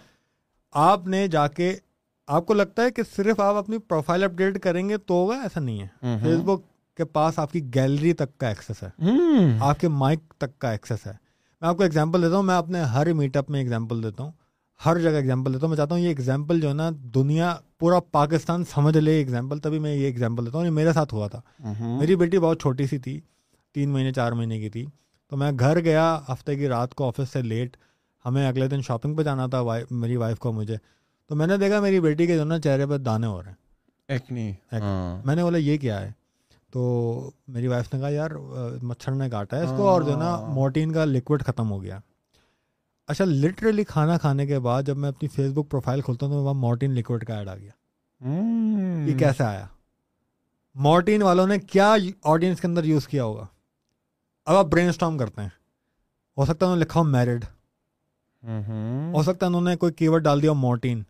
[0.72, 1.76] آپ نے جا کے
[2.28, 5.60] آپ کو لگتا ہے کہ صرف آپ اپنی پروفائل اپڈیٹ کریں گے تو ہوگا؟ ایسا
[5.60, 5.88] نہیں ہے۔
[6.24, 6.62] فیس بک
[6.98, 8.90] کے پاس آپ کی گیلری تک کا ایکسیس ہے۔
[9.60, 11.14] آپ کے مائک تک کا ایکسیس ہے۔
[11.62, 14.32] میں آپ کو ایگزامپل دیتا ہوں میں اپنے ہر میٹ اپ میں ایگزامپل دیتا ہوں۔
[14.86, 18.00] ہر جگہ ایگزامپل دیتا ہوں۔ میں چاہتا ہوں یہ ایگزامپل جو ہے نا دنیا پورا
[18.00, 21.42] پاکستان سمجھ لے ایگزامپل تبھی میں یہ ایگزامپل دیتا ہوں۔ یہ میرے ساتھ ہوا تھا۔
[22.00, 23.22] میری بیٹی بہت چھوٹی سی تھی
[23.74, 24.86] تین مہینے چار مہینے کی تھی۔
[25.30, 27.78] تو میں گھر گیا ہفتے کی رات کو آفس سے لیٹ
[28.26, 30.78] ہمیں اگلے دن شاپنگ پہ جانا تھا میری وائف کو مجھے۔
[31.28, 33.58] تو میں نے دیکھا میری بیٹی کے جو نا چہرے پہ دانے ہو رہے ہیں۔
[34.74, 36.12] ہاں۔ میں نے بولا یہ کیا ہے؟
[36.72, 38.32] تو میری وائف نے کہا یار
[38.82, 42.00] مچھر نے کاٹا ہے اس کو اور جو نا مورٹین کا لکوڈ ختم ہو گیا۔
[43.08, 46.44] اچھا لٹرلی کھانا کھانے کے بعد جب میں اپنی فیس بک پروفائل کھولتا ہوں تو
[46.44, 47.72] وہاں مورٹین لکوڈ کا ایڈ آ گیا۔
[49.08, 49.68] یہ کیسے آیا؟
[50.76, 53.46] مورٹین والوں نے کیا آڈینس کے اندر یوز کیا ہوگا؟
[54.46, 55.50] اب آپ برین اسٹام کرتے ہیں۔
[56.38, 57.46] ہو سکتا ہے انہوں نے لکھا ہو میرڈ
[58.44, 61.04] ہو سکتا ہے انہوں نے کوئی کی ورڈ ڈال دیا مورٹین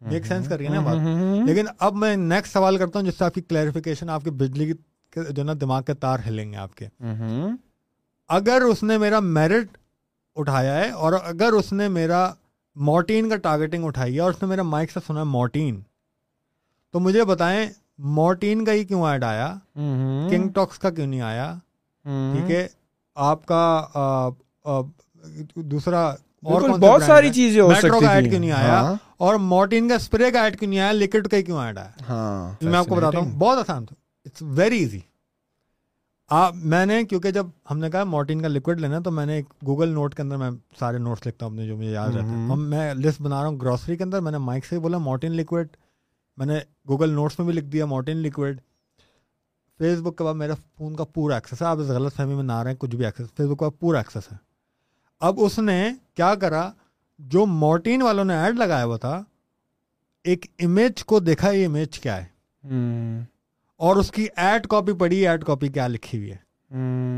[0.00, 0.96] ایک سینس کر رہی ہے نا بات.
[1.46, 4.66] لیکن اب میں نیکسٹ سوال کرتا ہوں جس سے آپ کی کلیریفیکیشن آپ کی بجلی
[4.66, 6.88] کی جو نا دماغ کے تار ہلیں گے آپ کے.
[8.30, 9.76] اگر اس نے میرا میرٹ
[10.36, 12.32] اٹھایا ہے اور اگر اس نے میرا
[12.76, 15.80] مورٹین کا ٹارگیٹنگ اٹھائی ہے اور اس نے میرا مائک سے سنا ہے مورٹین
[16.94, 17.66] تو مجھے بتائیں
[17.98, 19.54] مورٹین کا ہی کیوں ایڈ آیا؟
[20.30, 21.52] کنگ ٹاکس کا کیوں نہیں آیا؟
[22.04, 22.66] ٹھیک ہے؟
[23.16, 24.30] آپ کا
[25.54, 29.94] دوسرا اور بہت ساری چیزیں ہو سکتی ایڈ کیوں نہیں آیا؟ ہاں۔ اور مورٹین کا
[29.94, 32.94] اسپرے کا ایڈ کیوں نہیں آیا؟ لکوڈ کا کیوں ایڈ آیا؟ ہاں، میں آپ کو
[32.94, 34.98] بتاتا ہوں بہت آسان تھا۔ اٹس ویری ایزی
[36.54, 39.44] میں نے کیونکہ جب ہم نے کہا مورٹین کا لکوڈ لینا تو میں نے ایک
[39.66, 42.56] گوگل نوٹ کے اندر میں سارے نوٹس لکھتا ہوں اپنے جو مجھے یاد رہتے ہیں۔
[42.56, 45.68] میں لسٹ بنا رہا ہوں گروسری کے اندر میں نے مائک سے بولا مورٹین لکوڈ
[46.36, 48.60] میں نے گوگل نوٹس میں بھی لکھ دیا مورٹین لکوڈ
[49.80, 52.44] فیس بک کے بعد میرا فون کا پورا ایکسیس ہے۔ آپ اس غلط فہمی میں
[52.44, 54.36] نہ رہے ہیں کچھ بھی ایکسیس فیس بک کا پورا ایکسیس ہے۔
[55.22, 56.70] اب اس نے کیا کرا؟
[57.18, 59.22] جو مورٹین والوں نے ایڈ لگایا ہوا تھا
[60.24, 62.26] ایک امیج کو دیکھا یہ امیج کیا ہے؟
[63.80, 66.36] اور اس کی ایڈ کاپی پڑی ایڈ کاپی کیا لکھی ہوئی ہے؟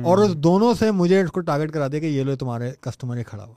[0.03, 3.17] اور اس دونوں سے مجھے اس کو ٹارگیٹ کرا دیا کہ یہ لو تمہارے کسٹمر
[3.17, 3.55] ہی کھڑا ہوا۔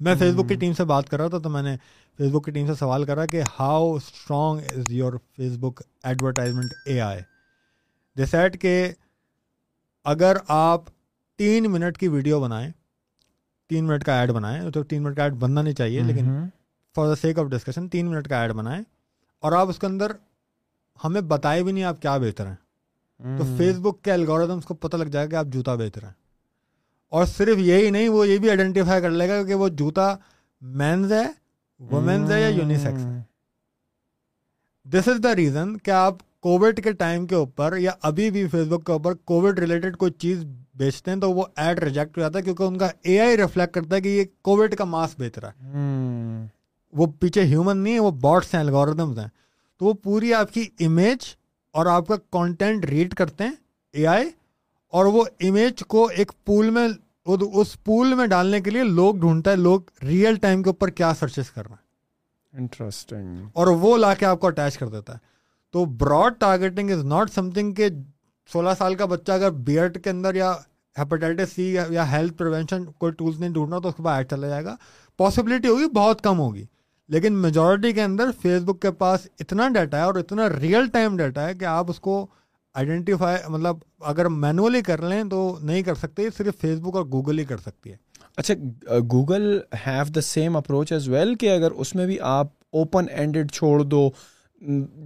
[0.00, 1.76] میں فیس بک کی ٹیم سے بات کر رہا تھا تو میں نے
[2.18, 5.12] فیس بک کی ٹیم سے سوال کرا کہ how strong is your
[5.60, 7.20] Facebook advertisement A I
[8.16, 8.92] decide کہ
[10.04, 10.82] اگر آپ
[11.36, 12.70] تین منٹ کی ویڈیو بنائیں
[13.68, 16.24] تین منٹ کا ایڈ بنائیں تو تین منٹ کا ایڈ بننا نہیں چاہیے لیکن
[16.94, 18.82] for the sake of discussion تین منٹ کا ایڈ بنائیں۔
[19.40, 20.12] اور آپ اس کے اندر
[21.04, 22.56] ہمیں بتائے بھی نہیں آپ کیا بیچ رہے ہیں۔
[23.38, 26.06] تو فیس بک کے الگوریدمس کو پتہ لگ جائے گا کہ آپ جوتا بیچ رہے
[26.06, 26.14] ہیں۔
[27.08, 30.16] اور صرف یہی نہیں وہ یہ بھی آئیڈینٹیفائی کر لے گا کہ وہ جوتا
[30.60, 31.32] مینز ہے
[31.80, 33.22] وومینز ہے یا یونیسیکس ہے
[34.84, 36.16] دس از دا ریزن کہ آپ
[36.46, 40.12] کووڈ کے ٹائم کے اوپر یا ابھی بھی فیس بک کے اوپر کووڈ ریلیٹڈ کوئی
[40.12, 40.44] چیز
[40.74, 43.74] بیچتے ہیں تو وہ ایڈ ریجیکٹ ہو جاتا ہے کیونکہ ان کا اے آئی ریفلیکٹ
[43.74, 46.46] کرتا ہے کہ یہ کووڈ کا ماسک بیچ رہا ہے۔
[46.92, 49.28] وہ پیچھے ہیومن نہیں ہے وہ باٹس ہیں الگوریدمس ہیں۔
[49.78, 51.34] تو وہ پوری آپ کی امیج
[51.74, 53.52] اور آپ کا کانٹینٹ ریڈ کرتے ہیں
[53.92, 54.30] اے آئی
[54.92, 56.88] اور وہ امیج کو ایک پول میں
[57.54, 61.12] اس پول میں ڈالنے کے لیے لوگ ڈھونڈتا ہے لوگ ریئل ٹائم کے اوپر کیا
[61.20, 65.35] سرچز کر رہے ہیں۔ انٹرسٹنگ اور وہ لا کے آپ کو اٹیچ کر دیتا ہے۔
[65.72, 67.88] تو broad targeting is not something کہ
[68.52, 70.52] سولہ سال کا بچہ اگر بی ایڈ کے اندر یا
[70.98, 74.48] ہیپاٹائٹس سی یا ہیلتھ پریونشن کوئی ٹولس نہیں ڈھونڈنا تو اس کے بعد ایڈ چلا
[74.48, 74.76] جائے گا۔
[75.16, 76.64] پاسبلٹی ہوگی، بہت کم ہوگی۔
[77.08, 81.16] لیکن میجورٹی کے اندر فیس بک کے پاس اتنا ڈیٹا ہے اور اتنا ریئل ٹائم
[81.16, 82.26] ڈیٹا ہے کہ آپ اس کو
[82.74, 87.38] آئیڈینٹیفائی مطلب اگر مینولی کر لیں تو نہیں کر سکتے، صرف فیس بک اور گوگل
[87.38, 87.96] ہی کر سکتی ہے۔
[88.36, 88.54] اچھا
[89.12, 93.52] Google have the same approach as well کہ اگر اس میں بھی آپ اوپن اینڈیڈ
[93.52, 94.10] چھوڑ دو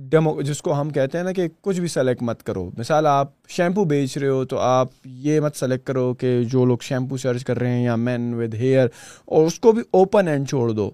[0.09, 3.49] ڈیمو جس کو ہم کہتے ہیں نا کہ کچھ بھی سلیکٹ مت کرو۔ مثال آپ
[3.49, 7.45] شیمپو بیچ رہے ہو تو آپ یہ مت سلیکٹ کرو کہ جو لوگ شیمپو سرچ
[7.45, 8.89] کر رہے ہیں یا مین ود ہیئر
[9.25, 10.91] اور اس کو بھی اوپن اینڈ چھوڑ دو۔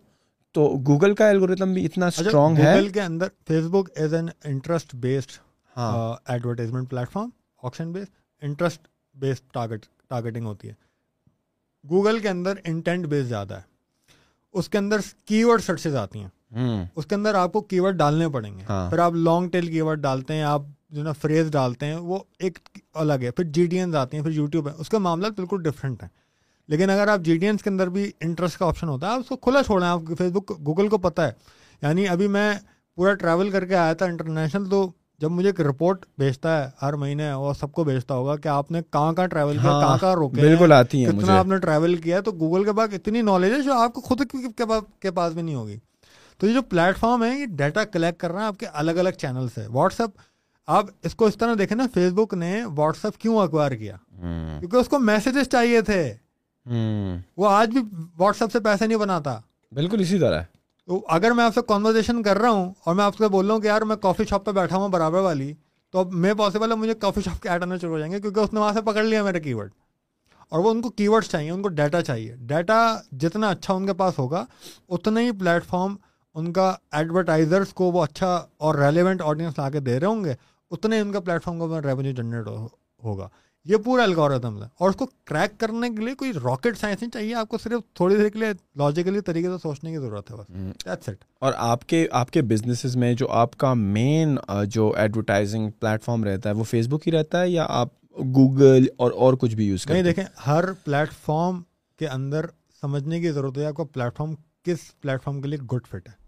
[0.53, 3.27] تو گوگل کا الگوریتم بھی اتنا اسٹرانگ ہے۔ گوگل کے اندر
[3.65, 5.31] Facebook is an interest based
[6.25, 7.29] advertisement platform
[7.63, 8.11] option based
[8.43, 10.73] interest based target targeting ہوتی ہے۔
[11.91, 13.61] گوگل کے اندر انٹینٹ بیس زیادہ ہے۔
[14.53, 16.29] اس کے اندر کی ورڈ سرچز آتی ہیں۔
[16.97, 19.67] اس کے اندر آپ کو کی ورڈ ڈالنے پڑیں گے۔ ہاں۔ پھر آپ لانگ ٹیل
[19.67, 22.59] کی ورڈ ڈالتے ہیں آپ جو نا فریز ڈالتے ہیں وہ ایک
[22.95, 25.63] الگ ہے۔ پھر جی ڈی اینز آتے ہیں پھر یوٹیوب ہے۔ اس کا معاملہ بالکل
[25.63, 26.09] ڈفرینٹ ہے۔
[26.69, 29.19] لیکن اگر آپ جی ڈی اینس کے اندر بھی انٹرسٹ کا آپشن ہوتا ہے آپ
[29.19, 31.33] اس کو کھلا چھوڑیں۔ آپ فیس بک گوگل کو پتہ ہے۔
[31.83, 32.55] یعنی ابھی میں
[32.95, 36.93] پورا ٹریول کر کے آیا تھا انٹرنیشنل تو جب مجھے ایک رپورٹ بھیجتا ہے ہر
[36.93, 39.99] مہینے اور سب کو بھیجتا ہوگا کہ آپ نے کہاں کہاں ٹریول کیا ہاں، کہاں
[39.99, 43.23] کہاں روکے بالکل آتی ہے کتنا آپ نے ٹریول کیا تو گوگل کے پاس اتنی
[43.23, 44.21] نالج ہے جو آپ کو خود
[45.01, 45.79] کے پاس بھی نہیں ہوگی۔
[46.39, 48.91] تو یہ جو پلیٹ فارم ہے یہ ڈیٹا کلیکٹ کر رہا ہے آپ کے الگ
[48.91, 50.11] الگ چینلس ہے واٹس ایپ
[50.67, 53.97] آپ اس کو اس طرح دیکھیں نا فیس بک نے واٹس ایپ کیوں اکوائر کیا؟
[54.61, 56.15] کیونکہ اس کو میسیجز چاہیے تھے۔
[57.37, 57.83] وہ آج بھی
[58.19, 59.39] واٹس ایپ سے پیسے نہیں بناتا۔
[59.73, 60.43] بالکل اسی طرح
[60.87, 63.55] تو اگر میں آپ سے کانورزیشن کر رہا ہوں اور میں آپ سے بول رہا
[63.55, 65.53] ہوں کہ یار میں کافی شاپ پہ بیٹھا ہوں برابر والی
[65.91, 68.21] تو اب میں پاسبل ہے مجھے کافی شاپ کے ایڈ آنا شروع ہو جائیں گے
[68.21, 69.71] کیونکہ اس نے وہاں سے پکڑ لیا میرا کی ورڈ
[70.49, 73.87] اور وہ ان کو کی ورڈس چاہیے ان کو ڈیٹا چاہیے۔ ڈیٹا جتنا اچھا ان
[73.87, 74.45] کے پاس ہوگا
[74.89, 75.97] اتنا ہی پلیٹ فارم
[76.37, 80.35] ان کا ایڈورٹائزرس کو وہ اچھا اور ریلیونٹ آڈینس لا کے دے رہے ہوں گے
[80.71, 82.47] اتنے ان کا پلیٹ فارم کا ریونیو جنریٹ
[83.05, 83.29] ہوگا۔
[83.65, 87.11] یہ پورا الگوریتم ہے۔ اور اس کو کریک کرنے کے لیے کوئی راکٹ سائنس نہیں
[87.11, 90.37] چاہیے آپ کو صرف تھوڑی دیر کے لیے لاجیکلی طریقے سے سوچنے کی ضرورت ہے
[90.37, 94.37] بس۔ اٹ اور آپ کے آپ کے بزنسز میں جو آپ کا مین
[94.69, 98.87] جو ایڈورٹائزنگ پلیٹ فارم رہتا ہے وہ فیس بک ہی رہتا ہے یا آپ گوگل
[98.97, 101.63] اور اور کچھ بھی یوز کریں دیکھیں ہر پلیٹ فارم
[101.99, 102.47] کے اندر
[102.81, 104.35] سمجھنے کی ضرورت ہے آپ کا پلیٹ فارم
[104.65, 106.26] کس پلیٹ فارم کے لیے گڈ فٹ ہے۔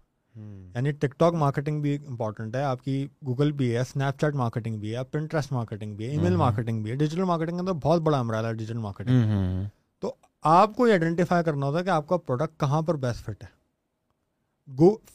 [0.75, 4.79] یعنی ٹک ٹاک مارکیٹنگ بھی امپورٹنٹ ہے آپ کی گوگل بھی ہے اسنیپ چیٹ مارکیٹنگ
[4.79, 7.73] بھی ہے پنٹرسٹ مارکیٹنگ بھی ہے ای میل مارکیٹنگ بھی ہے ڈیجیٹل مارکیٹنگ کا تو
[7.73, 9.65] بہت بڑا امراض ہے ڈیجیٹل مارکیٹنگ
[10.03, 10.13] تو
[10.43, 13.43] آپ کو یہ آئیڈینٹیفائی کرنا ہوتا ہے کہ آپ کا پروڈکٹ کہاں پر بیسٹ فٹ
[13.43, 13.57] ہے۔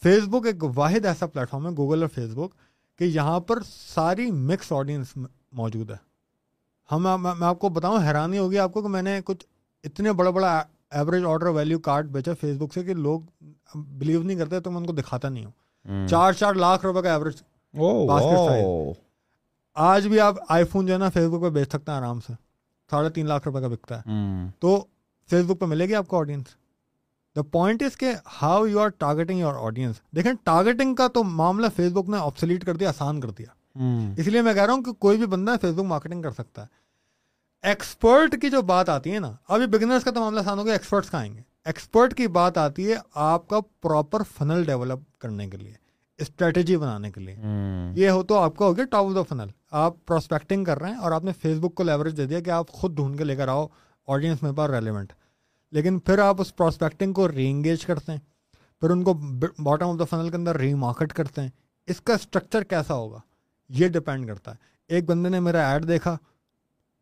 [0.03, 2.55] فیس بک ایک واحد ایسا پلیٹ فارم ہے گوگل اور فیس بک
[2.99, 5.17] کہ یہاں پر ساری مکس آڈینس
[5.53, 5.97] موجود ہے۔
[6.89, 9.47] ہم میں آپ کو بتاؤں حیرانی ہوگی آپ کو کہ میں نے کچھ
[9.85, 10.63] اتنے بڑا بڑا
[10.95, 13.21] ایوریج آرڈر ویلیو کارڈ بیچا فیس بک سے کہ لوگ
[13.75, 17.13] بلیو نہیں کرتے تو میں ان کو دکھاتا نہیں ہوں۔ چار چار لاکھ روپے کا
[17.13, 17.43] ایوریج
[19.75, 22.21] آج بھی آپ آئی فون جو ہے نا فیس بک پہ بیچ سکتے ہیں آرام
[22.21, 22.33] سے۔
[22.91, 24.03] ساڑھے تین لاکھ روپے کا بکتا ہے۔
[24.59, 24.85] تو
[25.31, 26.45] فیس بک پہ ملے گی آپ کو آڈینس
[27.37, 31.67] دا پوائنٹ از کہ how you are targeting your audience دیکھیں ٹارگیٹنگ کا تو معاملہ
[31.77, 33.79] فیس بک نے آپسلیٹ کر دیا آسان کر دیا۔
[34.17, 36.63] اس لیے میں کہہ رہا ہوں کہ کوئی بھی بندہ فیس بک مارکیٹنگ کر سکتا
[36.63, 36.84] ہے۔
[37.65, 40.73] ایکسپرٹ کی جو بات آتی ہے نا ابھی بگنرس کا تو معاملہ آسان ہو گیا
[40.73, 45.49] ایکسپرٹس کا آئیں گے؟ ایکسپرٹ کی بات آتی ہے آپ کا پراپر فنل ڈیولپ کرنے
[45.51, 45.73] کے لیے
[46.19, 47.37] اسٹریٹجی بنانے کے لیے۔
[47.95, 50.89] یہ ہو تو آپ کا ہو گیا ٹاپ آف دا فنل آپ پروسپیکٹنگ کر رہے
[50.89, 53.25] ہیں اور آپ نے فیس بک کو لیوریج دے دیا کہ آپ خود ڈھونڈ کے
[53.25, 53.67] لے کر آؤ
[54.07, 55.13] آڈینس میرے پاس ریلیونٹ
[55.73, 58.19] لیکن پھر آپ اس پروسپیکٹنگ کو ری انگیج کرتے ہیں
[58.81, 59.15] پھر ان کو
[59.59, 61.49] باٹم آف دا فنل کے اندر ری مارکیٹ کرتے ہیں۔
[61.87, 63.19] اس کا اسٹرکچر کیسا ہوگا؟
[63.69, 64.57] یہ ڈپینڈ کرتا ہے۔
[64.89, 66.17] ایک بندے نے میرا ایڈ دیکھا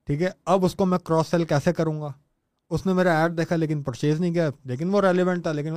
[0.06, 2.08] ٹھیک ہے؟ اب اس کو میں کراس سیل کیسے کروں گا؟
[2.70, 5.74] اس نے میرا ایڈ دیکھا لیکن پرچیز نہیں کیا لیکن وہ ریلیونٹ تھا لیکن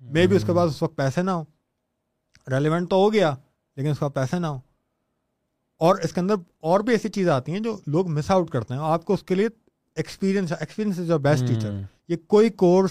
[0.00, 1.44] مے بھی اس کے بعد اس وقت پیسے نہ ہو
[2.50, 3.34] ریلیونٹ تو ہو گیا
[3.76, 4.60] لیکن اس کا پیسے نہ ہو
[5.78, 8.74] اور اس کے اندر اور بھی ایسی چیزیں آتی ہیں جو لوگ مس آؤٹ کرتے
[8.74, 9.48] ہیں۔ آپ کو اس کے لیے
[9.94, 11.70] experience experience is your best teacher
[12.08, 12.90] یہ کوئی کورس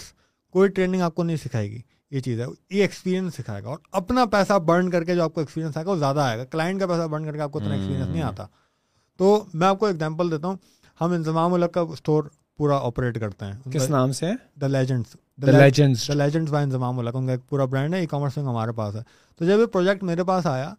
[0.52, 1.80] کوئی ٹریننگ آپ کو نہیں سکھائے گی۔
[2.10, 5.34] یہ چیز ہے یہ ایکسپیرینس سکھائے گا۔ اور اپنا پیسہ برن کر کے جو آپ
[5.34, 7.52] کو ایکسپیرینس آئے گا وہ زیادہ آئے گا۔ کلائنٹ کا پیسہ برن کر کے آپ
[7.52, 8.46] کو اتنا ایکسپیرینس نہیں آتا۔
[9.16, 10.56] تو میں آپ کو ایگزامپل دیتا ہوں۔
[11.00, 12.24] ہم انضمام الگ کا اسٹور
[12.56, 14.26] پورا آپریٹ کرتے ہیں۔ کس نام سے؟
[14.60, 18.38] The legends legends legends by Inzamam الگ ان کا ایک پورا برانڈ ہے ای کامرس
[18.38, 19.00] ہمارے پاس ہے۔
[19.38, 20.74] تو جب یہ پروجیکٹ میرے پاس آیا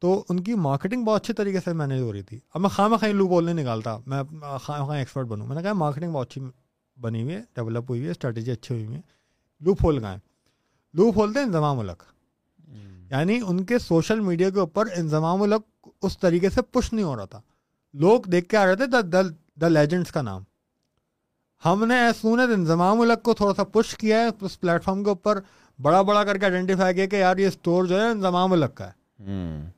[0.00, 2.88] تو ان کی مارکیٹنگ بہت اچھی طریقے سے مینیج ہو رہی تھی۔ اب میں خواہ
[2.88, 6.40] خواہ لو بولنے نکالتا میں خواہ خواہ ایکسپرٹ بنوں۔ میں نے کہا مارکیٹنگ بہت اچھی
[7.00, 9.02] بنی ہوئی ہے ڈیولپ ہوئی ہے اسٹریٹجی اچھی ہوئی ہوئی ہے۔
[9.60, 10.18] لو پھول گائے
[10.94, 12.02] لو پھولتے ہیں انضمام الگ
[13.10, 17.16] یعنی ان کے سوشل میڈیا کے اوپر انضمام الگ اس طریقے سے پش نہیں ہو
[17.16, 17.40] رہا تھا۔
[17.94, 18.86] لوگ دیکھ کے آ رہے تھے
[19.56, 20.42] دا لیجنڈس کا نام۔
[21.62, 25.10] ہم نے سونت انضمام الگ کو تھوڑا سا پش کیا ہے اس پلیٹ فارم کے
[25.10, 25.40] اوپر
[25.78, 28.88] بڑا بڑا کر کے آئیڈینٹیفائی کیا کہ یار یہ اسٹور جو ہے انضمام الگ کا
[28.88, 29.20] ہے۔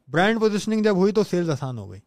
[0.08, 2.00] برانڈ پوزیشننگ جب ہوئی تو سیلز آسان ہو گئی۔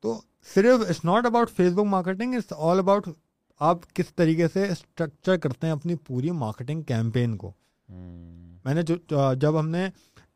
[0.00, 0.20] تو
[0.54, 3.08] صرف it's not about Facebook marketing it's all about
[3.60, 7.52] آپ کس طریقے سے اسٹرکچر کرتے ہیں اپنی پوری مارکیٹنگ کیمپین کو۔
[8.64, 8.82] میں نے
[9.36, 9.86] جب ہم نے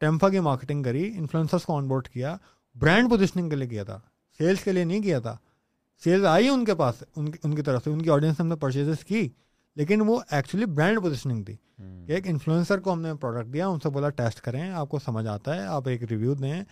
[0.00, 2.36] ٹیمفا کی مارکیٹنگ کری انفلوئنسرس کو آن بورڈ کیا
[2.76, 3.98] برانڈ پوزیشننگ کے لیے کیا تھا
[4.38, 5.36] سیلس کے لیے نہیں کیا تھا۔
[6.02, 8.46] سیلز آئی ان کے پاس ان کی ان کی طرف سے ان کی آڈینس ہم
[8.46, 9.28] نے پرچیزز کی
[9.76, 11.56] لیکن وہ ایکچولی برانڈ پوزیشننگ تھی
[12.06, 14.98] کہ ایک انفلوئنسر کو ہم نے پروڈکٹ دیا ان سے بولا ٹیسٹ کریں آپ کو
[14.98, 16.62] سمجھ آتا ہے آپ ایک ریویو دیں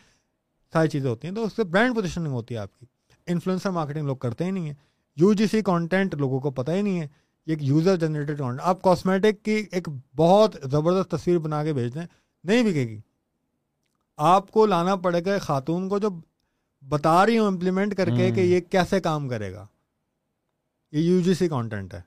[0.72, 2.86] ساری چیزیں ہوتی ہیں تو اس سے برانڈ پوزیشننگ ہوتی ہے آپ کی
[3.26, 4.74] انفلوئنسر مارکیٹنگ لوگ کرتے ہی نہیں ہیں
[5.16, 7.06] یو جی سی کانٹینٹ لوگوں کو پتہ ہی نہیں ہے
[7.46, 11.94] یہ ایک یوزر جنریٹڈ کانٹینٹ آپ کاسمیٹک کی ایک بہت زبردست تصویر بنا کے بھیج
[11.94, 12.06] دیں
[12.44, 13.00] نہیں بکے گی
[14.18, 16.08] آپ کو لانا پڑے گا خاتون کو جو
[16.88, 19.66] بتا رہی ہوں امپلیمنٹ کر کے کہ یہ کیسے کام کرے گا۔
[20.92, 22.00] یہ یو جی سی کانٹینٹ ہے۔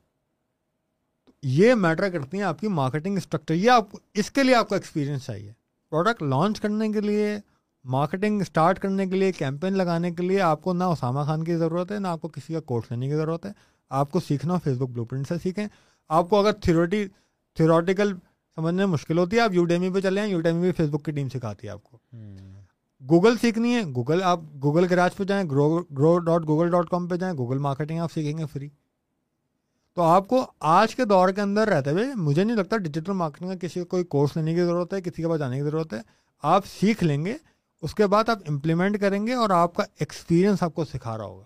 [1.43, 4.75] یہ میٹر کرتی ہیں آپ کی مارکیٹنگ اسٹرکچر یہ آپ اس کے لیے آپ کو
[4.75, 5.53] ایکسپیرینس چاہیے۔
[5.89, 7.37] پروڈکٹ لانچ کرنے کے لیے
[7.83, 11.55] مارکیٹنگ اسٹارٹ کرنے کے لیے کیمپین لگانے کے لیے آپ کو نہ اسامہ خان کی
[11.55, 13.51] ضرورت ہے نہ آپ کو کسی کا کورس لینے کی ضرورت ہے۔
[13.89, 15.67] آپ کو سیکھنا فیس بک بلو پرنٹ سے سیکھیں۔
[16.09, 17.07] آپ کو اگر تھیوریٹی
[17.55, 18.13] تھیوریٹیکل
[18.55, 20.89] سمجھنے میں مشکل ہوتی ہے آپ یو ڈیمی پہ چلے ہیں یو ڈیمی بھی فیس
[20.89, 21.97] بک کی ٹیم سکھاتی ہے آپ کو۔
[23.09, 27.07] گوگل سیکھنی ہے گوگل آپ گوگل گراج پہ جائیں grow grow dot Google dot com
[27.07, 28.69] پہ جائیں گوگل مارکیٹنگ آپ سیکھیں گے فری۔
[29.95, 33.49] تو آپ کو آج کے دور کے اندر رہتے ہوئے مجھے نہیں لگتا ڈیجیٹل مارکیٹنگ
[33.49, 35.93] کا کسی کو کوئی کورس لینے کی ضرورت ہے کسی کے پاس جانے کی ضرورت
[35.93, 35.99] ہے۔
[36.43, 37.37] آپ سیکھ لیں گے
[37.81, 41.25] اس کے بعد آپ امپلیمنٹ کریں گے اور آپ کا ایکسپیرینس آپ کو سکھا رہا
[41.25, 41.43] ہوگا۔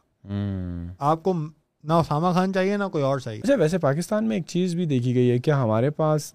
[1.00, 1.34] آپ کو
[1.84, 4.86] نہ اسامہ خان چاہیے نہ کوئی اور چاہیے۔ اچھا ویسے پاکستان میں ایک چیز بھی
[4.86, 6.34] دیکھی گئی ہے کہ ہمارے پاس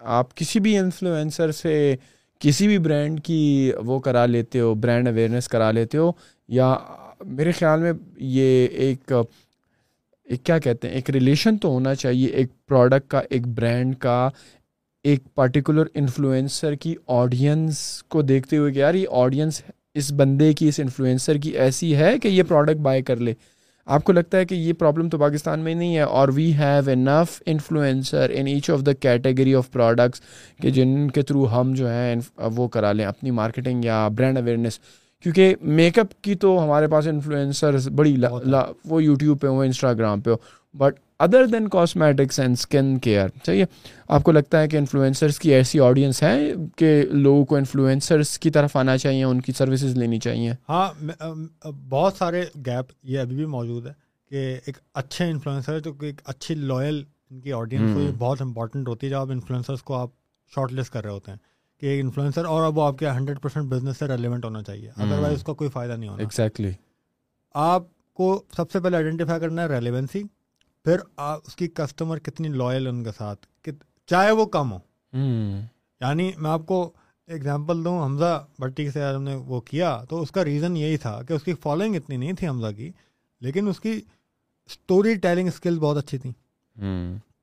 [0.00, 1.96] آپ کسی بھی انفلوئنسر سے
[2.44, 6.10] کسی بھی برانڈ کی وہ کرا لیتے ہو برانڈ اویئرنیس کرا لیتے ہو
[6.48, 6.74] یا
[7.26, 9.12] میرے خیال میں یہ ایک
[10.26, 14.28] ایک کیا کہتے ہیں، ایک ریلیشن تو ہونا چاہیے ایک پروڈکٹ کا، ایک برانڈ کا،
[15.04, 19.62] ایک پرٹیکولر انفلوئنسر کی آڈینس کو دیکھتے ہوئے کہ یار یہ آڈینس
[19.94, 23.34] اس بندے کی، اس انفلوئنسر کی ایسی ہے کہ یہ پروڈکٹ بائی کر لے۔
[23.86, 26.90] آپ کو لگتا ہے کہ یہ پرابلم تو پاکستان میں نہیں ہے اور we have
[26.90, 30.20] inf influencer in each of the category of products
[30.60, 32.14] کہ جن کے تھرو ہم جو ہیں
[32.56, 34.78] وہ کرا لیں اپنی مارکیٹنگ یا برانڈ اویئرنیس
[35.24, 38.16] کیونکہ میک اپ کی تو ہمارے پاس انفلوئنسر بڑی
[38.84, 40.36] وہ یوٹیوب پہ ہو انسٹاگرام پہ ہو
[40.74, 43.64] but other than cosmetics and skin care چاہیے
[44.08, 48.50] آپ کو لگتا ہے کہ انفلوئنسرس کی ایسی آڈینس ہے کہ لوگوں کو انفلوئنسرس کی
[48.50, 50.90] طرف آنا چاہیے ان کی سروسز لینی چاہیے؟ ہاں
[51.88, 53.92] بہت سارے گیپ یہ ابھی بھی موجود ہے
[54.30, 58.88] کہ ایک اچھے انفلوئنسر جو کہ ایک اچھی لوئل ان کی آڈینس کو بہت امپورٹنٹ
[58.88, 60.10] ہوتی ہے جب آپ انفلوئنسرس کو آپ
[60.54, 61.38] شارٹ لسٹ کر رہے ہوتے ہیں
[61.80, 64.90] کہ ایک انفلوئنسر اور اب وہ آپ کے ہنڈریڈ پرسینٹ بزنس سے ریلیونٹ ہونا چاہیے
[64.96, 66.70] ادر وائز اس کا کوئی فائدہ نہیں ہونا۔ ایگزیکٹلی
[67.54, 67.82] آپ
[68.14, 70.22] کو سب سے پہلے آئیڈینٹیفائی کرنا ہے ریلیونسی
[70.84, 73.68] پھر اس کی کسٹمر کتنی لوئل ان کے ساتھ؟
[74.06, 74.78] چاہے وہ کم ہو۔
[76.00, 76.92] یعنی میں آپ کو
[77.28, 81.22] اگزامپل دوں حمزہ بٹی سے ہم نے وہ کیا تو اس کا ریزن یہی تھا
[81.22, 82.90] کہ اس کی فالوئنگ اتنی نہیں تھی حمزہ کی
[83.40, 84.00] لیکن اس کی
[84.66, 86.30] اسٹوری ٹیلنگ اسکل بہت اچھی تھی۔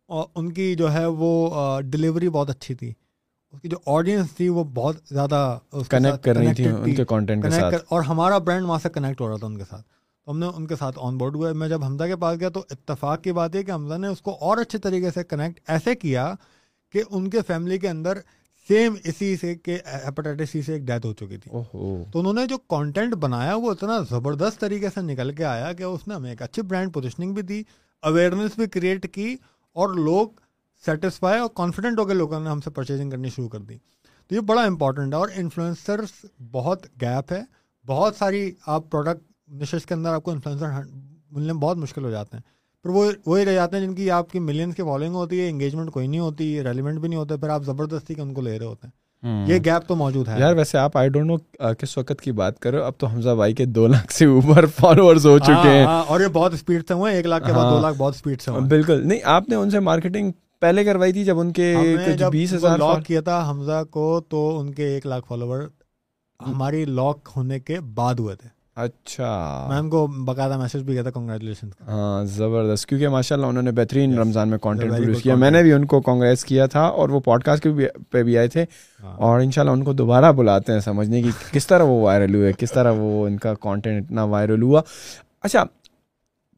[0.08, 1.50] اور ان کی جو ہے وہ
[1.82, 2.94] ڈلیوری بہت اچھی تھی۔
[3.52, 5.60] اس کی جو آڈینس تھی وہ بہت زیادہ
[5.90, 9.22] کنیکٹ کر رہی تھی ان کے کانٹینٹ کے ساتھ۔ اور ہمارا برانڈ وہاں سے کنیکٹ
[9.22, 10.01] ہو رہا تھا ان کے ساتھ۔
[10.32, 12.64] ہم نے ان کے ساتھ آن بورڈ ہوئے۔ میں جب حمزہ کے پاس گیا تو
[12.70, 15.96] اتفاق کی بات ہے کہ حمزہ نے اس کو اور اچھے طریقے سے کنیکٹ ایسے
[15.96, 16.34] کیا
[16.94, 18.18] کہ ان کے فیملی کے اندر
[18.68, 21.52] سیم اسی سے کہ ہیپاٹائٹس سی سے ایک ڈیتھ ہو چکی تھی۔
[22.12, 25.84] تو انہوں نے جو کانٹینٹ بنایا وہ اتنا زبردست طریقے سے نکل کے آیا کہ
[25.84, 27.64] اس نے ہمیں ایک اچھی برانڈ پوزیشننگ بھی دی
[28.02, 29.36] اویئرنیس بھی کریٹ کی
[29.74, 30.28] اور لوگ
[30.86, 33.78] سیٹسفائی اور کانفیڈنٹ ہو کے لوگوں نے ہم سے پرچیزنگ کرنی شروع کر دی۔
[34.28, 37.42] تو یہ بڑا امپورٹنٹ ہے اور انفلوئنسرس بہت گیپ ہے۔
[37.88, 40.68] بہت ساری آپ پروڈکٹ نشش کے اندر آپ کو انفلوئنسر
[41.32, 42.42] ملنے بہت مشکل ہو جاتے ہیں۔
[42.84, 45.50] پھر وہ وہی رہ جاتے ہیں جن کی آپ کی ملینس کی فالوئنگ ہوتی ہے
[45.50, 48.58] انگیجمنٹ کوئی نہیں ہوتی ریلیونٹ بھی نہیں ہوتے پھر آپ زبردستی کے ان کو لے
[48.60, 49.00] رہے ہوتے ہیں۔
[49.48, 51.36] یہ گیپ تو موجود ہے۔ یار ویسے آپ آئی ڈونٹ نو
[51.74, 55.26] کس وقت کی بات کرو اب تو حمزہ بھائی کے دو لاکھ سے اوپر فالوورز
[55.26, 57.98] ہو چکے ہیں۔ اور یہ بہت اسپیڈ سے ہوئے ایک لاکھ کے بعد دو لاکھ
[57.98, 61.52] بہت اسپیڈ سے بالکل۔ نہیں آپ نے ان سے مارکیٹنگ پہلے کروائی تھی جب ان
[61.54, 61.76] کے
[62.32, 65.62] بیس ہزار لاک کیا تھا حمزہ کو تو ان کے ایک لاکھ فالوور
[66.40, 71.12] ہماری لاک ہونے کے بعد ہوئے تھے۔ اچھا ان کو باقاعدہ میسج بھی کیا تھا
[71.12, 75.52] کنگریچولیشن ہاں زبردست کیونکہ ماشاء اللہ انہوں نے بہترین رمضان میں کانٹینٹ پروڈیوس کیا میں
[75.52, 77.68] نے بھی ان کو کانگریس کیا تھا اور وہ پوڈ کاسٹ
[78.12, 78.66] پہ بھی آئے تھے۔
[79.02, 82.36] اور ان شاء اللہ ان کو دوبارہ بلاتے ہیں سمجھنے کی کس طرح وہ وائرل
[82.36, 84.82] ہوئے کس طرح وہ ان کا کانٹینٹ اتنا وائرل ہوا
[85.44, 85.64] اچھا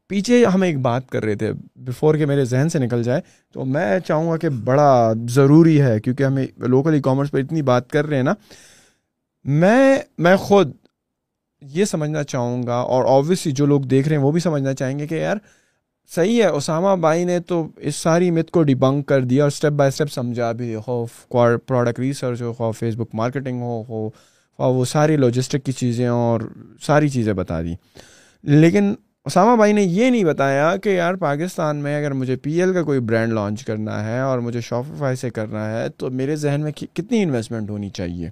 [0.08, 3.20] پیچھے ہم ایک بات کر رہے تھے بفور کہ میرے ذہن سے نکل جائے
[3.52, 7.62] تو میں چاہوں گا کہ بڑا ضروری ہے کیونکہ ہمیں لوکل ای کامرس پہ اتنی
[7.62, 8.34] بات کر رہے ہیں نا
[9.44, 10.72] میں میں خود
[11.72, 14.98] یہ سمجھنا چاہوں گا اور آبویسلی جو لوگ دیکھ رہے ہیں وہ بھی سمجھنا چاہیں
[14.98, 15.36] گے کہ یار
[16.14, 19.72] صحیح ہے، اسامہ بھائی نے تو اس ساری مت کو ڈیبنک کر دیا اور اسٹیپ
[19.72, 21.06] بائی اسٹیپ سمجھا بھی۔ ہو
[21.66, 24.10] پروڈکٹ ریسرچ ہو خواہ فیس بک مارکیٹنگ ہو
[24.58, 26.40] ہو، وہ ساری لاجسٹک کی چیزیں اور
[26.82, 27.74] ساری چیزیں بتا دی۔
[28.42, 28.94] لیکن
[29.26, 32.82] اسامہ بھائی نے یہ نہیں بتایا کہ یار پاکستان میں اگر مجھے پی ایل کا
[32.82, 36.72] کوئی برانڈ لانچ کرنا ہے اور مجھے شاپیفائی سے کرنا ہے تو میرے ذہن میں
[36.72, 38.28] کتنی انویسٹمنٹ ہونی چاہیے؟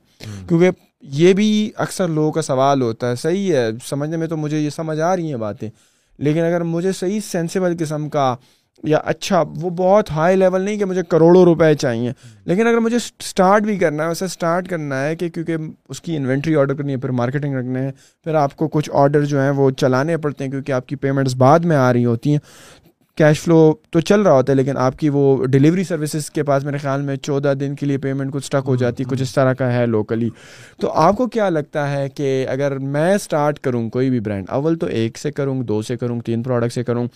[0.49, 0.71] کیونکہ
[1.03, 4.71] یہ بھی اکثر لوگوں کا سوال ہوتا ہے صحیح ہے سمجھنے میں تو مجھے یہ
[4.71, 5.71] سمجھ آ رہی ہیں باتیں
[6.19, 8.37] لیکن اگر مجھے صحیح سینسیبل قسم کا
[8.85, 12.13] یا اچھا وہ بہت ہائی لیول نہیں کہ مجھے کروڑوں روپے چاہیے۔
[12.45, 15.57] لیکن اگر مجھے اسٹارٹ بھی کرنا ہے ویسے اسٹارٹ کرنا ہے کہ کیونکہ
[15.89, 17.93] اس کی انوینٹری آرڈر کرنی ہے، پھر مارکیٹنگ رکھنے ہیں
[18.25, 21.35] پھر آپ کو کچھ آرڈر جو ہیں وہ چلانے پڑتے ہیں کیونکہ آپ کی پیمنٹس
[21.37, 22.39] بعد میں آ رہی ہوتی ہیں۔
[23.19, 26.65] کیش فلو تو چل رہا ہوتا ہے، لیکن آپ کی وہ ڈلیوری سروسز کے پاس
[26.65, 29.35] میرے خیال میں چودہ دن کے لیے پیمنٹ کچھ اسٹک ہو جاتی ہے کچھ اس
[29.35, 30.29] طرح کا ہے لوکلی
[30.81, 34.79] تو آپ کو کیا لگتا ہے کہ اگر میں اسٹارٹ کروں کوئی بھی برانڈ اول
[34.79, 37.07] تو ایک سے کروں، دو سے کروں، تین پروڈکٹ سے کروں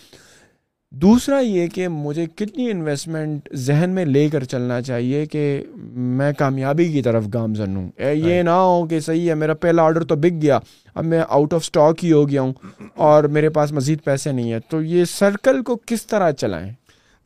[1.02, 6.92] دوسرا یہ کہ مجھے کتنی انویسٹمنٹ ذہن میں لے کر چلنا چاہیے کہ میں کامیابی
[6.92, 10.42] کی طرف گامزن ہوں۔ یہ نہ ہو کہ صحیح ہے میرا پہلا آرڈر تو بک
[10.42, 10.58] گیا
[10.94, 12.52] اب میں آؤٹ آف اسٹاک ہی ہو گیا ہوں
[12.94, 16.72] اور میرے پاس مزید پیسے نہیں ہیں۔ تو یہ سرکل کو کس طرح چلائیں؟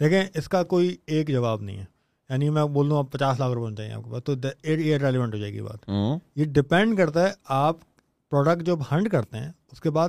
[0.00, 1.84] دیکھیں اس کا کوئی ایک جواب نہیں ہے۔
[2.30, 4.34] یعنی میں بول دوں اب پچاس لاکھ روپے چاہیے آپ کو تو
[4.64, 5.90] ریلیونٹ ہو جائے گی بات۔
[6.36, 7.76] یہ ڈپینڈ کرتا ہے آپ
[8.30, 10.08] پروڈکٹ جب ہنڈ کرتے ہیں اس کے بعد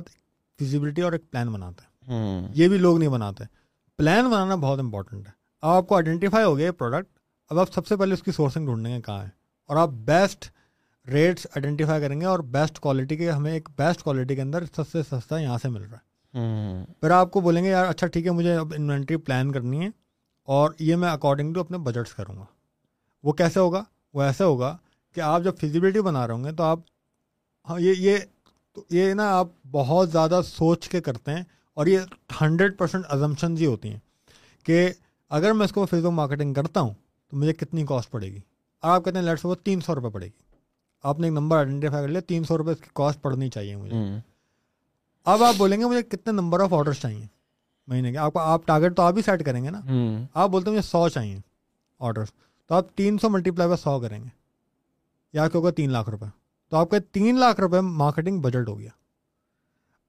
[0.58, 1.91] فیزیبلٹی اور ایک پلان بناتے ہیں
[2.54, 3.44] یہ بھی لوگ نہیں بناتے۔
[3.98, 7.18] پلان بنانا بہت امپورٹنٹ ہے۔ اب آپ کو آئیڈینٹیفائی ہو گیا پروڈکٹ
[7.50, 9.28] اب آپ سب سے پہلے اس کی سورسنگ ڈھونڈیں گے کہاں ہے
[9.68, 10.44] اور آپ بیسٹ
[11.06, 14.88] ریٹس آئیڈینٹیفائی کریں گے اور بیسٹ کوالٹی کے ہمیں ایک بیسٹ کوالٹی کے اندر سب
[14.88, 16.12] سے سستا یہاں سے مل رہا ہے۔
[17.00, 19.88] پھر آپ کو بولیں گے یار اچھا ٹھیک ہے مجھے اب انوینٹری پلان کرنی ہے
[20.44, 22.44] اور یہ میں اکارڈنگ ٹو اپنے بجٹس کروں گا۔
[23.22, 23.84] وہ کیسے ہوگا؟
[24.14, 24.76] وہ ایسے ہوگا
[25.14, 26.78] کہ آپ جب فزیبلٹی بنا رہے ہوں گے تو آپ
[27.68, 28.16] ہاں یہ یہ
[28.90, 31.42] یہ نا آپ بہت زیادہ سوچ کے کرتے ہیں۔
[31.74, 31.98] اور یہ
[32.40, 33.98] ہنڈریڈ پرسینٹ ازمپشنز ہی ہوتی ہیں
[34.64, 34.92] کہ
[35.28, 36.94] اگر میں اس کو فیس بک مارکیٹنگ کرتا ہوں
[37.30, 38.40] تو مجھے کتنی کاسٹ پڑے گی؟
[38.80, 40.42] اور آپ کہتے ہیں لیٹ سے وہ تین سو روپے پڑے گی۔
[41.02, 43.76] آپ نے ایک نمبر آئیڈینٹیفائی کر لیا تین سو روپے اس کی کاسٹ پڑنی چاہیے
[43.76, 43.96] مجھے۔
[45.24, 47.26] اب آپ بولیں گے مجھے کتنے نمبر آف آرڈرس چاہیے؟
[47.86, 49.80] مہینے کے۔ آپ کو آپ ٹارگیٹ تو آپ ہی سیٹ کریں گے نا۔
[50.34, 51.38] آپ بولتے ہیں مجھے سو چاہیے
[51.98, 52.28] آرڈرس
[52.66, 54.28] تو آپ تین سو ملٹی پلائی سو کریں گے۔
[55.32, 56.26] یا کیا ہوگا تین لاکھ روپے۔
[56.70, 58.90] تو آپ کا تین لاکھ روپے مارکیٹنگ بجٹ ہو گیا۔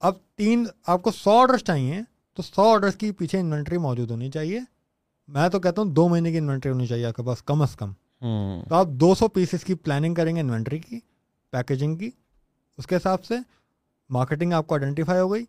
[0.04, 2.02] اب تین آپ کو سو آرڈرس چاہیے
[2.34, 4.60] تو سو آرڈرس کی پیچھے انوینٹری موجود ہونی چاہیے۔
[5.28, 7.76] میں تو کہتا ہوں دو مہینے کی انوینٹری ہونی چاہیے آپ کے پاس کم از
[7.76, 7.92] کم۔
[8.70, 11.00] تو آپ دو سو پیسز کی پلاننگ کریں گے انوینٹری کی
[11.52, 12.10] پیکیجنگ کی۔
[12.78, 13.34] اس کے حساب سے
[14.10, 15.46] مارکیٹنگ آپ کو آئیڈینٹیفائی ہو گئی۔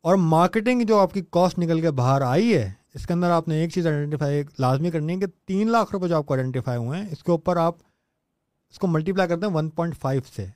[0.00, 3.48] اور مارکیٹنگ جو آپ کی کاسٹ نکل کے باہر آئی ہے اس کے اندر آپ
[3.48, 6.78] نے ایک چیز آئیڈینٹیفائی لازمی کرنی ہے کہ تین لاکھ روپے جو آپ کو آئیڈینٹیفائی
[6.78, 7.74] ہوئے ہیں اس کے اوپر آپ
[8.70, 10.46] اس کو ملٹیپلائی کرتے ہیں ون پوائنٹ فائیو سے۔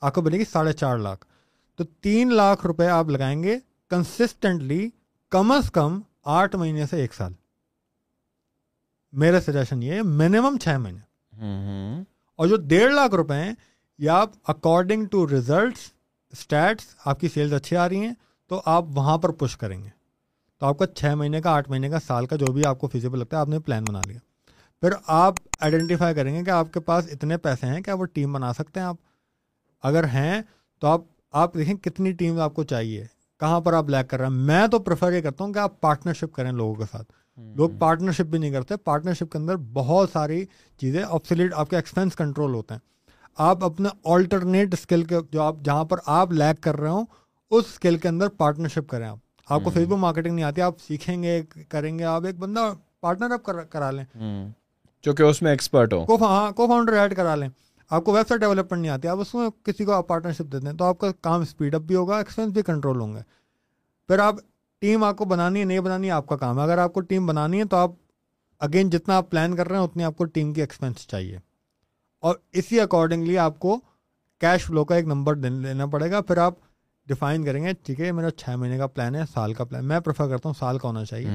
[0.00, 1.31] آپ کو بنے گی ساڑھے چار لاکھ۔
[1.76, 3.58] تو تین لاکھ روپے آپ لگائیں گے
[3.90, 4.90] کنسسٹنٹلی
[5.30, 7.32] کم از کم آٹھ مہینے سے ایک سال۔
[9.12, 11.00] میرا سجیشن یہ منیمم چھ مہینے۔
[12.36, 13.52] اور جو ڈیڑھ لاکھ روپے ہیں
[13.98, 15.80] یا آپ اکارڈنگ ٹو ریزلٹس
[16.30, 18.14] اسٹیٹس آپ کی سیلز اچھی آ رہی ہیں
[18.48, 19.88] تو آپ وہاں پر پش کریں گے۔
[20.58, 22.88] تو آپ کا چھ مہینے کا آٹھ مہینے کا سال کا جو بھی آپ کو
[22.88, 24.18] فیزیبل لگتا ہے آپ نے پلان بنا لیا۔
[24.80, 28.32] پھر آپ آئیڈینٹیفائی کریں گے کہ آپ کے پاس اتنے پیسے ہیں کہ وہ ٹیم
[28.32, 28.96] بنا سکتے ہیں آپ۔
[29.82, 30.42] اگر ہیں
[30.80, 31.00] تو آپ
[31.32, 33.04] آپ دیکھیں کتنی ٹیم آپ کو چاہیے۔
[33.40, 35.80] کہاں پر آپ لیک کر رہے ہیں؟ میں تو پریفر یہ کرتا ہوں کہ آپ
[35.80, 37.12] پارٹنرشپ کریں لوگوں کے ساتھ۔
[37.56, 40.44] لوگ پارٹنرشپ بھی نہیں کرتے۔ پارٹنرشپ کے اندر بہت ساری
[40.78, 42.80] چیزیں آپسلیٹ آپ کے ایکسپینس کنٹرول ہوتے ہیں۔
[43.38, 47.04] آپ اپنے آلٹرنیٹ اسکل کے جو آپ جہاں پر آپ لیک کر رہے ہوں
[47.50, 49.18] اس اسکل کے اندر پارٹنرشپ کریں آپ۔
[49.48, 52.72] آپ کو فیس بک مارکیٹنگ نہیں آتی آپ سیکھیں گے کریں گے۔ آپ ایک بندہ
[53.00, 54.04] پارٹنر اپ کرا لیں۔
[55.02, 57.48] جو کہ اس میں ایکسپرٹ ہو ہاں کو فاؤنڈر ایڈ کرا لیں۔
[57.92, 60.66] آپ کو ویب سائٹ ڈیولپمنٹ نہیں آتی آپ اس میں کسی کو آپ پارٹنرشپ دیتے
[60.66, 63.20] ہیں تو آپ کا کام اسپیڈ اپ بھی ہوگا ایکسپینس بھی کنٹرول ہوں گے۔
[64.08, 64.34] پھر آپ
[64.80, 67.00] ٹیم آپ کو بنانی ہے نہیں بنانی ہے آپ کا کام ہے۔ اگر آپ کو
[67.00, 67.90] ٹیم بنانی ہے تو آپ
[68.60, 71.38] اگین جتنا آپ پلان کر رہے ہیں اتنی آپ کو ٹیم کی ایکسپینس چاہیے۔
[72.20, 73.80] اور اسی اکارڈنگلی آپ کو
[74.40, 76.54] کیش فلو کا ایک نمبر لینا پڑے گا۔ پھر آپ
[77.06, 80.00] ڈیفائن کریں گے ٹھیک ہے میرا چھ مہینے کا پلان ہے سال کا پلان میں
[80.00, 81.28] پریفر کرتا ہوں سال کا ہونا چاہیے۔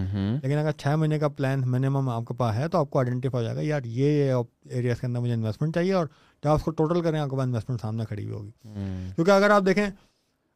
[0.43, 3.47] لیکن اگر چھ مہینے کا پلان منیمم آپ کے پاس ہے تو آپ کو آئیڈینٹیفائی
[3.47, 4.33] ہو جائے گا یار یہ
[4.69, 6.05] ایریاز کے اندر مجھے انویسٹمنٹ چاہیے اور
[6.43, 8.51] جب آپ کو ٹوٹل کریں آپ کے پاس انویسٹمنٹ سامنے کھڑی ہوئی ہوگی۔
[9.15, 9.89] کیونکہ اگر آپ دیکھیں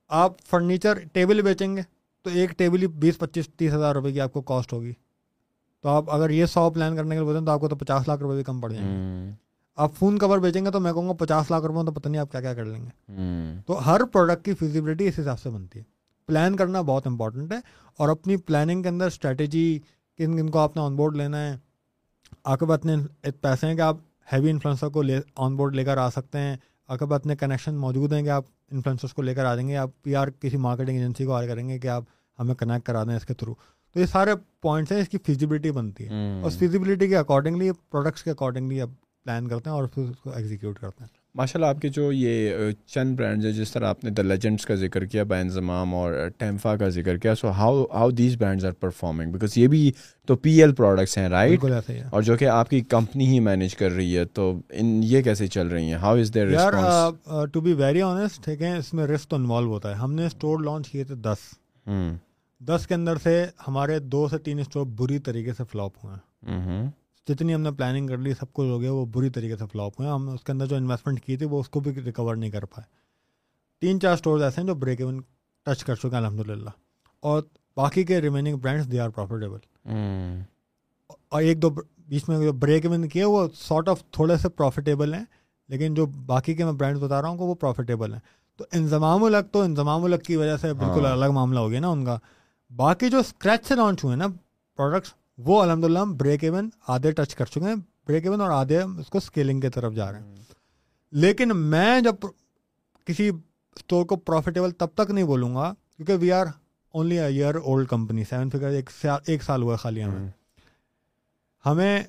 [0.08, 1.82] آپ فرنیچر ٹیبل بیچیں گے
[2.24, 4.94] تو ایک ٹیبل ہی بیس پچیس تیس ہزار روپے کی آپ کو کاسٹ ہوگی۔
[5.82, 7.76] تو آپ اگر یہ سو پلان کرنے کے لیے بولتے ہیں تو آپ کو تو
[7.76, 9.32] پچاس لاکھ روپے بھی کم پڑ جائیں گے۔
[9.76, 12.22] آپ فون کور بیچیں گے تو میں کہوں گا پچاس لاکھ روپے تو پتہ نہیں
[12.22, 13.12] آپ کیا کیا کر لیں گے۔
[13.66, 15.84] تو ہر پروڈکٹ کی فیزیبلٹی اس حساب سے بنتی ہے۔
[16.28, 17.58] پلان کرنا بہت امپورٹنٹ ہے
[17.98, 19.80] اور اپنی پلاننگ کے اندر اسٹریٹجی
[20.18, 21.58] کن کن کو آپ نے آن بورڈ لینا ہے۔
[22.44, 22.95] آپ کے پاس اتنے
[23.41, 23.98] پیسے ہیں کہ آپ
[24.34, 27.76] ہیوی انفلوئنسر کو لے آن بورڈ لے کر آ سکتے ہیں۔ آپ پاس اتنے کنیکشن
[27.76, 30.58] موجود ہیں کہ آپ انفلوئنسرس کو لے کر آ جائیں گے آپ پی آر کسی
[30.58, 32.03] مارکیٹنگ ایجنسی کو آ کریں گے کہ آپ
[32.40, 33.53] ہمیں کنیکٹ کرا دیں اس کے تھرو
[33.94, 34.32] تو یہ سارے
[34.62, 38.90] پوائنٹس ہیں اس کی فیزیبلٹی بنتی ہے۔ اور فیزیبلٹی کے اکارڈنگلی پروڈکٹس کے اکارڈنگلی اب
[39.24, 42.12] پلان کرتے ہیں اور پھر اس کو ایگزیکیوٹ کرتے ہیں۔ ماشاء اللہ آپ کے جو
[42.12, 42.56] یہ
[42.86, 46.14] چند برانڈز ہیں جس طرح آپ نے دا لیجنڈس کا ذکر کیا با انضمام اور
[46.38, 49.91] ٹیمفا کا ذکر کیا so how how these brands are performing because یہ بھی
[50.26, 51.64] تو پی ایل پروڈکٹس ہیں رائٹ
[52.12, 55.48] اور جو کہ آپ کی کمپنی ہی مینیج کر رہی ہے تو ان یہ کیسے
[55.48, 56.48] چل رہی ہیں؟ How is there
[57.53, 60.26] to be very honest ٹھیک ہے اس میں رسک تو انوالو ہوتا ہے۔ ہم نے
[60.26, 61.88] اسٹور لانچ کیے تھے دس۔
[62.62, 66.90] دس کے اندر سے ہمارے دو سے تین اسٹور بری طریقے سے فلاپ ہوئے ہیں۔
[67.27, 69.99] جتنی ہم نے پلاننگ کر لی سب کچھ ہو گیا وہ بری طریقے سے فلاپ
[69.99, 72.52] ہوئے۔ ہم اس کے اندر جو انویسٹمنٹ کی تھی وہ اس کو بھی ریکور نہیں
[72.52, 72.85] کر پائے۔
[73.80, 75.22] تین چار اسٹورز ایسے ہیں جو بریک ایون
[75.65, 76.69] ٹچ کر چکے ہیں الحمد للہ
[77.19, 77.43] اور
[77.76, 79.57] باقی کے remaining brands they are profitable
[81.30, 81.69] اور ایک دو
[82.07, 85.26] بیچ میں جو بریک ایون کیے وہ سارٹ آف تھوڑے سے پروفیٹیبل ہیں
[85.69, 88.19] لیکن جو باقی کے میں برانڈس بتا رہا ہوں کہ وہ پروفیٹیبل ہیں۔
[88.57, 91.80] تو انضمام الگ تو انضمام الگ کی وجہ سے بالکل ہاں۔ الگ معاملہ ہو گیا
[91.80, 92.18] نا ان کا۔
[92.76, 94.27] باقی جو اسکریچ سے لانچ ہوئے نا
[94.77, 95.14] پروڈکٹس
[95.45, 97.76] وہ الحمد للہ ہم بریک ایون آدھے ٹچ کر چکے ہیں
[98.07, 100.35] بریک ایون اور آدھے اس کو اسکیلنگ کی طرف جا رہے ہیں۔
[101.11, 102.15] لیکن میں جب
[103.05, 103.30] کسی
[103.76, 106.45] اسٹور کو پروفیٹیبل تب تک نہیں بولوں گا کیونکہ we are
[106.91, 108.80] only a year old company seven figure
[109.26, 110.31] ایک سال ہوا ہے خالی ہمیں۔
[111.65, 112.03] ہمیں،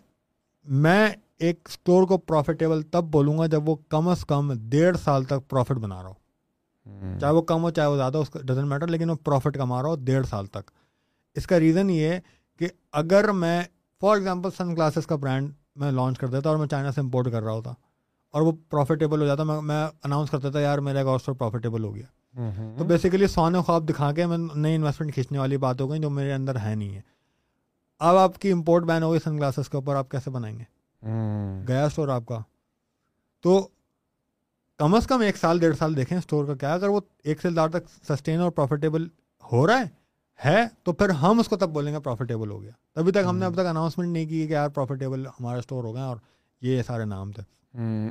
[0.64, 5.24] میں ایک اسٹور کو پروفیٹیبل تب بولوں گا جب وہ کم از کم ڈیڑھ سال
[5.24, 6.22] تک پروفٹ بنا رہا ہو۔
[7.20, 9.82] چاہے وہ کم ہو، چاہے وہ زیادہ اس کا ڈزنٹ میٹر لیکن وہ پروفٹ کما
[9.82, 10.70] رہا ہو ڈیڑھ سال تک۔
[11.34, 12.20] اس کا ریزن یہ ہے
[12.58, 13.62] کہ اگر میں
[14.00, 17.30] فار ایگزامپل سن گلاسز کا برانڈ میں لانچ کر دیتا اور میں چائنا سے امپورٹ
[17.30, 17.72] کر رہا ہوتا
[18.30, 21.84] اور وہ پروفیٹیبل ہو جاتا میں میں اناؤنس کرتا تھا یار میرا ایک اور پروفیٹیبل
[21.84, 22.06] ہو گیا۔
[22.78, 26.10] تو بیسیکلی سونے خواب دکھا کے میں نئی انویسٹمنٹ کھینچنے والی بات ہو گئی جو
[26.10, 27.00] میرے اندر ہے نہیں ہے۔
[27.98, 30.64] اب آپ کی امپورٹ بین ہو گئی سن گلاسز کے اوپر آپ کیسے بنائیں گے؟
[31.68, 32.38] گیا اسٹور آپ کا۔
[33.40, 33.68] تو
[34.76, 37.50] کم از کم ایک سال ڈیڑھ سال دیکھیں اسٹور کا کیا اگر وہ ایک سے
[37.50, 39.08] زیادہ تک سسٹین اور پروفیٹیبل
[39.52, 40.01] ہو رہا ہے
[40.44, 43.38] ہے تو پھر ہم اس کو تب بولیں گے پروفیٹیبل ہو گیا۔ تبھی تک ہم
[43.38, 46.16] نے اب تک اناؤنسمنٹ نہیں کی کہ یار پروفیٹیبل ہمارا اسٹور ہو گیا اور
[46.62, 47.42] یہ سارے نام تھے۔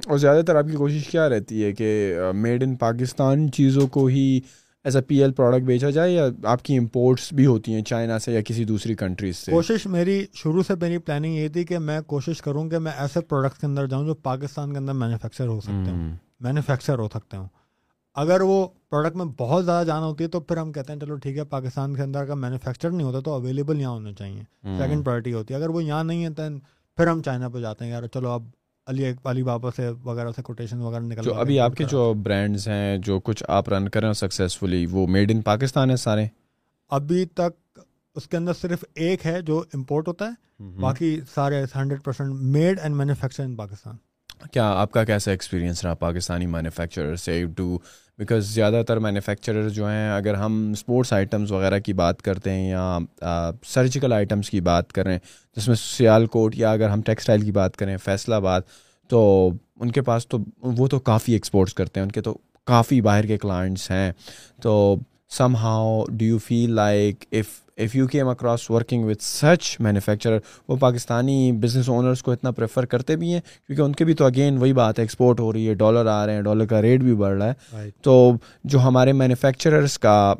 [0.07, 4.05] اور زیادہ تر آپ کی کوشش کیا رہتی ہے کہ میڈ ان پاکستان چیزوں کو
[4.05, 4.39] ہی
[4.83, 8.19] as a P L product بیچا جائے یا آپ کی امپورٹس بھی ہوتی ہیں چائنا
[8.19, 11.79] سے یا کسی دوسری کنٹریز سے؟ کوشش میری شروع سے میری پلاننگ یہ تھی کہ
[11.79, 15.47] میں کوشش کروں کہ میں ایسے پروڈکٹس کے اندر جاؤں جو پاکستان کے اندر مینوفیکچر
[15.47, 17.47] ہو سکتے ہوں۔ مینوفیکچر ہو سکتے ہوں۔
[18.15, 21.15] اگر وہ پروڈکٹ میں بہت زیادہ جانا ہوتی ہے تو پھر ہم کہتے ہیں چلو
[21.15, 25.05] ٹھیک ہے پاکستان کے اندر اگر مینوفیکچر نہیں ہوتا تو اویلیبل یہاں ہونا چاہیے۔ سیکنڈ
[25.05, 26.43] پرائرٹی ہوتی ہے۔ اگر وہ یہاں نہیں ہے تو
[26.97, 28.43] پھر ہم چائنا پہ جاتے ہیں یار چلو اب
[28.87, 32.67] علی علی بابا سے وغیرہ سے کوٹیشن وغیرہ نکل جو ابھی آپ کے جو برانڈز
[32.67, 36.27] ہیں جو کچھ آپ رن کریں سکسیزفلی وہ میڈ ان پاکستان ہے سارے؟
[36.89, 37.79] ابھی تک
[38.15, 42.79] اس کے اندر صرف ایک ہے جو امپورٹ ہوتا ہے باقی سارے hundred percent made
[42.79, 43.95] and manufacture in Pakistan.
[44.51, 47.77] کیا آپ کا کیسا ایکسپیرینس رہا پاکستانی مینوفیکچرر سے ٹو
[48.19, 52.69] بیکاز زیادہ تر مینوفیکچرر جو ہیں، اگر ہم اسپورٹس آئٹمس وغیرہ کی بات کرتے ہیں
[52.69, 52.97] یا
[53.67, 55.17] سرجیکل آئٹمس کی بات کریں
[55.57, 58.61] جس میں سیال کوٹ یا اگر ہم ٹیکسٹائل کی بات کریں فیصلہ آباد
[59.09, 59.49] تو
[59.79, 62.37] ان کے پاس تو وہ تو کافی ایکسپورٹس کرتے ہیں، ان کے تو
[62.67, 64.11] کافی باہر کے کلائنٹس ہیں۔
[64.61, 64.95] تو
[65.37, 70.37] some how do you feel like if if you came across working with such manufacturer
[70.67, 74.25] وہ پاکستانی بزنس اونرس کو اتنا پریفر کرتے بھی ہیں؟ کیونکہ ان کے بھی تو
[74.25, 77.01] اگین وہی بات ہے ایکسپورٹ ہو رہی ہے ڈالر آ رہے ہیں ڈالر کا ریٹ
[77.01, 78.33] بھی بڑھ رہا ہے۔ تو
[78.63, 80.33] جو ہمارے مینوفیکچررس کا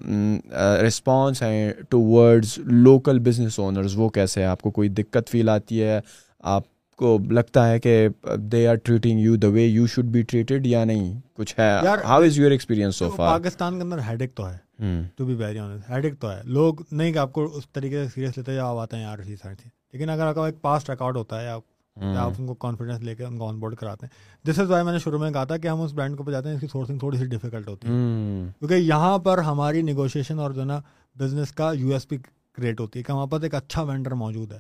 [0.88, 5.50] رسپانس ہے towards local business owners وہ کیسے ہے آپ کو کوئی دقت فیل
[5.50, 6.00] آتی ہے؟
[6.40, 6.64] آپ
[7.00, 8.08] کو لگتا ہے کہ
[8.38, 11.72] they are treating you the way you should be treated یا نہیں؟ کچھ ہے؟
[12.06, 14.71] How is your experience Pakistan کے اندر ہیڈک تو ہے۔
[15.16, 18.10] To be very honest headache تو ہے۔ لوگ نہیں کہ آپ کو اس طریقے سے
[18.10, 20.62] سیریس لیتے جب آپ آتے ہیں یار اسی سائڈ سے لیکن اگر آپ کا ایک
[20.62, 21.62] پاسٹ ریکارڈ ہوتا ہے آپ
[22.38, 24.12] ان کو کانفیڈینس لے کے ان کو آن بورڈ کراتے ہیں۔
[24.44, 26.32] جس از وائی میں نے شروع میں کہا تھا کہ ہم اس برانڈ کو پہ
[26.32, 27.94] جاتے ہیں اس کی سورسنگ تھوڑی سی ڈیفیکلٹ ہوتی ہے۔
[28.60, 30.80] کیونکہ یہاں پر ہماری نیگوشیشن اور جو نا
[31.16, 32.18] بزنس کا یو ایس پی
[32.54, 34.60] کریٹ ہوتی ہے کہ وہاں پر ایک اچھا وینڈر موجود ہے۔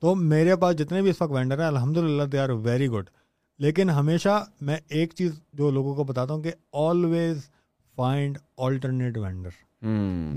[0.00, 3.10] تو میرے پاس جتنے بھی اس وقت وینڈر ہیں الحمد للہ دے آر ویری گڈ
[3.58, 7.48] لیکن ہمیشہ میں ایک چیز جو لوگوں کو بتاتا ہوں کہ always
[7.96, 9.50] find alternate vendor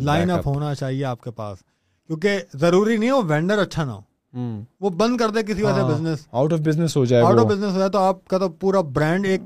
[0.05, 1.57] line up ہونا چاہیے آپ کے پاس.
[2.09, 4.01] کیونکہ ضروری نہیں ہو وینڈر اچھا نہ ہو.
[4.81, 7.73] وہ بند کر دے کسی وجہ بزنس آؤٹ آف بزنس ہو جائے آؤٹ آف بزنس
[7.73, 9.41] ہو جائے تو آپ کا تو پورا برانڈ ایک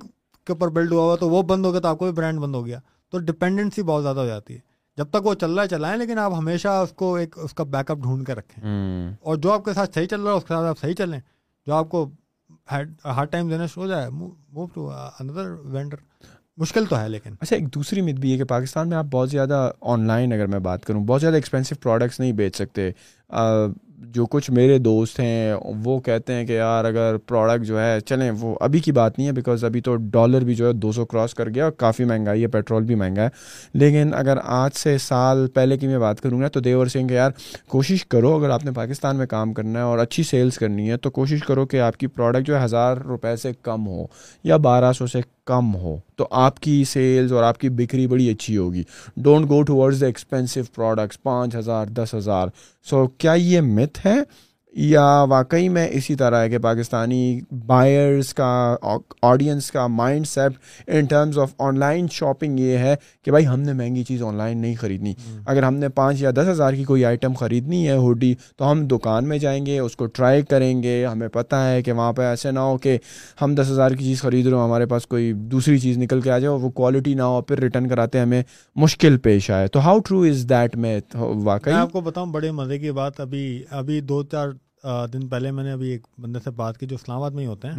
[0.47, 2.39] کے اوپر بلڈ ہوا ہوا تو وہ بند ہو گیا تو آپ کو بھی برانڈ
[2.39, 2.79] بند ہو گیا.
[3.13, 4.59] تو ڈپینڈنسی بہت زیادہ ہو جاتی ہے.
[4.97, 7.63] جب تک وہ چل رہا ہے چلائیں لیکن آپ ہمیشہ اس کو ایک اس کا
[7.63, 8.63] بیک اپ ڈھونڈ کے رکھیں.
[9.21, 11.19] اور جو آپ کے ساتھ صحیح چل رہا ہے اس کے ساتھ آپ صحیح چلیں.
[11.67, 12.09] جو آپ کو
[12.71, 14.89] ہارڈ ٹائم دینا شروع ہو جائے موو ٹو
[15.19, 15.97] اندر وینڈر
[16.57, 19.29] مشکل تو ہے لیکن۔ اچھا ایک دوسری مت بھی ہے کہ پاکستان میں آپ بہت
[19.29, 22.91] زیادہ آن لائن اگر میں بات کروں، بہت زیادہ ایکسپینسو پروڈکٹس نہیں بیچ سکتے۔
[23.97, 25.53] جو کچھ میرے دوست ہیں،
[25.85, 29.27] وہ کہتے ہیں کہ یار، اگر پروڈکٹ جو ہے، چلیں، وہ ابھی کی بات نہیں
[29.27, 32.03] ہے بیکاز ابھی تو ڈالر بھی جو ہے دو سو کراس کر گیا اور کافی
[32.03, 33.29] مہنگائی ہے پیٹرول بھی مہنگا ہے۔
[33.73, 37.31] لیکن اگر آج سے سال پہلے کی میں بات کروں گا تو دیور سنگھ یار،
[37.67, 40.97] کوشش کرو اگر آپ نے پاکستان میں کام کرنا ہے اور اچھی سیلس کرنی ہے
[40.97, 44.05] تو کوشش کرو کہ آپ کی پروڈکٹ جو ہے ہزار روپے سے کم ہو
[44.43, 48.29] یا بارہ سو سے کم ہو، تو آپ کی سیلز اور آپ کی بکری بڑی
[48.29, 48.83] اچھی ہوگی۔
[49.17, 52.47] Don't go towards the expensive products پانچ ہزار، دس ہزار۔
[52.89, 54.17] سو کیا یہ مت ہے؟
[54.77, 58.75] یا واقعی میں اسی طرح ہے کہ پاکستانی بائرس کا
[59.21, 59.87] آڈینس کا
[60.27, 60.51] mindset
[60.87, 62.95] in terms of online shopping یہ ہے
[63.25, 65.13] کہ بھائی ہم نے مہنگی چیز آن لائن نہیں خریدنی۔
[65.45, 68.85] اگر ہم نے پانچ یا دس ہزار کی کوئی آئٹم خریدنی ہے ہوڈی تو ہم
[68.87, 72.21] دکان میں جائیں گے اس کو ٹرائی کریں گے۔ ہمیں پتہ ہے کہ وہاں پہ
[72.21, 72.97] ایسے نہ ہو کہ
[73.41, 76.31] ہم دس ہزار کی چیز خرید رہے ہو ہمارے پاس کوئی دوسری چیز نکل کے
[76.31, 78.41] آ جائے وہ کوالٹی نہ ہو پھر ریٹرن کراتے ہمیں
[78.75, 80.99] مشکل پیش آئے۔ تو ہاؤ ٹرو از دیٹ میں
[81.43, 84.47] واقعی؟ آپ کو بتاؤں بڑے مزے کی بات ابھی ابھی دو چار
[85.13, 87.47] دن پہلے میں نے ابھی ایک بندے سے بات کی جو اسلام آباد میں ہی
[87.47, 87.75] ہوتے ہیں۔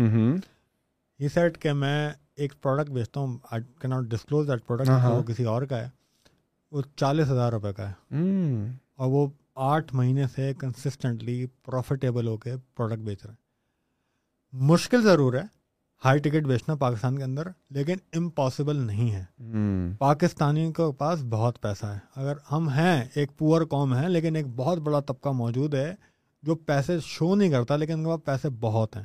[1.18, 5.22] یہ سیٹ کہ میں ایک پروڈکٹ بیچتا ہوں آئی کی ناٹ ڈسکلوز دیٹ پروڈکٹ وہ
[5.22, 5.88] کسی اور کا ہے۔
[6.72, 7.92] وہ چالیس ہزار روپے کا ہے۔
[8.96, 13.48] اور وہ آٹھ مہینے سے کنسسٹنٹلی پروفیٹیبل ہو کے پروڈکٹ بیچ رہے ہیں۔
[14.52, 15.42] مشکل ضرور ہے
[16.04, 19.24] ہائی ٹکٹ بیچنا پاکستان کے اندر لیکن امپاسبل نہیں ہے۔
[19.98, 24.46] پاکستانی کے پاس بہت پیسہ ہے۔ اگر ہم ہیں ایک پور قوم ہے لیکن ایک
[24.56, 25.94] بہت بڑا طبقہ موجود ہے
[26.48, 29.02] جو پیسے شو نہیں کرتا لیکن ان کے پاس پیسے بہت ہیں۔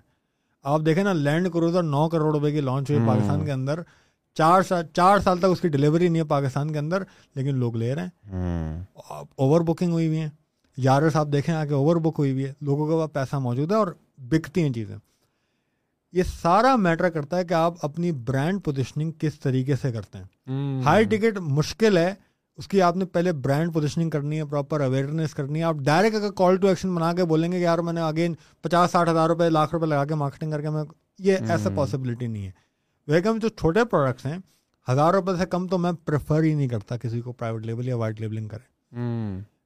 [0.64, 3.80] آپ دیکھیں نا لینڈ کروزر نو کروڑ روپے کی لانچ ہوئی پاکستان کے اندر۔
[4.34, 7.04] چار سال چار سال تک اس کی ڈلیوری نہیں ہے پاکستان کے اندر
[7.36, 8.84] لیکن لوگ لے رہے ہیں۔
[9.36, 10.30] اوور بکنگ ہوئی ہوئی ہیں۔
[10.78, 13.72] یارس آپ دیکھیں آ کے اوور بک ہوئی ہوئی ہے۔ لوگوں کے پاس پیسہ موجود
[13.72, 13.88] ہے اور
[14.18, 14.98] بکتی ہیں چیزیں۔
[16.12, 20.26] یہ سارا میٹر کرتا ہے کہ آپ اپنی برانڈ پوزیشننگ کس طریقے سے کرتے ہیں۔
[20.82, 22.14] ہائی ٹکٹ مشکل ہے۔
[22.58, 25.64] اس کی آپ نے پہلے برانڈ پوزیشننگ کرنی ہے پراپر اویئرنیس کرنی ہے.
[25.64, 28.34] آپ ڈائریکٹ اگر کال ٹو ایکشن بنا کے بولیں گے کہ یار میں نے اگین
[28.62, 30.84] پچاس ساٹھ ہزار روپے لاکھ روپے لگا کے مارکیٹنگ کر کے میں
[31.20, 32.52] یہ ایسا پاسبلٹی نہیں ہے۔
[33.08, 34.38] ویگم جو چھوٹے پروڈکٹس ہیں
[34.88, 37.96] ہزار روپے سے کم تو میں پریفر ہی نہیں کرتا کسی کو پرائیویٹ لیبل یا
[37.96, 38.96] وائٹ لیبلنگ کرے۔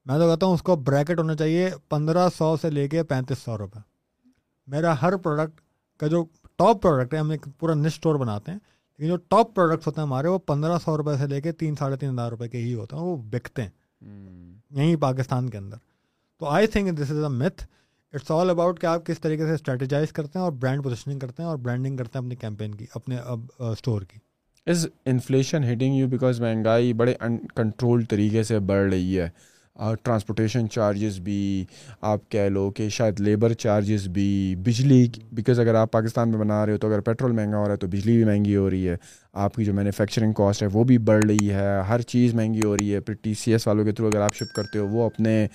[0.06, 3.40] میں تو کہتا ہوں اس کو بریکٹ ہونا چاہیے پندرہ سو سے لے کے پینتیس
[3.40, 3.80] سو روپے۔
[4.68, 5.62] میرا ہر پروڈکٹ
[6.00, 6.24] کا جو
[6.56, 8.60] ٹاپ پروڈکٹ ہے ہم ایک پورا نش اسٹور بناتے ہیں۔
[9.00, 11.76] لیکن جو ٹاپ پروڈکٹس ہوتے ہیں ہمارے وہ پندرہ سو روپے سے لے کے تین
[11.76, 13.70] ساڑھے تین ہزار روپے کے ہی ہوتے ہیں وہ بکتے ہیں۔
[14.72, 15.78] یہیں پاکستان کے اندر۔
[16.40, 17.68] تو I think this is a myth
[18.14, 21.44] it's all about کہ آپ کس طریقے سے اسٹریٹجائز کرتے ہیں اور برانڈ پوزیشننگ کرتے
[21.44, 23.18] ہیں اور برانڈنگ کرتے ہیں اپنی کیمپین کی اپنے
[23.60, 24.20] اسٹور کی۔
[24.66, 29.30] Is inflation hitting you because مہنگائی بڑے ان کنٹرول طریقے سے بڑھ رہی ہے؟
[30.04, 31.66] ٹرانسپورٹیشن چارجز بھی
[32.02, 36.66] آپ کہہ لو کہ شاید لیبر چارجز بھی، بجلی بیکاز اگر آپ پاکستان میں بنا
[36.66, 38.90] رہے ہو تو اگر پیٹرول مہنگا ہو رہا ہے تو بجلی بھی مہنگی ہو رہی
[38.90, 38.96] ہے۔
[39.38, 42.76] آپ کی جو مینوفیکچرنگ کاسٹ ہے وہ بھی بڑھ رہی ہے، ہر چیز مہنگی ہو
[42.78, 45.06] رہی ہے، پھر ٹی سی ایس والوں کے تھرو اگر آپ شپ کرتے ہو وہ
[45.06, 45.48] اپنے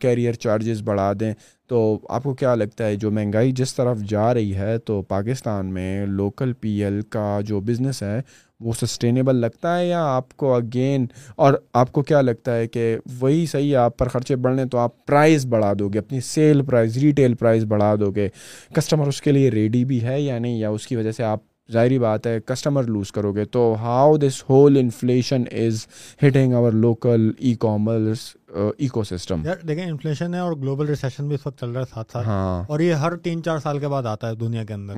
[0.00, 1.32] کیریئر چارجز بڑھا دیں۔
[1.68, 5.72] تو آپ کو کیا لگتا ہے، جو مہنگائی جس طرف جا رہی ہے تو پاکستان
[5.74, 8.20] میں لوکل پی ایل کا جو بزنس ہے
[8.60, 12.96] وہ سسٹینیبل لگتا ہے یا آپ کو اگین اور آپ کو کیا لگتا ہے کہ
[13.20, 16.62] وہی صحیح ہے، آپ پر خرچے بڑھنے تو آپ پرائز بڑھا دو گے، اپنی سیل
[16.62, 18.28] پرائز ریٹیل پرائز بڑھا دو گے۔
[18.74, 21.40] کسٹمر اس کے لیے ریڈی بھی ہے یا نہیں، یا اس کی وجہ سے آپ
[21.72, 25.86] ظاہری بات ہے کسٹمر لوز کرو گے تو how this whole inflation is
[26.26, 28.36] hitting over local e commerce
[29.04, 32.26] ecosystem دیکھیں انفلیشن ہے اور گلوبل ریسیشن بھی اس وقت چل رہا ہے ساتھ ساتھ۔
[32.26, 34.94] ہاں۔ اور یہ ہر تین چار سال کے بعد آتا ہے دنیا کے اندر۔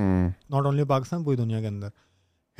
[0.50, 1.88] ناٹ اونلی پاکستان پوری دنیا کے اندر۔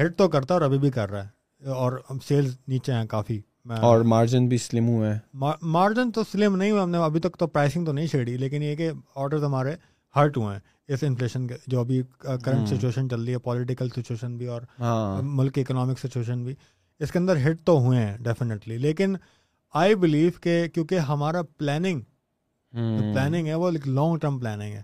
[0.03, 1.93] ہٹ تو کرتا ہے اور ابھی بھی کر رہا ہے۔ اور
[2.29, 5.19] سیلز نیچے ہیں کافی۔ اور مارجن بھی سلم ہوئے ہیں۔
[5.63, 8.63] مارجن تو سلم نہیں ہوئے ہم نے ابھی تک تو پرائسنگ تو نہیں چھیڑی لیکن
[8.63, 9.75] یہ کہ آرڈرز ہمارے
[10.17, 14.47] ہرٹ ہوئے ہیں۔ اس انفلیشن جو ابھی کرنٹ سچویشن چل رہی ہے پولیٹیکل سچویشن بھی
[14.47, 16.55] اور ہاں۔ ملک کی اکنامک سچویشن بھی
[17.01, 19.17] اس کے اندر ہٹ تو ہوئے ہیں ڈیفینیٹلی لیکن
[19.75, 22.01] آئی بلیو کہ کیونکہ ہمارا پلاننگ
[22.73, 24.83] پلاننگ ہے وہ لانگ ٹرم پلاننگ ہے۔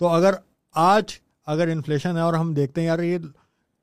[0.00, 0.34] تو اگر
[0.74, 3.18] آج اگر انفلیشن ہے اور ہم دیکھتے ہیں یار یہ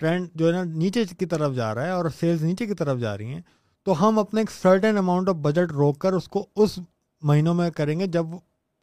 [0.01, 2.99] ٹرینڈ جو ہے نا نیچے کی طرف جا رہا ہے اور سیلز نیچے کی طرف
[2.99, 3.41] جا رہی ہیں
[3.83, 6.79] تو ہم اپنے ایک سرٹن اماؤنٹ آف بجٹ روک کر اس کو اس
[7.21, 8.25] مہینوں میں کریں گے جب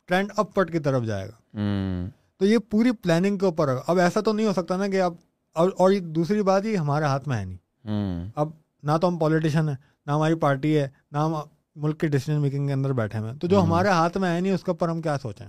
[0.08, 1.58] ٹرینڈ اپ پٹ کی طرف جائے گا۔
[2.42, 5.14] تو یہ پوری پلاننگ کے اوپر اب ایسا تو نہیں ہو سکتا نا کہ اب
[5.54, 7.56] اور یہ دوسری بات یہ ہمارے ہاتھ میں ہے نہیں۔
[8.34, 8.48] اب
[8.82, 11.34] نہ تو ہم پالیٹیشین ہیں نہ ہماری پارٹی ہے نہ ہم
[11.76, 14.52] ملک کے ڈیسیزن میکنگ کے اندر بیٹھے ہوئے تو جو ہمارے ہاتھ میں ہے نہیں
[14.52, 15.46] اس کے اوپر ہم کیا سوچیں؟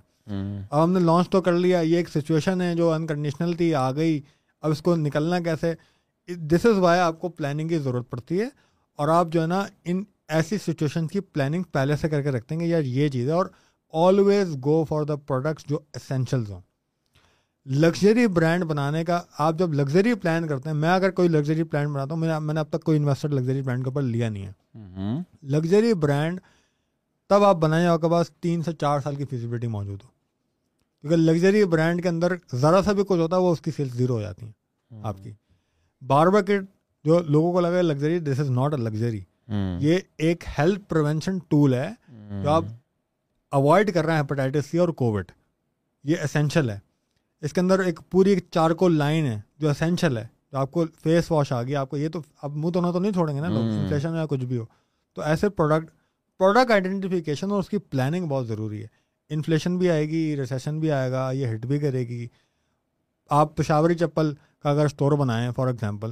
[0.70, 3.92] اب ہم نے لانچ تو کر لیا یہ ایک سچویشن ہے جو انکنڈیشنل تھی آ
[3.92, 4.22] گئی۔
[4.62, 5.74] اب اس کو نکلنا کیسے؟
[6.28, 8.48] دس از وائی آپ کو پلاننگ کی ضرورت پڑتی ہے۔
[8.96, 12.56] اور آپ جو ہے نا ان ایسی سچویشن کی پلاننگ پہلے سے کر کے رکھتے
[12.56, 13.46] ہیں کہ یار یہ چیز ہے اور
[13.94, 16.62] always go for the products جو اسینشلز ہوں۔
[17.66, 21.94] لگژری برانڈ بنانے کا آپ جب لگژری پلان کرتے ہیں میں اگر کوئی لگژری پلان
[21.94, 24.52] بناتا ہوں میں نے اب تک کوئی انویسٹر لگژری برانڈ کے اوپر لیا نہیں ہے۔
[25.44, 26.40] لگژری برانڈ
[27.30, 30.08] تب آپ بنائیں آپ کے پاس تین سے چار سال کی فیزیبلٹی موجود ہو۔
[31.02, 33.94] کیونکہ لگژری برانڈ کے اندر ذرا سا بھی کچھ ہوتا ہے وہ اس کی سیلس
[33.94, 35.32] زیرو ہو جاتی ہیں آپ کی۔
[36.02, 36.66] باربا کٹ
[37.06, 39.22] جو لوگوں کو لگا luxury this is not a luxury
[39.80, 41.90] یہ ایک ہیلتھ پریونشن ٹول ہے
[42.44, 42.64] جو آپ
[43.52, 45.32] اوائڈ کر رہے ہیں ہیپاٹائٹس سی اور کووڈ
[46.04, 46.80] یہ اسینشل ہے۔
[47.44, 51.32] اس کے اندر ایک پوری چارکول لائن ہے جو اسینشل ہے جو آپ کو فیس
[51.32, 53.42] واش آ گیا آپ کو یہ تو اب منہ تو نہ تو نہیں چھوڑیں گے
[53.42, 54.66] نا انفلیشن یا کچھ بھی ہو۔
[55.14, 55.92] تو ایسے پروڈکٹ
[56.38, 58.88] پروڈکٹ آئیڈینٹیفیکیشن اور اس کی پلاننگ بہت ضروری ہے۔
[59.30, 62.28] انفلیشن بھی آئے گی ریسیشن بھی آئے گا یہ ہٹ بھی کرے گی۔
[63.30, 64.34] آپ پشاوری چپل
[64.64, 66.12] کا اگر اسٹور بنائیں فار ایگزامپل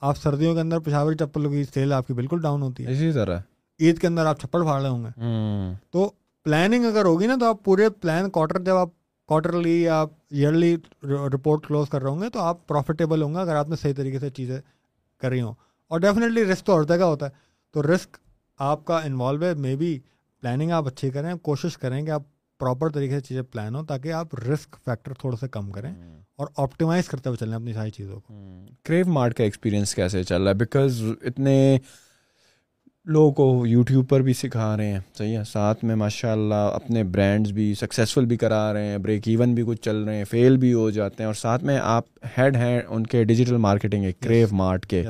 [0.00, 3.12] آپ سردیوں کے اندر پشاوری چپل کی سیل آپ کی بالکل ڈاؤن ہوتی ہے۔ اسی
[3.12, 3.38] طرح۔
[3.80, 5.20] عید کے اندر آپ چھپڑ پھاڑ رہے ہوں گے۔
[5.90, 6.10] تو
[6.44, 8.88] پلاننگ اگر ہوگی نا تو آپ پورے پلان کوارٹر جب آپ
[9.26, 13.56] کوارٹرلی یا ایئرلی رپورٹ کلوز کر رہے ہوں گے تو آپ پروفیٹیبل ہوں گے اگر
[13.56, 14.60] آپ نے صحیح طریقے سے چیزیں
[15.20, 15.54] کر رہی ہوں۔
[15.88, 17.30] اور ڈیفینیٹلی رسک تو ہر جگہ ہوتا ہے۔
[17.72, 18.16] تو رسک
[18.58, 19.98] آپ کا انوالو ہے مے بی
[20.40, 22.22] پلاننگ آپ اچھی کریں کوشش کریں کہ آپ
[22.58, 25.94] پراپر طریقے سے چیزیں پلان ہوں تاکہ آپ رسک فیکٹر تھوڑا سا کم کریں
[26.36, 30.42] اور آپٹیمائز کرتے ہوئے چلیں اپنی ساری چیزوں کو۔ کریو مارٹ کا ایکسپیرینس کیسے چل
[30.42, 31.78] رہا ہے؟ بیکاز اتنے
[33.06, 37.04] لوگوں کو یوٹیوب پر بھی سکھا رہے ہیں۔ صحیح ہے۔ ساتھ میں ماشاء اللہ اپنے
[37.04, 40.56] برانڈس بھی سکسیزفل بھی کرا رہے ہیں۔ بریک ایون بھی کچھ چل رہے ہیں۔ فیل
[40.56, 42.02] بھی ہو جاتے ہیں۔ اور ساتھ میں آپ
[42.38, 45.02] ہیڈ ہیں ان کے ڈیجیٹل مارکیٹنگ ہے کریو مارٹ کے۔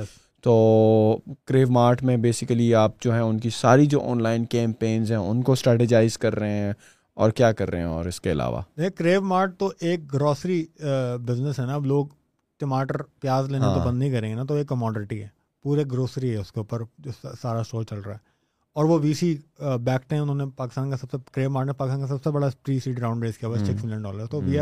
[0.42, 5.10] تو کریو مارٹ میں بیسیکلی آپ جو ہیں ان کی ساری جو آن لائن کیمپینز
[5.10, 6.72] ہیں ان کو اسٹریٹجائز کر رہے ہیں۔
[7.14, 8.60] اور کیا کر رہے ہیں؟ اور اس کے علاوہ؟
[8.96, 10.64] کریو مارٹ تو ایک گروسری
[11.24, 12.06] بزنس ہے نا۔ اب لوگ
[12.60, 15.35] ٹماٹر پیاز لینا تو ہاں۔ بند نہیں کریں گے نا تو ایک کموڈرٹی ہے۔
[15.66, 17.10] پورے گروسری ہے اس کے اوپر جو
[17.42, 18.18] سارا اسٹور چل رہا ہے۔
[18.72, 21.72] اور وہ وی سی بیکٹ ہیں انہوں نے پاکستان کا سب سے کریو مارٹ نے
[21.72, 24.58] پاکستان کا سب سے بڑا پری سیڈ راؤنڈ ریس کیا سکس ملین ڈالر تو we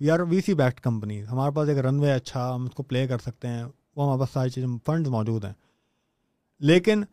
[0.00, 1.22] we are V C backed company.
[1.22, 3.64] ہمارے پاس ایک رن وے اچھا ہم اس کو پلے کر سکتے ہیں۔
[3.96, 5.52] وہ ہمارے پاس ساری چیزیں فنڈز موجود ہیں۔
[6.60, 7.04] لیکن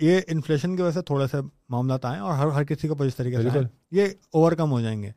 [0.00, 1.36] یہ انفلیشن کی وجہ سے تھوڑے سے
[1.68, 3.58] معاملات آئیں اور ہر ہر کسی کو جس طریقے سے
[3.90, 5.10] یہ اوور کم ہو جائیں گے۔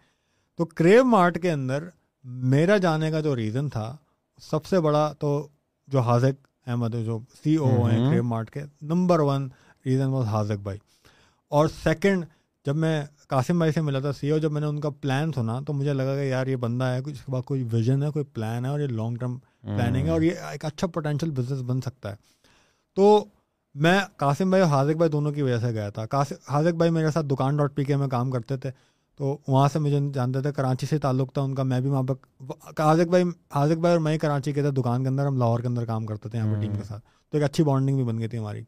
[0.57, 1.89] تو کریو مارٹ کے اندر
[2.23, 3.97] میرا جانے کا جو ریزن تھا
[4.41, 5.47] سب سے بڑا تو
[5.87, 9.49] جو حاضق احمد جو سی او ہیں کریو مارٹ کے number one
[9.85, 10.79] reason was Haziq بھائی۔
[11.49, 12.25] اور سیکنڈ
[12.65, 15.31] جب میں قاسم بھائی سے ملا تھا سی او جب میں نے ان کا پلان
[15.31, 18.09] سنا تو مجھے لگا کہ یار یہ بندہ ہے اس کے بعد کوئی ویژن ہے
[18.09, 21.61] کوئی پلان ہے اور یہ لانگ ٹرم پلاننگ ہے اور یہ ایک اچھا پوٹینشیل بزنس
[21.61, 22.15] بن سکتا ہے۔
[22.95, 23.25] تو
[23.73, 26.91] میں قاسم بھائی اور حاضق بھائی دونوں کی وجہ سے گیا تھا۔ قاسم حاضق بھائی
[26.91, 28.71] میرے ساتھ دکان ڈاٹ پی کے میں کام کرتے تھے۔
[29.15, 32.03] تو وہاں سے مجھے جانتے تھے کراچی سے تعلق تھا ان کا میں بھی وہاں
[32.03, 32.13] پہ
[32.81, 33.23] حاضق بھائی
[33.55, 36.05] حاضق بھائی اور میں کراچی کے تھے دکان کے اندر ہم لاہور کے اندر کام
[36.05, 38.37] کرتے تھے یہاں پہ ٹیم کے ساتھ۔ تو ایک اچھی بانڈنگ بھی بن گئی تھی
[38.37, 38.63] ہماری۔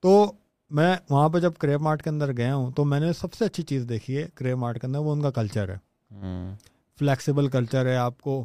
[0.00, 0.32] تو
[0.70, 3.44] میں وہاں پہ جب کریب مارٹ کے اندر گیا ہوں تو میں نے سب سے
[3.44, 5.76] اچھی چیز دیکھی ہے کریب مارٹ کے اندر وہ ان کا کلچر ہے۔
[6.98, 8.44] فلیکسیبل کلچر ہے آپ کو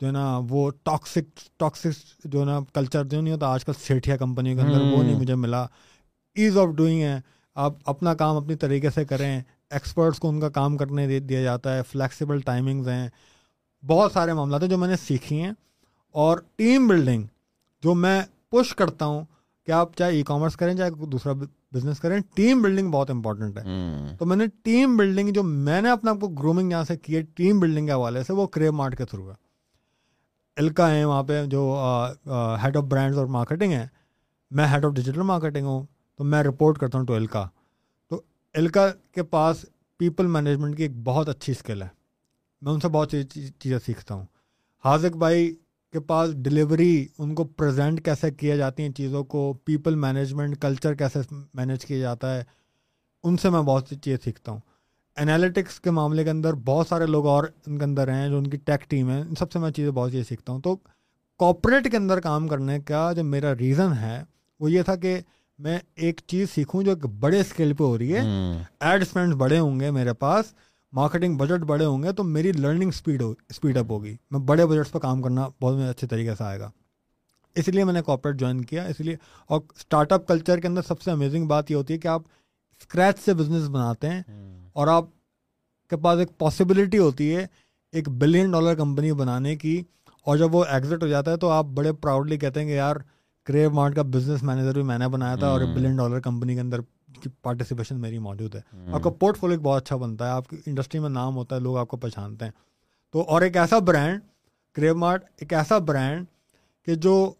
[0.00, 3.72] جو ہے نا وہ ٹاکسک ٹاکسک جو ہے نا کلچر جو نہیں ہوتا آج کل
[3.80, 5.66] سیٹھیا کمپنی کے اندر وہ نہیں مجھے ملا۔
[6.34, 7.20] ایز آف ڈوئنگ ہے
[7.54, 11.76] آپ اپنا کام اپنی طریقے سے کریں۔ ایکسپرٹس کو ان کا کام کرنے دیا جاتا
[11.76, 13.08] ہے فلیکسیبل ٹائمنگز ہیں
[13.82, 15.52] بہت سارے معاملات ہیں جو میں نے سیکھی ہیں
[16.14, 17.26] اور ٹیم بلڈنگ
[17.82, 18.20] جو میں
[18.50, 19.24] پش کرتا ہوں
[19.66, 21.32] کہ آپ چاہے ای کامرس کریں چاہے دوسرا
[21.72, 23.62] بزنس کریں ٹیم بلڈنگ بہت امپورٹنٹ ہے۔
[24.18, 27.16] تو میں نے ٹیم بلڈنگ جو میں نے اپنا آپ کو گرومنگ یہاں سے کی
[27.16, 29.34] ہے ٹیم بلڈنگ کے حوالے سے وہ کریب مارٹ کے تھرو ہے۔
[30.56, 31.62] الکا ہیں وہاں پہ جو
[32.62, 33.86] ہیڈ آف برانڈز اور مارکیٹنگ ہے
[34.50, 35.84] میں ہیڈ آف ڈیجیٹل مارکیٹنگ ہوں
[36.18, 37.46] تو میں رپورٹ کرتا ہوں ٹو الکا
[38.56, 39.64] الکا کے پاس
[39.98, 41.88] پیپل مینجمنٹ کی ایک بہت اچھی اسکل ہے۔
[42.62, 43.22] میں ان سے بہت سی
[43.58, 44.26] چیزیں سیکھتا ہوں۔
[44.84, 45.54] حاضق بھائی
[45.92, 50.94] کے پاس ڈلیوری، ان کو پریزنٹ کیسے کیا جاتی ہیں چیزوں کو، پیپل مینجمنٹ، کلچر
[50.94, 51.18] کیسے
[51.54, 52.42] مینیج کیا جاتا ہے،
[53.24, 54.60] ان سے میں بہت سی چیزیں سیکھتا ہوں۔
[55.16, 58.46] انالیٹکس کے معاملے کے اندر بہت سارے لوگ اور ان کے اندر ہیں جو ان
[58.46, 60.76] کی ٹیک ٹیم ہے ان سب سے میں چیزیں بہت چیزیں سیکھتا ہوں۔ تو
[61.38, 64.22] کارپوریٹ کے اندر کام کرنے کا جو میرا ریزن ہے،
[64.60, 65.20] وہ یہ تھا کہ
[65.58, 68.20] میں ایک چیز سیکھوں جو ایک بڑے اسکیل پہ ہو رہی ہے۔
[68.80, 70.54] ایڈ اسپینڈ بڑے ہوں گے میرے پاس۔
[70.92, 74.66] مارکیٹنگ بجٹ بڑے ہوں گے تو میری لرننگ اسپیڈ ہو اسپیڈ اپ ہوگی۔ میں بڑے
[74.66, 76.70] بجٹس پہ کام کرنا بہت اچھے طریقے سے آئے گا۔
[77.54, 79.16] اس لیے میں نے کارپوریٹ جوائن کیا۔ اس لیے
[79.46, 82.22] اور اسٹارٹ اپ کلچر کے اندر سب سے امیزنگ بات یہ ہوتی ہے کہ آپ
[82.80, 84.22] اسکریچ سے بزنس بناتے ہیں
[84.72, 85.04] اور آپ
[85.90, 87.46] کے پاس ایک پاسبلٹی ہوتی ہے
[87.92, 89.82] ایک بلین ڈالر کمپنی بنانے کی
[90.22, 92.96] اور جب وہ ایگزٹ ہو جاتا ہے تو آپ بڑے پراؤڈلی کہتے ہیں کہ یار
[93.46, 96.60] کریو مارٹ کا بزنس مینیجر بھی میں نے بنایا تھا اور بلین ڈالر کمپنی کے
[96.60, 96.80] اندر
[97.22, 98.60] کی پارٹیسپیشن میری موجود ہے۔
[98.92, 101.60] آپ کا پورٹ فولو بہت اچھا بنتا ہے آپ کی انڈسٹری میں نام ہوتا ہے
[101.60, 102.52] لوگ آپ کو پہچانتے ہیں۔
[103.12, 104.20] تو اور ایک ایسا برانڈ
[104.76, 106.26] کریو مارٹ ایک ایسا برانڈ
[106.86, 107.32] کہ جو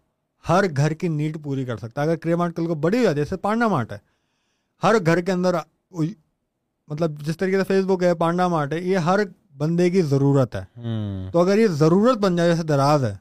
[0.49, 3.03] ہر گھر کی نیڈ پوری کر سکتا ہے۔ اگر کریو مارٹ کل کو بڑی ہو
[3.03, 3.97] جاتی ہے جیسے پانڈا مارٹ ہے
[4.83, 5.55] ہر گھر کے اندر
[6.87, 9.19] مطلب جس طریقے سے فیس بک ہے پانڈا مارٹ ہے یہ ہر
[9.57, 10.63] بندے کی ضرورت ہے۔
[11.31, 13.15] تو اگر یہ ضرورت بن جائے جیسے دراز ہے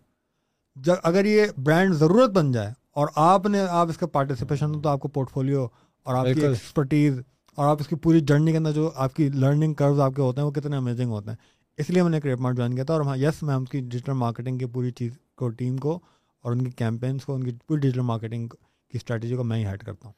[0.77, 4.89] اگر یہ برانڈ ضرورت بن جائے اور آپ نے آپ اس کا پارٹیسپیشن ہو تو
[4.89, 5.66] آپ کو پورٹ فولیو
[6.07, 7.20] اور آپ کی ایکسپرٹیز
[7.55, 10.23] اور آپ اس کی پوری جرنی کے اندر جو آپ کی لرننگ کروز آپ کے
[10.23, 11.36] ہوتے ہیں وہ کتنے امیزنگ ہوتے ہیں۔
[11.78, 13.81] اس لیے میں نے کریپ مارٹ جوائن کیا تھا اور ہاں یس میں ان کی
[13.81, 15.98] ڈیجیٹل مارکیٹنگ کی پوری چیز کو ٹیم کو
[16.43, 19.66] اور ان کی کیمپینس کو ان کی پوری ڈیجیٹل مارکیٹنگ کی اسٹریٹجی کو میں ہی
[19.66, 20.12] ہیڈ کرتا ہوں۔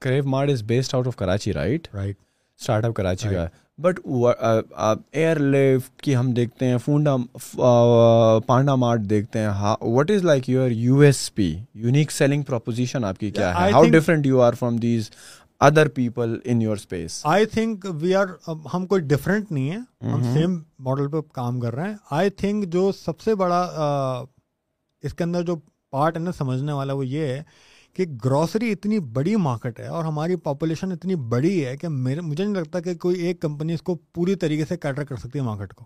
[0.00, 2.16] Krave Mart is based out of Karachi right right
[2.60, 3.46] start up Karachi کا۔
[3.78, 4.00] بٹ
[5.12, 7.16] ایئر لفٹ کی ہم دیکھتے ہیں فونڈا
[8.46, 13.18] پانڈا مارٹ دیکھتے ہیں what is like your U S P unique selling proposition آپ
[13.18, 15.10] کی کیا ہے how different you are from these
[15.60, 18.26] other people in your space I think we are
[18.74, 22.66] ہم کوئی ڈفرینٹ نہیں ہے ہم سیم ماڈل پہ کام کر رہے ہیں آئی تھنک
[22.66, 23.62] جو سب سے بڑا
[25.02, 25.56] اس کے اندر جو
[25.92, 27.42] پارٹ ہے نا سمجھنے والا وہ یہ ہے
[27.98, 32.44] کہ گروسری اتنی بڑی مارکیٹ ہے اور ہماری پاپولیشن اتنی بڑی ہے کہ میرے مجھے
[32.44, 35.44] نہیں لگتا کہ کوئی ایک کمپنی اس کو پوری طریقے سے کیٹر کر سکتی ہے
[35.44, 35.84] مارکیٹ کو۔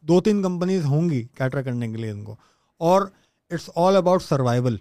[0.00, 2.36] دو تین کمپنیز ہوں گی کیٹر کرنے کے لیے ان کو۔
[2.78, 3.02] اور
[3.50, 4.76] اٹس آل اباؤٹ سروائول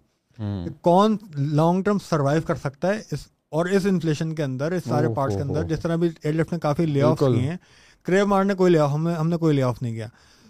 [0.81, 5.07] کون لانگ ٹرم سروائیو کر سکتا ہے اس اور اس انفلیشن کے اندر اس سارے
[5.15, 7.57] پارٹس کے اندر جس طرح بھی ایئر لفٹ نے کافی لے آف کیے ہیں۔
[8.03, 10.07] کریو مارٹ نے کوئی لے آف ہم نے کوئی لے آف نہیں کیا۔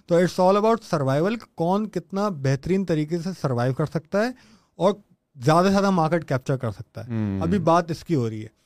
[0.07, 4.31] تو اٹس آل اباؤٹ سروائول کون کتنا بہترین طریقے سے سروائیو کر سکتا ہے
[4.75, 4.93] اور
[5.35, 7.11] زیادہ سے زیادہ مارکیٹ کیپچر کر سکتا ہے۔
[7.41, 8.63] ابھی بات اس کی ہو رہی ہے۔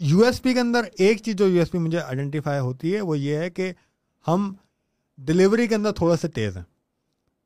[0.00, 3.00] یو ایس پی کے اندر ایک چیز جو یو ایس پی مجھے آئیڈینٹیفائی ہوتی ہے
[3.00, 3.72] وہ یہ ہے کہ
[4.28, 4.54] ہم
[5.18, 6.64] ڈلیوری کے اندر تھوڑا سے تیز ہیں۔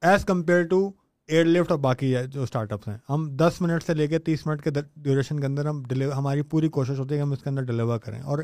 [0.02, 0.90] As compare to
[1.27, 4.47] Airlift اور باقی جو اسٹارٹ اپس ہیں۔ ہم دس منٹ سے لے کے تیس
[4.47, 5.82] منٹ کے ڈیوریشن کے اندر ہم
[6.16, 8.39] ہماری پوری کوشش ہوتی ہے کہ ہم اس کے اندر ڈلیور کریں۔ اور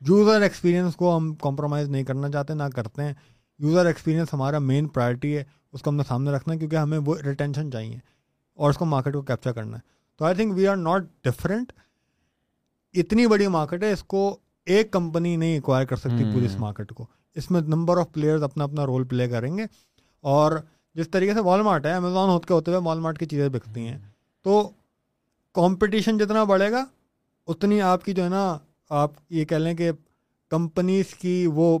[0.00, 3.14] یوزر ایکسپیرینس کو ہم کمپرومائز نہیں کرنا چاہتے نہ کرتے ہیں۔
[3.58, 6.98] یوزر ایکسپیرینس ہمارا مین پرائرٹی ہے۔ اس کو ہم نے سامنے رکھنا ہے کیونکہ ہمیں
[6.98, 8.17] وہ ریٹینشن چاہیے۔
[8.58, 9.82] اور اس کو مارکیٹ کو کیپچر کرنا ہے۔
[10.16, 11.72] تو I think we are not different
[12.92, 16.92] اتنی بڑی مارکیٹ ہے اس کو ایک کمپنی نہیں ایکوائر کر سکتی پوری اس مارکیٹ
[16.92, 19.64] کو۔ اس میں نمبر آف پلیئرز اپنا اپنا رول پلے کریں گے۔
[20.20, 20.52] اور
[20.94, 23.88] جس طریقے سے وال مارٹ ہے امیزون ہوتے ہوتے ہوئے وال مارٹ کی چیزیں بکتی
[23.88, 23.98] ہیں۔
[24.42, 24.70] تو
[25.52, 26.84] کمپٹیشن جتنا بڑھے گا
[27.46, 28.58] اتنی آپ کی جو ہے نا
[28.90, 29.90] آپ یہ کہہ لیں کہ
[30.48, 31.78] کمپنیز کی وہ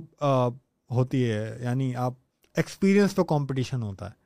[0.90, 2.14] ہوتی ہے یعنی آپ
[2.56, 4.17] ایکسپیرینس پہ کمپٹیشن ہوتا ہے۔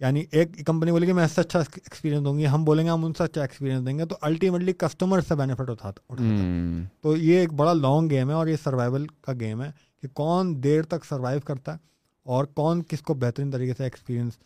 [0.00, 2.90] یعنی ایک کمپنی بولے کہ میں اس سے اچھا ایکسپیرینس دوں گی ہم بولیں گے
[2.90, 6.14] ہم ان سے اچھا ایکسپیرینس دیں گے تو الٹیمیٹلی کسٹمر سے بینیفٹ اٹھاتا
[7.00, 9.70] تو یہ ایک بڑا لانگ گیم ہے اور یہ سروائول کا گیم ہے
[10.02, 11.78] کہ کون دیر تک سروائیو کرتا ہے
[12.26, 14.38] اور کون کس کو بہترین طریقے سے ایکسپیرینس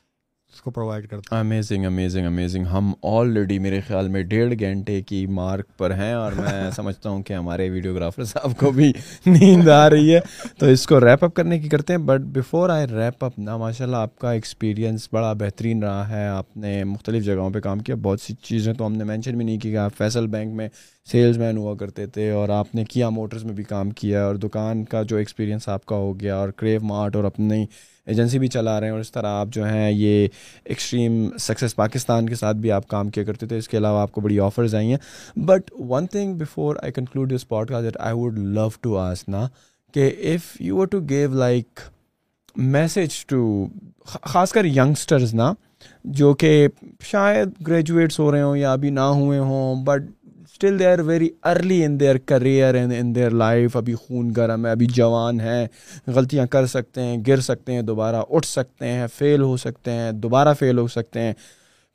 [0.53, 5.03] اس کو پرووائڈ کرتا ہے امیزنگ امیزنگ امیزنگ ہم آلریڈی میرے خیال میں ڈیڑھ گھنٹے
[5.03, 8.93] کی مارک پر ہیں اور میں سمجھتا ہوں کہ ہمارے ویڈیوگرافر صاحب کو بھی
[9.27, 10.21] نیند آ رہی ہے۔
[10.59, 13.57] تو اس کو ریپ اپ کرنے کی کرتے ہیں۔ But before I wrap up نا
[13.57, 17.79] ماشاء اللہ آپ کا ایکسپیرینس بڑا بہترین رہا ہے۔ آپ نے مختلف جگہوں پہ کام
[17.79, 20.55] کیا۔ بہت سی چیزیں تو ہم نے مینشن بھی نہیں کی کہ آپ فیصل بینک
[20.55, 20.69] میں
[21.09, 24.35] سیلز مین ہوا کرتے تھے اور آپ نے کیا موٹرز میں بھی کام کیا اور
[24.35, 27.65] دکان کا جو ایکسپیرینس آپ کا ہو گیا اور کریو مارٹ اور اپنی
[28.07, 30.27] ایجنسی بھی چلا رہے ہیں اور اس طرح آپ جو ہیں یہ
[30.65, 34.13] ایکسٹریم سکسیز پاکستان کے ساتھ بھی آپ کام کیا کرتے تھے، اس کے علاوہ آپ
[34.13, 34.99] کو بڑی آفرز آئی ہیں۔
[35.47, 39.29] But one thing before I conclude this pod کا that I would love to ask
[39.29, 39.47] نا،
[39.95, 41.81] کہ if you were to give like
[42.57, 43.67] message to
[44.07, 45.53] خاص کر ینگسٹرز نا،
[46.05, 46.67] جو کہ
[47.05, 50.11] شاید گریجویٹس ہو رہے ہوں یا ابھی نہ ہوئے ہوں but
[50.55, 54.71] still they are very early in their career in their life ابھی خون گرم ہے،
[54.71, 55.67] ابھی جوان ہیں،
[56.07, 60.13] غلطیاں کر سکتے ہیں، گر سکتے ہیں، دوبارہ اٹھ سکتے ہیں فیل ہو سکتے ہیں،
[60.13, 61.33] دوبارہ فیل ہو سکتے ہیں،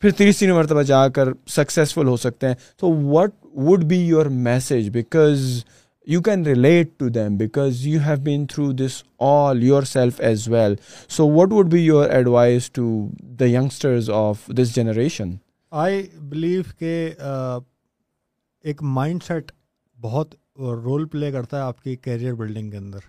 [0.02, 3.32] پھر تیسری مرتبہ جا کر سکسیزفل ہو سکتے ہیں۔ تو what
[3.68, 5.64] would be your message because
[6.08, 10.76] you can relate to them because you have been through this all yourself as well
[11.10, 13.08] so what would be your advice to
[13.40, 15.32] the youngsters of this generation
[15.72, 17.10] I believe کہ
[18.64, 19.52] ایک mind set
[20.02, 23.00] بہت role play کرتا ہے آپ کی career building کے اندر۔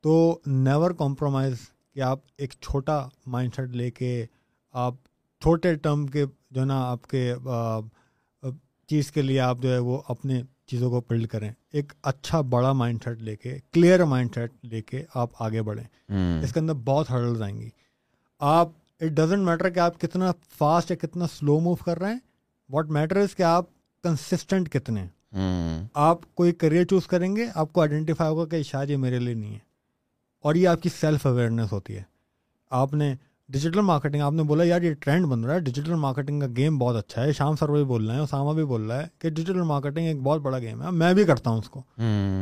[0.00, 1.56] تو نیور کمپرومائز
[1.94, 4.26] کہ آپ ایک چھوٹا مائنڈ سیٹ لے کے
[4.74, 4.94] آپ
[5.42, 7.34] چھوٹے ٹرم کے جو نا آپ کے
[8.88, 12.72] چیز کے لیے آپ جو ہے وہ اپنے چیزوں کو بلڈ کریں۔ ایک اچھا بڑا
[12.72, 15.84] مائنڈ سیٹ لے کے کلیئر مائنڈ سیٹ لے کے آپ آگے بڑھیں۔
[16.42, 17.68] اس کے اندر بہت ہرڈلز آئیں گی۔
[18.40, 18.68] آپ
[19.00, 22.18] اٹ ڈزنٹ میٹر کہ آپ کتنا فاسٹ یا کتنا سلو موو کر رہے ہیں
[22.68, 23.64] واٹ میٹر از کہ آپ
[24.02, 25.06] کنسسٹنٹ کتنے
[25.94, 29.34] آپ کوئی کریئر چوز کریں گے آپ کو آئیڈینٹیفائی ہوگا کہ شاید یہ میرے لیے
[29.34, 29.58] نہیں ہے۔
[30.42, 32.02] اور یہ آپ کی سیلف اویئرنیس ہوتی ہے۔
[32.70, 33.14] آپ نے
[33.48, 36.78] ڈیجیٹل مارکیٹنگ آپ نے بولا یار یہ ٹرینڈ بن رہا ہے۔ ڈیجیٹل مارکیٹنگ کا گیم
[36.78, 39.30] بہت اچھا ہے۔ شام سر بھی بول رہے ہیں اسامہ بھی بول رہا ہے کہ
[39.30, 41.82] ڈیجیٹل مارکیٹنگ ایک بہت بڑا گیم ہے۔ میں بھی کرتا ہوں اس کو۔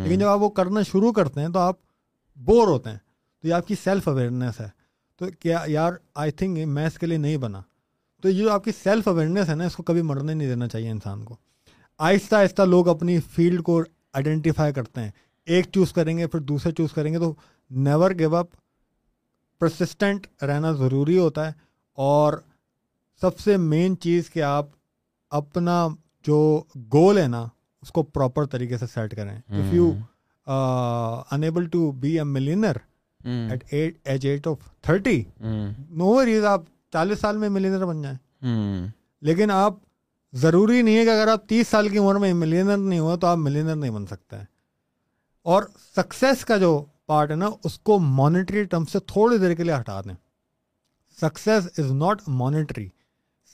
[0.05, 1.75] لیکن جب آپ وہ کرنا شروع کرتے ہیں تو آپ
[2.37, 2.99] بور ہوتے ہیں۔
[3.43, 4.69] تو یہ آپ کی سیلف اویئرنیس ہے۔
[5.17, 7.61] تو کیا یار آئی تھنک میں اس کے لیے نہیں بنا۔
[8.23, 10.69] تو یہ جو آپ کی سیلف اویئرنیس ہے نا اس کو کبھی مرنے نہیں دینا
[10.69, 11.37] چاہیے انسان کو۔
[11.99, 13.83] آہستہ آہستہ لوگ اپنی فیلڈ کو
[14.13, 15.11] آئیڈینٹیفائی کرتے ہیں۔
[15.47, 17.35] ایک چوز کریں گے پھر دوسرے چوز کریں گے۔ تو
[17.71, 18.47] نیور گیو اپ
[19.59, 21.53] پرسسٹنٹ رہنا ضروری ہوتا ہے۔
[21.95, 22.33] اور
[23.21, 24.67] سب سے مین چیز کہ آپ
[25.31, 25.89] اپنا
[26.27, 26.63] جو
[26.93, 27.47] گول ہے نا
[27.83, 29.93] اس کو پراپر طریقے سے سیٹ کریں۔ If you
[31.31, 32.77] enable to be a millionaire
[33.51, 35.25] at at age at of thirty
[35.91, 36.63] no worries آپ
[36.93, 38.17] چالیس سال میں ملینر بن جائیں۔
[39.21, 39.75] لیکن آپ
[40.33, 43.27] ضروری نہیں ہے کہ اگر آپ تیس سال کی عمر میں ملینر نہیں ہوا تو
[43.27, 44.45] آپ ملینر نہیں بن سکتے ہیں۔
[45.43, 45.63] اور
[45.97, 49.75] سکسیس کا جو پارٹ ہے نا، اس کو مانیٹری ٹرم سے تھوڑی دیر کے لیے
[49.75, 50.15] ہٹا دیں۔
[51.21, 52.89] Success is not monetary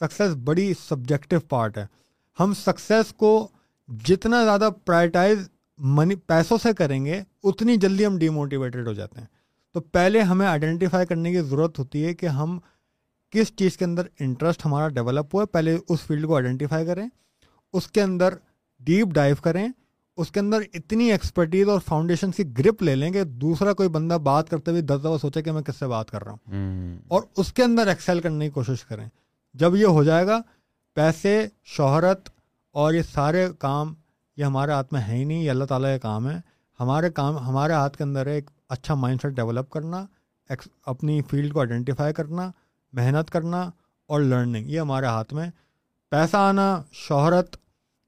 [0.00, 1.86] success بڑی سبجیکٹو پارٹ ہے۔
[2.40, 3.48] ہم سکسیز کو
[4.04, 9.26] جتنا زیادہ پرائرٹائز منی پیسوں سے کریں گے، اتنی جلدی ہم ڈیموٹیویٹیڈ ہو جاتے ہیں۔
[9.72, 12.58] تو پہلے ہمیں آئیڈینٹیفائی کرنے کی ضرورت ہوتی ہے کہ ہم
[13.32, 17.08] کس چیز کے اندر انٹرسٹ ہمارا ڈیولپ ہوا ہے پہلے اس فیلڈ کو آئیڈینٹیفائی کریں
[17.72, 18.34] اس کے اندر
[18.80, 19.68] ڈیپ ڈائیو کریں
[20.16, 24.14] اس کے اندر اتنی ایکسپرٹیز اور فاؤنڈیشن کی گرپ لے لیں کہ دوسرا کوئی بندہ
[24.14, 27.22] بات کرتے ہوئے دس دفعہ سوچے کہ میں کس سے بات کر رہا ہوں۔ اور
[27.36, 29.08] اس کے اندر ایکسیل کرنے کی کوشش کریں۔
[29.54, 30.40] جب یہ ہو جائے گا
[30.94, 32.28] پیسے شہرت
[32.70, 33.94] اور یہ سارے کام
[34.36, 36.36] یہ ہمارے ہاتھ میں ہے ہی نہیں یہ اللہ تعالیٰ کا کام ہے
[36.80, 40.06] ہمارے کام ہمارے ہاتھ کے اندر ہے ایک اچھا مائنڈ سیٹ ڈیولپ کرنا
[40.86, 42.50] اپنی فیلڈ کو آئیڈینٹیفائی کرنا
[42.92, 43.70] محنت کرنا
[44.06, 45.50] اور لرننگ یہ ہمارے ہاتھ میں۔
[46.10, 47.56] پیسہ آنا شہرت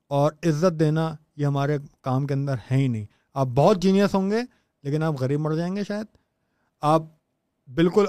[0.09, 4.31] اور عزت دینا یہ ہمارے کام کے اندر ہے ہی نہیں۔ آپ بہت جینیس ہوں
[4.31, 4.40] گے
[4.82, 6.06] لیکن آپ غریب مر جائیں گے شاید۔
[6.81, 7.02] آپ
[7.74, 8.05] بالکل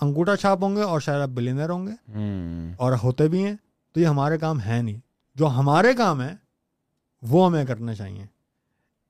[0.00, 1.92] انگوٹھا چھاپ ہوں گے اور شاید آپ بلینر ہوں گے۔
[2.78, 3.54] اور ہوتے بھی ہیں
[3.92, 4.98] تو یہ ہمارے کام ہے نہیں۔
[5.34, 6.36] جو ہمارے کام ہیں
[7.22, 8.26] وہ ہمیں کرنے چاہیے۔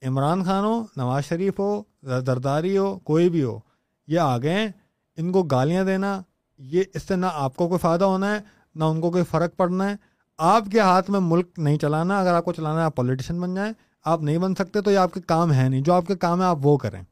[0.06, 3.58] عمران خان ہو نواز شریف ہو زرداری ہو کوئی بھی ہو
[4.06, 4.68] یہ آگے ہیں۔
[5.16, 6.22] ان کو گالیاں دینا
[6.58, 8.38] یہ اس سے نہ آپ کو کوئی فائدہ ہونا ہے
[8.74, 9.94] نہ ان کو کوئی فرق پڑنا ہے۔
[10.38, 13.54] آپ کے ہاتھ میں ملک نہیں چلانا اگر آپ کو چلانا ہے آپ پولیٹیشین بن
[13.54, 13.72] جائیں۔
[14.04, 16.40] آپ نہیں بن سکتے تو یہ آپ کے کام ہے نہیں۔ جو آپ کے کام
[16.40, 17.02] ہے آپ وہ کریں۔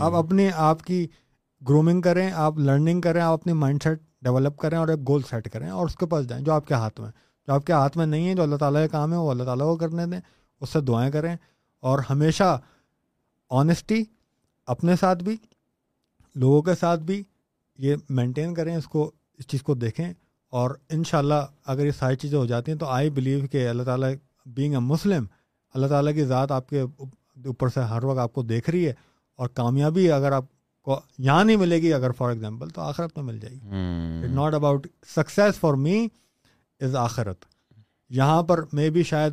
[0.00, 1.06] آپ اپنی آپ کی
[1.68, 5.52] گرومنگ کریں آپ لرننگ کریں آپ اپنی مائنڈ سیٹ ڈیولپ کریں اور ایک گول سیٹ
[5.52, 7.10] کریں اور اس کے پاس جائیں جو آپ کے ہاتھ میں۔
[7.46, 9.44] جو آپ کے ہاتھ میں نہیں ہے جو اللہ تعالیٰ کا کام ہے وہ اللہ
[9.44, 10.20] تعالیٰ کو کرنے دیں۔
[10.60, 11.36] اس سے دعائیں کریں
[11.80, 12.60] اور ہمیشہ
[13.50, 14.04] آنیسٹی
[14.66, 15.36] اپنے ساتھ بھی
[16.34, 17.22] لوگوں کے ساتھ بھی
[17.80, 20.12] یہ مینٹین کریں اس کو اس چیز کو دیکھیں
[20.50, 21.34] اور ان شاء اللہ
[21.66, 24.12] اگر یہ ساری چیزیں ہو جاتی ہیں تو آئی بلیو کہ اللہ تعالیٰ
[24.46, 25.24] بینگ اے مسلم
[25.74, 28.92] اللہ تعالیٰ کی ذات آپ کے اوپر سے ہر وقت آپ کو دیکھ رہی ہے
[29.36, 30.44] اور کامیابی اگر آپ
[30.82, 33.66] کو یہاں نہیں ملے گی اگر فار ایگزامپل تو آخرت میں مل جائے گی۔
[34.34, 34.86] Not about
[35.16, 36.08] success for me
[36.80, 37.44] is آخرت۔
[38.08, 39.32] یہاں پر میں بھی شاید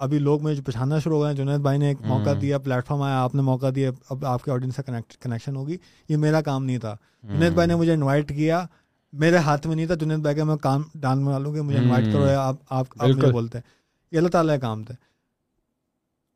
[0.00, 2.86] ابھی لوگ مجھے پچھانا شروع ہو گئے ہیں جنید بھائی نے ایک موقع دیا پلیٹ
[2.86, 4.82] فارم آیا آپ نے موقع دیا اب آپ کے آڈینس سے
[5.20, 5.76] کنیکشن ہوگی۔
[6.08, 8.66] یہ میرا کام نہیں تھا۔ جنید بھائی نے مجھے انوائٹ کیا۔
[9.12, 11.78] میرے ہاتھ میں نہیں تھا۔ جنید بھائی کا میں کام ڈال میں ڈالوں کہ مجھے
[11.78, 12.86] انوائٹ کرو آپ آپ
[13.32, 13.70] بولتے۔ ہیں
[14.12, 14.94] یہ اللہ تعالیٰ کا کام تھے۔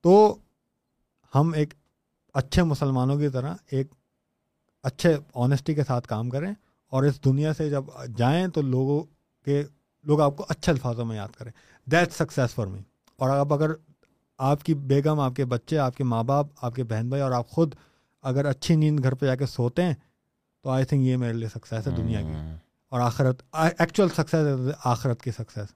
[0.02, 0.36] تو
[1.34, 1.74] ہم ایک
[2.34, 3.86] اچھے مسلمانوں کی طرح ایک
[4.82, 6.54] اچھے آنیسٹی کے ساتھ کام کریں
[6.90, 7.84] اور اس دنیا سے جب
[8.16, 9.02] جائیں تو لوگوں
[9.44, 9.62] کے
[10.04, 11.52] لوگ آپ کو اچھے الفاظوں میں یاد کریں۔
[11.90, 12.78] دیٹ سکسیز فار می
[13.24, 13.70] اور آپ اگر
[14.38, 17.32] آپ کی بیگم آپ کے بچے آپ کے ماں باپ آپ کے بہن بھائی اور
[17.32, 17.74] آپ خود
[18.22, 19.94] اگر اچھی نیند گھر پہ جا کے سوتے ہیں
[20.62, 22.32] تو آئی تھنک یہ میرے لیے سکسیز ہے دنیا کی۔
[22.90, 25.74] اور آخرت ایکچوئل سکسیز ہے آخرت کی سکسیز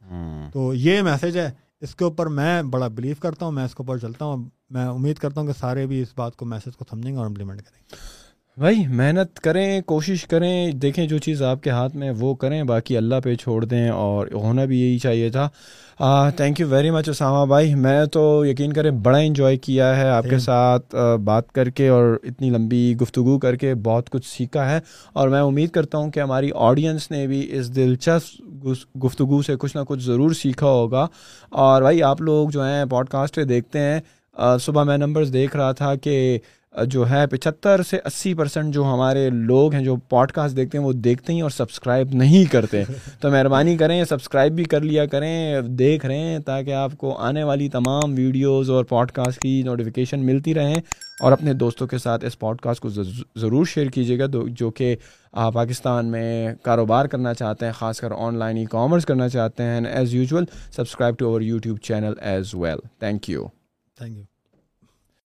[0.53, 1.51] تو یہ میسیج ہے۔
[1.81, 4.87] اس کے اوپر میں بڑا بلیو کرتا ہوں میں اس کے اوپر چلتا ہوں۔ میں
[4.87, 7.62] امید کرتا ہوں کہ سارے بھی اس بات کو میسیج کو سمجھیں گے اور امپلیمنٹ
[7.62, 7.95] کریں گے۔
[8.61, 12.97] بھائی محنت کریں کوشش کریں دیکھیں جو چیز آپ کے ہاتھ میں وہ کریں باقی
[12.97, 15.49] اللہ پہ چھوڑ دیں اور ہونا بھی یہی چاہیے تھا۔
[16.37, 20.25] Thank you very much Usama بھائی۔ میں تو یقین کریں بڑا انجوائے کیا ہے آپ
[20.31, 20.95] کے ساتھ
[21.25, 24.81] بات کر کے اور اتنی لمبی گفتگو کر کے بہت کچھ سیکھا ہے۔
[25.12, 28.69] اور میں امید کرتا ہوں کہ ہماری آڈینس نے بھی اس دلچسپ
[29.05, 31.07] گفتگو سے کچھ نہ کچھ ضرور سیکھا ہوگا۔
[31.51, 34.01] اور بھائی آپ لوگ جو ہیں پوڈ کاسٹ دیکھتے ہیں۔
[34.61, 36.39] صبح میں نمبرز دیکھ رہا تھا کہ
[36.87, 40.85] جو ہے پچہتر سے اسی پرسینٹ جو ہمارے لوگ ہیں جو پوڈ کاسٹ دیکھتے ہیں
[40.85, 42.83] وہ دیکھتے ہیں اور سبسکرائب نہیں کرتے۔
[43.21, 47.45] تو مہربانی کریں سبسکرائب بھی کر لیا کریں، دیکھ رہے ہیں تاکہ آپ کو آنے
[47.45, 50.81] والی تمام ویڈیوز اور پوڈ کاسٹ کی نوٹیفیکیشن ملتی رہیں۔
[51.21, 54.95] اور اپنے دوستوں کے ساتھ اس پوڈ کاسٹ کو ضرور شیئر کیجیے گا جو کہ
[55.55, 59.81] پاکستان میں کاروبار کرنا چاہتے ہیں، خاص کر آن لائن ای کامرس کرنا چاہتے ہیں۔
[59.87, 60.45] As usual
[60.77, 63.47] subscribe to our YouTube channel as well thank you
[63.99, 64.25] thank you